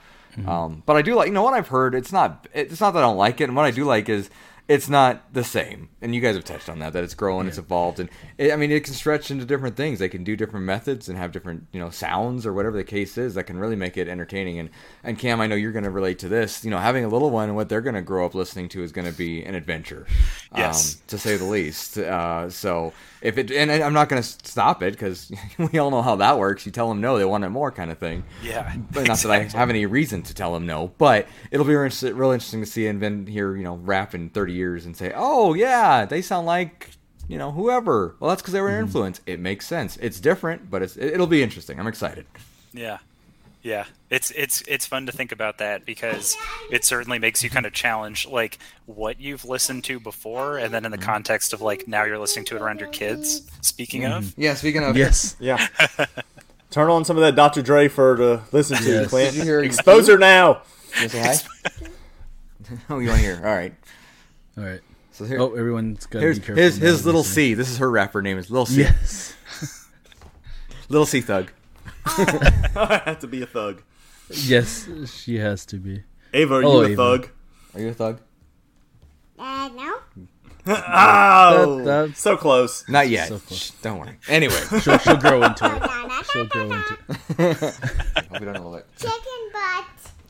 [0.46, 1.94] Um, but I do like, you know, what I've heard.
[1.94, 4.30] It's not, it's not that I don't like it, and what I do like is
[4.70, 5.88] it's not the same.
[6.00, 8.56] And you guys have touched on that, that it's growing, it's evolved, and it, I
[8.56, 9.98] mean, it can stretch into different things.
[9.98, 13.18] They can do different methods and have different, you know, sounds or whatever the case
[13.18, 14.60] is that can really make it entertaining.
[14.60, 14.70] And
[15.02, 16.64] and Cam, I know you're going to relate to this.
[16.64, 18.82] You know, having a little one and what they're going to grow up listening to
[18.84, 20.06] is going to be an adventure,
[20.56, 20.94] Yes.
[20.94, 21.98] um, to say the least.
[21.98, 22.92] Uh, so
[23.22, 26.38] if it, and I'm not going to stop it because we all know how that
[26.38, 26.64] works.
[26.64, 28.22] You tell them no, they want it more, kind of thing.
[28.42, 28.72] Yeah.
[28.92, 31.82] But not that I have any reason to tell them no, but it'll be real
[31.82, 34.96] interesting, real interesting to see and then hear, you know, rap in 30 years and
[34.96, 36.90] say, oh, yeah, they sound like,
[37.28, 38.14] you know, whoever.
[38.20, 38.84] Well, that's because they were an mm-hmm.
[38.84, 39.20] influence.
[39.26, 39.96] It makes sense.
[39.96, 41.80] It's different, but it's, it'll be interesting.
[41.80, 42.26] I'm excited.
[42.72, 42.98] Yeah.
[43.62, 43.84] Yeah.
[44.08, 46.36] It's it's it's fun to think about that because
[46.70, 50.84] it certainly makes you kind of challenge like what you've listened to before and then
[50.84, 51.06] in the mm-hmm.
[51.06, 53.48] context of like now you're listening to it around your kids.
[53.60, 54.24] Speaking of.
[54.24, 54.40] Mm-hmm.
[54.40, 54.96] Yeah, speaking of.
[54.96, 55.36] Yes.
[55.38, 55.66] Yeah.
[56.70, 57.62] Turn on some of that Dr.
[57.62, 59.08] Dre for to listen to, Yes.
[59.08, 59.32] Clint.
[59.32, 60.62] Did you hear- Expose her now.
[61.00, 61.36] You say hi?
[62.88, 63.36] oh, you want to hear?
[63.36, 63.74] All right.
[64.58, 64.80] All right.
[65.12, 66.62] So here, Oh, everyone's got to here's be careful.
[66.62, 67.24] his, his little.
[67.24, 67.54] C.
[67.54, 68.38] This is her rapper name.
[68.38, 68.80] is Little C.
[68.82, 69.34] Yes.
[70.88, 71.50] Little C Thug.
[72.06, 73.82] I have to be a thug.
[74.30, 76.02] yes, she has to be.
[76.32, 76.96] Ava, are Oh, you a Ava.
[76.96, 77.28] thug?
[77.74, 78.20] Are you a thug?
[79.38, 79.96] Uh, no.
[80.66, 82.88] Oh, That- that's- so close.
[82.88, 83.28] Not yet.
[83.28, 83.58] So close.
[83.58, 84.18] Shh, don't worry.
[84.28, 86.26] Anyway, She'll, she'll grow into it.
[86.32, 86.98] She'll grow into
[87.38, 87.74] it.
[88.28, 88.86] hope you don't know it.
[88.98, 89.84] chicken butt.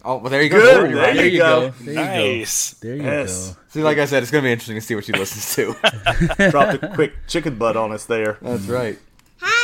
[0.05, 0.59] Oh, well, there you go.
[0.59, 1.69] Good, there you There you go.
[1.69, 1.75] go.
[1.81, 2.05] There you go.
[2.05, 2.71] Nice.
[2.75, 3.51] There you Yes.
[3.51, 3.57] go.
[3.69, 5.75] See, like I said, it's gonna be interesting to see what she listens to.
[6.51, 8.39] Dropped a quick chicken butt on us there.
[8.41, 8.73] That's hmm.
[8.73, 8.99] right.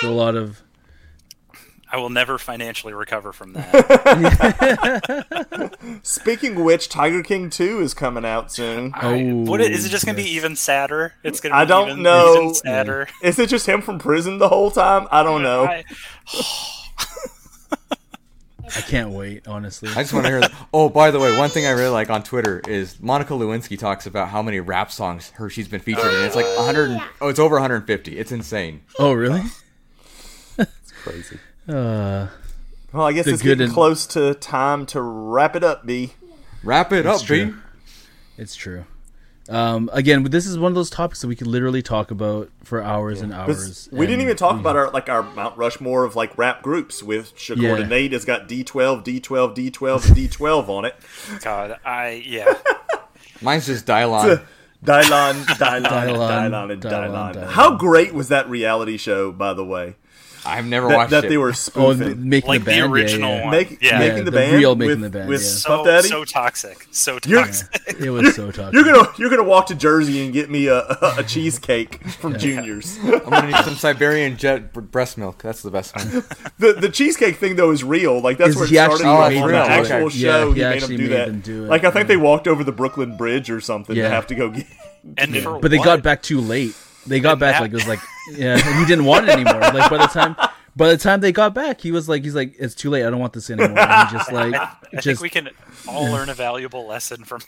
[0.00, 0.62] So a lot of
[1.90, 4.90] I I will never financially recover from that.
[6.02, 8.92] Speaking of which, Tiger King 2 is coming out soon.
[8.94, 9.88] I- what is it?
[9.88, 10.36] Just gonna be oh.
[10.36, 11.14] even sadder?
[11.22, 11.54] It's gonna.
[11.54, 12.34] Be I don't even, know.
[12.34, 13.08] Even sadder.
[13.22, 15.08] Is it just him from prison the whole time?
[15.10, 15.64] I don't know.
[15.64, 15.84] I-
[18.74, 19.88] I can't wait, honestly.
[19.90, 20.40] I just want to hear.
[20.40, 20.52] That.
[20.74, 24.06] Oh, by the way, one thing I really like on Twitter is Monica Lewinsky talks
[24.06, 26.24] about how many rap songs her she's been featured in.
[26.24, 27.00] It's like 100.
[27.20, 28.18] Oh, it's over 150.
[28.18, 28.82] It's insane.
[28.98, 29.42] Oh, really?
[30.58, 31.38] It's crazy.
[31.68, 32.28] Uh,
[32.92, 36.12] Well, I guess it's good getting and- close to time to wrap it up, B.
[36.62, 37.52] Wrap it It's up, B.
[38.38, 38.84] it's true.
[39.48, 42.82] Um, again, this is one of those topics that we could literally talk about for
[42.82, 43.88] hours and hours.
[43.92, 47.02] We didn't even talk we- about our like our Mount Rushmore of like rap groups
[47.02, 47.76] with Shakur Yeah.
[47.76, 50.00] and Nate has got D12, D12, D12,
[50.30, 50.96] D12 on it.
[51.42, 52.54] God, I yeah.
[53.42, 54.42] Mine's just Dylan.
[54.84, 57.34] Dylan, Dylan, Dylan, Dylan, and Dylan, Dylan.
[57.34, 57.48] Dylan.
[57.48, 59.96] How great was that reality show, by the way?
[60.46, 61.28] I've never That, watched that it.
[61.28, 62.08] they were Oh, spoofing.
[62.08, 63.42] the, making Like the the band, yeah, original yeah.
[63.42, 63.50] one.
[63.50, 63.98] Make, Yeah.
[63.98, 65.46] making Yeah, the, the band real Making with, the Band, with yeah.
[65.48, 66.08] Puff So Daddy.
[66.08, 66.86] so toxic.
[66.90, 67.82] So You're- toxic.
[68.00, 68.72] It was so tough.
[68.74, 72.38] You're gonna you're gonna walk to Jersey and get me a, a, a cheesecake from
[72.38, 72.98] Junior's.
[73.02, 75.42] I'm gonna need some Siberian jet breast milk.
[75.42, 76.22] That's the best one.
[76.58, 78.20] The the cheesecake thing though is real.
[78.20, 78.94] Like that's Is where it he started.
[78.94, 79.92] actually like, oh, made on them the do it?
[79.94, 81.42] actual show, Yeah, he he made them do made that.
[81.42, 84.04] do it, Like I think they walked over the Brooklyn Bridge or something Yeah.
[84.04, 84.66] to have to go get.
[85.16, 85.32] And
[85.62, 86.74] but they got back too late.
[87.06, 88.00] They got And back that- like it was like
[88.32, 89.60] yeah, and he didn't want it anymore.
[89.60, 90.36] Like by the time
[90.74, 93.04] by the time they got back, he was like he's like it's too late.
[93.06, 93.78] I don't want this anymore.
[93.78, 95.48] And he just like I just think we can
[95.88, 97.40] all learn a valuable lesson from.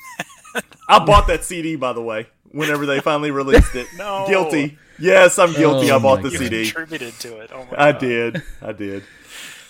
[0.55, 0.65] That.
[0.89, 2.27] I bought that CD by the way.
[2.51, 4.25] Whenever they finally released it, No.
[4.27, 4.79] guilty.
[4.99, 5.91] Yes, I'm guilty.
[5.91, 6.33] Oh I bought the God.
[6.33, 6.63] You CD.
[6.65, 7.51] contributed to it.
[7.53, 8.01] Oh my I God.
[8.01, 8.43] did.
[8.63, 9.03] I did.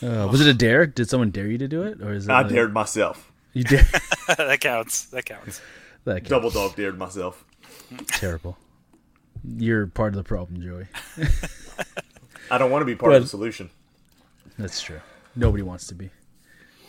[0.02, 0.86] uh, was it a dare?
[0.86, 3.32] Did someone dare you to do it, or is it I like- dared myself.
[3.54, 3.84] You dare?
[4.36, 5.06] that counts.
[5.06, 5.60] That counts.
[6.04, 6.28] that counts.
[6.30, 7.44] Double dog dared myself.
[8.08, 8.56] terrible.
[9.44, 10.86] You're part of the problem, Joey.
[12.50, 13.70] I don't want to be part of the solution.
[14.58, 15.00] That's true.
[15.36, 16.10] Nobody wants to be.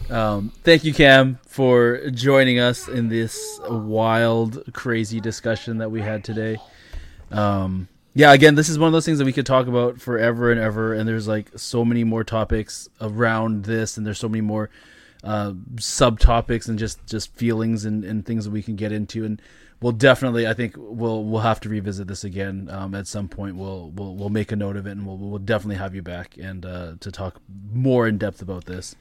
[0.09, 6.23] Um, thank you, Cam, for joining us in this wild, crazy discussion that we had
[6.23, 6.57] today.
[7.31, 10.51] Um, yeah, again, this is one of those things that we could talk about forever
[10.51, 14.41] and ever, and there's like so many more topics around this, and there's so many
[14.41, 14.69] more
[15.23, 19.41] uh, subtopics and just just feelings and, and things that we can get into, and
[19.81, 23.55] we'll definitely, I think we'll we'll have to revisit this again um, at some point.
[23.55, 26.37] We'll we'll we'll make a note of it, and we'll we'll definitely have you back
[26.37, 27.41] and uh, to talk
[27.73, 28.95] more in depth about this.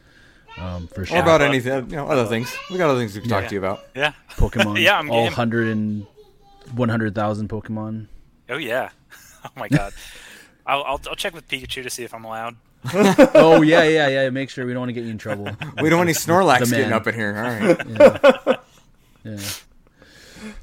[0.56, 1.18] Um, for sure.
[1.18, 2.56] Or about anything, you know, other things.
[2.70, 3.84] We got other things we can talk to you about.
[3.94, 4.12] Yeah.
[4.30, 4.80] Pokemon.
[4.80, 5.26] Yeah, I'm all game.
[5.26, 6.06] 100 and
[6.74, 8.06] 100,000 Pokemon.
[8.48, 8.90] Oh yeah.
[9.44, 9.92] Oh my God.
[10.66, 12.56] I'll, I'll I'll check with Pikachu to see if I'm allowed.
[12.92, 14.30] oh yeah, yeah, yeah.
[14.30, 15.44] Make sure we don't want to get you in trouble.
[15.80, 16.80] We don't want any Snorlax The man.
[16.80, 17.36] getting up in here.
[17.36, 18.58] All right.
[19.24, 19.38] Yeah.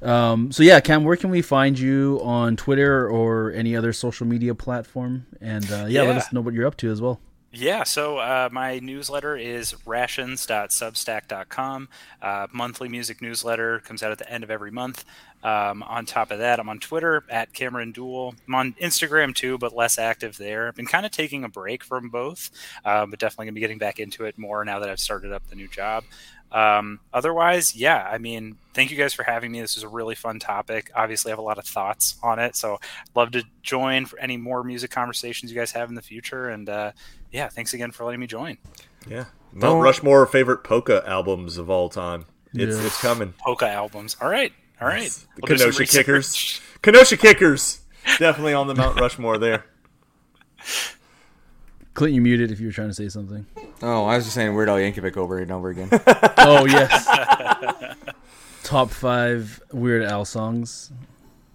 [0.02, 4.28] Um, so yeah, Cam, where can we find you on Twitter or any other social
[4.28, 5.26] media platform?
[5.42, 7.20] And uh, yeah, let us know what you're up to as well.
[7.58, 11.88] Yeah, so uh, my newsletter is rations.substack.com.
[12.22, 15.06] Uh, monthly music newsletter comes out at the end of every month.
[15.42, 18.36] Um, on top of that, I'm on Twitter at Cameron Duel.
[18.48, 20.68] I'm on Instagram too, but less active there.
[20.68, 22.52] I've been kind of taking a break from both,
[22.84, 25.32] uh, but definitely going to be getting back into it more now that I've started
[25.32, 26.04] up the new job.
[26.56, 29.60] Um, otherwise, yeah, I mean, thank you guys for having me.
[29.60, 30.90] This was a really fun topic.
[30.96, 34.18] Obviously, I have a lot of thoughts on it, so I'd love to join for
[34.20, 36.48] any more music conversations you guys have in the future.
[36.48, 36.94] And uh,
[37.30, 38.58] yeah, thanks again for letting me join.
[39.06, 39.26] Yeah.
[39.52, 42.26] Mount Rushmore favorite polka albums of all time.
[42.54, 42.86] It's Yeah.
[42.86, 43.34] it's coming.
[43.38, 44.16] Polka albums.
[44.22, 45.10] All right, all right.
[45.12, 45.86] The We'll Kenosha.
[45.86, 46.62] Kickers.
[46.82, 47.82] Kenosha Kickers.
[48.18, 49.66] Definitely on the Mount Rushmore there.
[51.96, 53.46] Clint, you muted if you were trying to say something.
[53.82, 55.90] Oh, I was just saying Weird Al Yankovic over and over again.
[56.38, 57.08] Oh yes.
[58.64, 60.92] Top five Weird Al songs.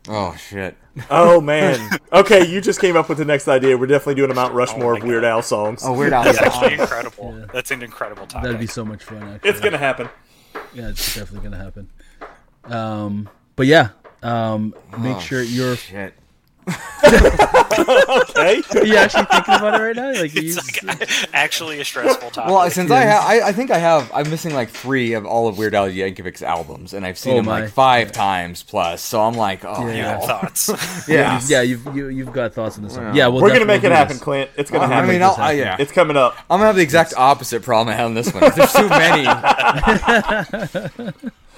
[0.09, 0.77] Oh shit.
[1.11, 1.99] Oh man.
[2.13, 3.77] Okay, you just came up with the next idea.
[3.79, 5.29] We're definitely doing a Mount Rushmore Oh of Weird God.
[5.29, 5.83] Al songs.
[5.85, 6.25] Oh, Weird Al.
[6.25, 7.47] That's actually incredible.
[7.53, 8.45] That's an incredible topic.
[8.45, 9.23] That'd be so much fun.
[9.23, 9.51] Actually.
[9.51, 10.09] It's gonna happen.
[10.75, 11.89] Yeah, it's definitely gonna happen.
[12.65, 13.91] Um, but yeah,
[14.23, 15.77] um, make Oh, sure you're.
[15.77, 16.15] Shit.
[17.03, 18.63] Okay.
[18.79, 20.13] Are you actually thinking about it right now?
[20.21, 22.51] Like, you, like actually a stressful topic.
[22.53, 25.49] Well, since I have, I, I think I have, I'm missing like three of all
[25.49, 27.61] of Weird Al Yankovic's albums, and I've seen Oh, him my.
[27.63, 29.01] like five times plus.
[29.03, 29.95] So I'm like, oh Yeah.
[29.97, 31.09] you have thoughts.
[31.09, 31.41] yeah.
[31.47, 33.07] yeah, you've you, you've got thoughts on this one.
[33.07, 34.23] Well, Yeah, we'll We're gonna definitely make it happen, this.
[34.23, 34.51] Clint.
[34.57, 35.11] It's gonna I happen.
[35.11, 35.77] mean, I'll, I, yeah.
[35.79, 36.37] it's coming up.
[36.51, 38.43] I'm gonna have the exact opposite problem I had on this one.
[38.55, 39.25] There's too many.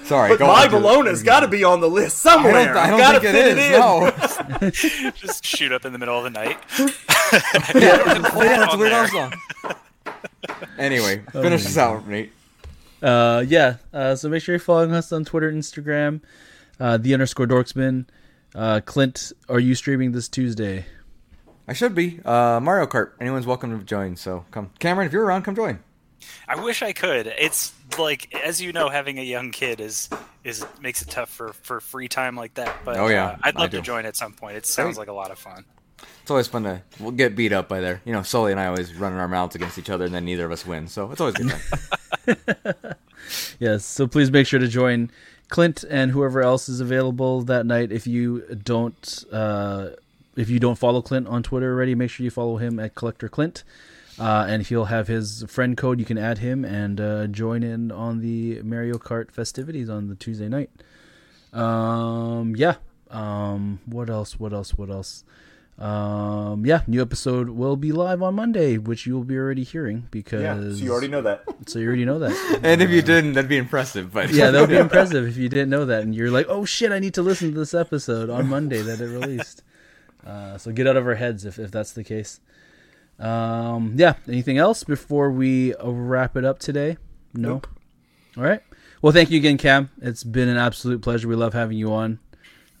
[0.05, 0.71] Sorry, But go my on.
[0.71, 2.65] Bologna's got to be on the list I somewhere.
[2.73, 3.65] don't, I don't gotta think it fit is.
[3.65, 5.11] in.
[5.11, 5.11] No.
[5.27, 6.57] Just shoot up in the middle of the night.
[6.79, 8.37] yeah, that's a
[8.77, 9.07] Weird there.
[9.07, 9.33] song.
[10.77, 12.31] Anyway, Oh finish this out, Nate.
[13.01, 13.77] Uh, yeah.
[13.93, 16.21] Uh, so make sure you're following us on Twitter, and Instagram,
[16.79, 18.05] uh, the underscore Dorksman.
[18.55, 20.85] Uh, Clint, are you streaming this Tuesday?
[21.67, 22.19] I should be.
[22.25, 23.11] Uh, Mario Kart.
[23.21, 24.15] Anyone's welcome to join.
[24.15, 25.07] So come, Cameron.
[25.07, 25.79] If you're around, come join.
[26.47, 27.27] I wish I could.
[27.37, 30.09] It's like as you know, having a young kid is
[30.43, 32.75] is makes it tough for for free time like that.
[32.83, 34.57] But Oh, yeah, uh, I'd love to join at some point.
[34.57, 35.65] It sounds like a lot of fun.
[36.21, 38.01] It's always fun to we'll get beat up by there.
[38.05, 40.45] You know, Sully and I always running our mouths against each other, and then neither
[40.45, 40.87] of us win.
[40.87, 42.35] So it's always a good
[42.71, 42.95] time.
[43.59, 45.09] Yes, so please make sure to join
[45.49, 47.91] Clint and whoever else is available that night.
[47.91, 49.89] If you don't, uh,
[50.35, 53.29] if you don't follow Clint on Twitter already, make sure you follow him at Collector
[53.29, 53.63] Clint,
[54.19, 55.99] uh, and he'll have his friend code.
[55.99, 60.15] You can add him and uh, join in on the Mario Kart festivities on the
[60.15, 60.69] Tuesday night.
[61.51, 62.75] Um, yeah.
[63.09, 64.39] Um, what else?
[64.39, 64.73] What else?
[64.73, 65.23] What else?
[65.79, 69.97] Um, yeah, new episode will be live on Monday, which you will be already hearing
[69.97, 71.43] Yeah, because so you already know that.
[71.65, 72.59] so you already know that.
[72.63, 74.13] and if you didn't, that'd be impressive.
[74.13, 76.63] But Yeah, that would be impressive if you didn't know that, and you're like, "Oh
[76.63, 79.63] shit, I need to listen to this episode on Monday that it released."
[80.25, 82.39] Uh, so get out of our heads if, if that's the case.
[83.19, 84.15] Um, yeah.
[84.27, 86.97] Anything else before we wrap it up today?
[87.33, 87.53] No.
[87.53, 87.67] Nope.
[88.37, 88.61] All right.
[89.01, 89.89] Well, thank you again, Cam.
[90.01, 91.27] It's been an absolute pleasure.
[91.27, 92.19] We love having you on.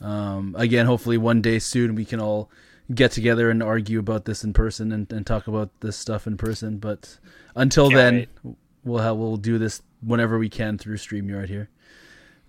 [0.01, 2.49] Um, again, hopefully one day soon we can all
[2.93, 6.37] get together and argue about this in person and, and talk about this stuff in
[6.37, 6.77] person.
[6.77, 7.17] But
[7.55, 8.55] until Can't then, wait.
[8.83, 11.69] we'll have, we'll do this whenever we can through StreamYard here.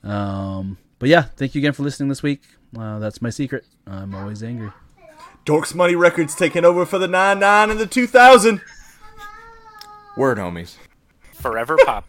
[0.02, 2.43] Um, but yeah, thank you again for listening this week.
[2.78, 3.65] Uh, that's my secret.
[3.86, 4.70] I'm always angry.
[5.45, 8.61] Dorks Money Records taking over for the 9 9 and the 2000.
[10.16, 10.77] word, homies.
[11.35, 12.09] Forever pop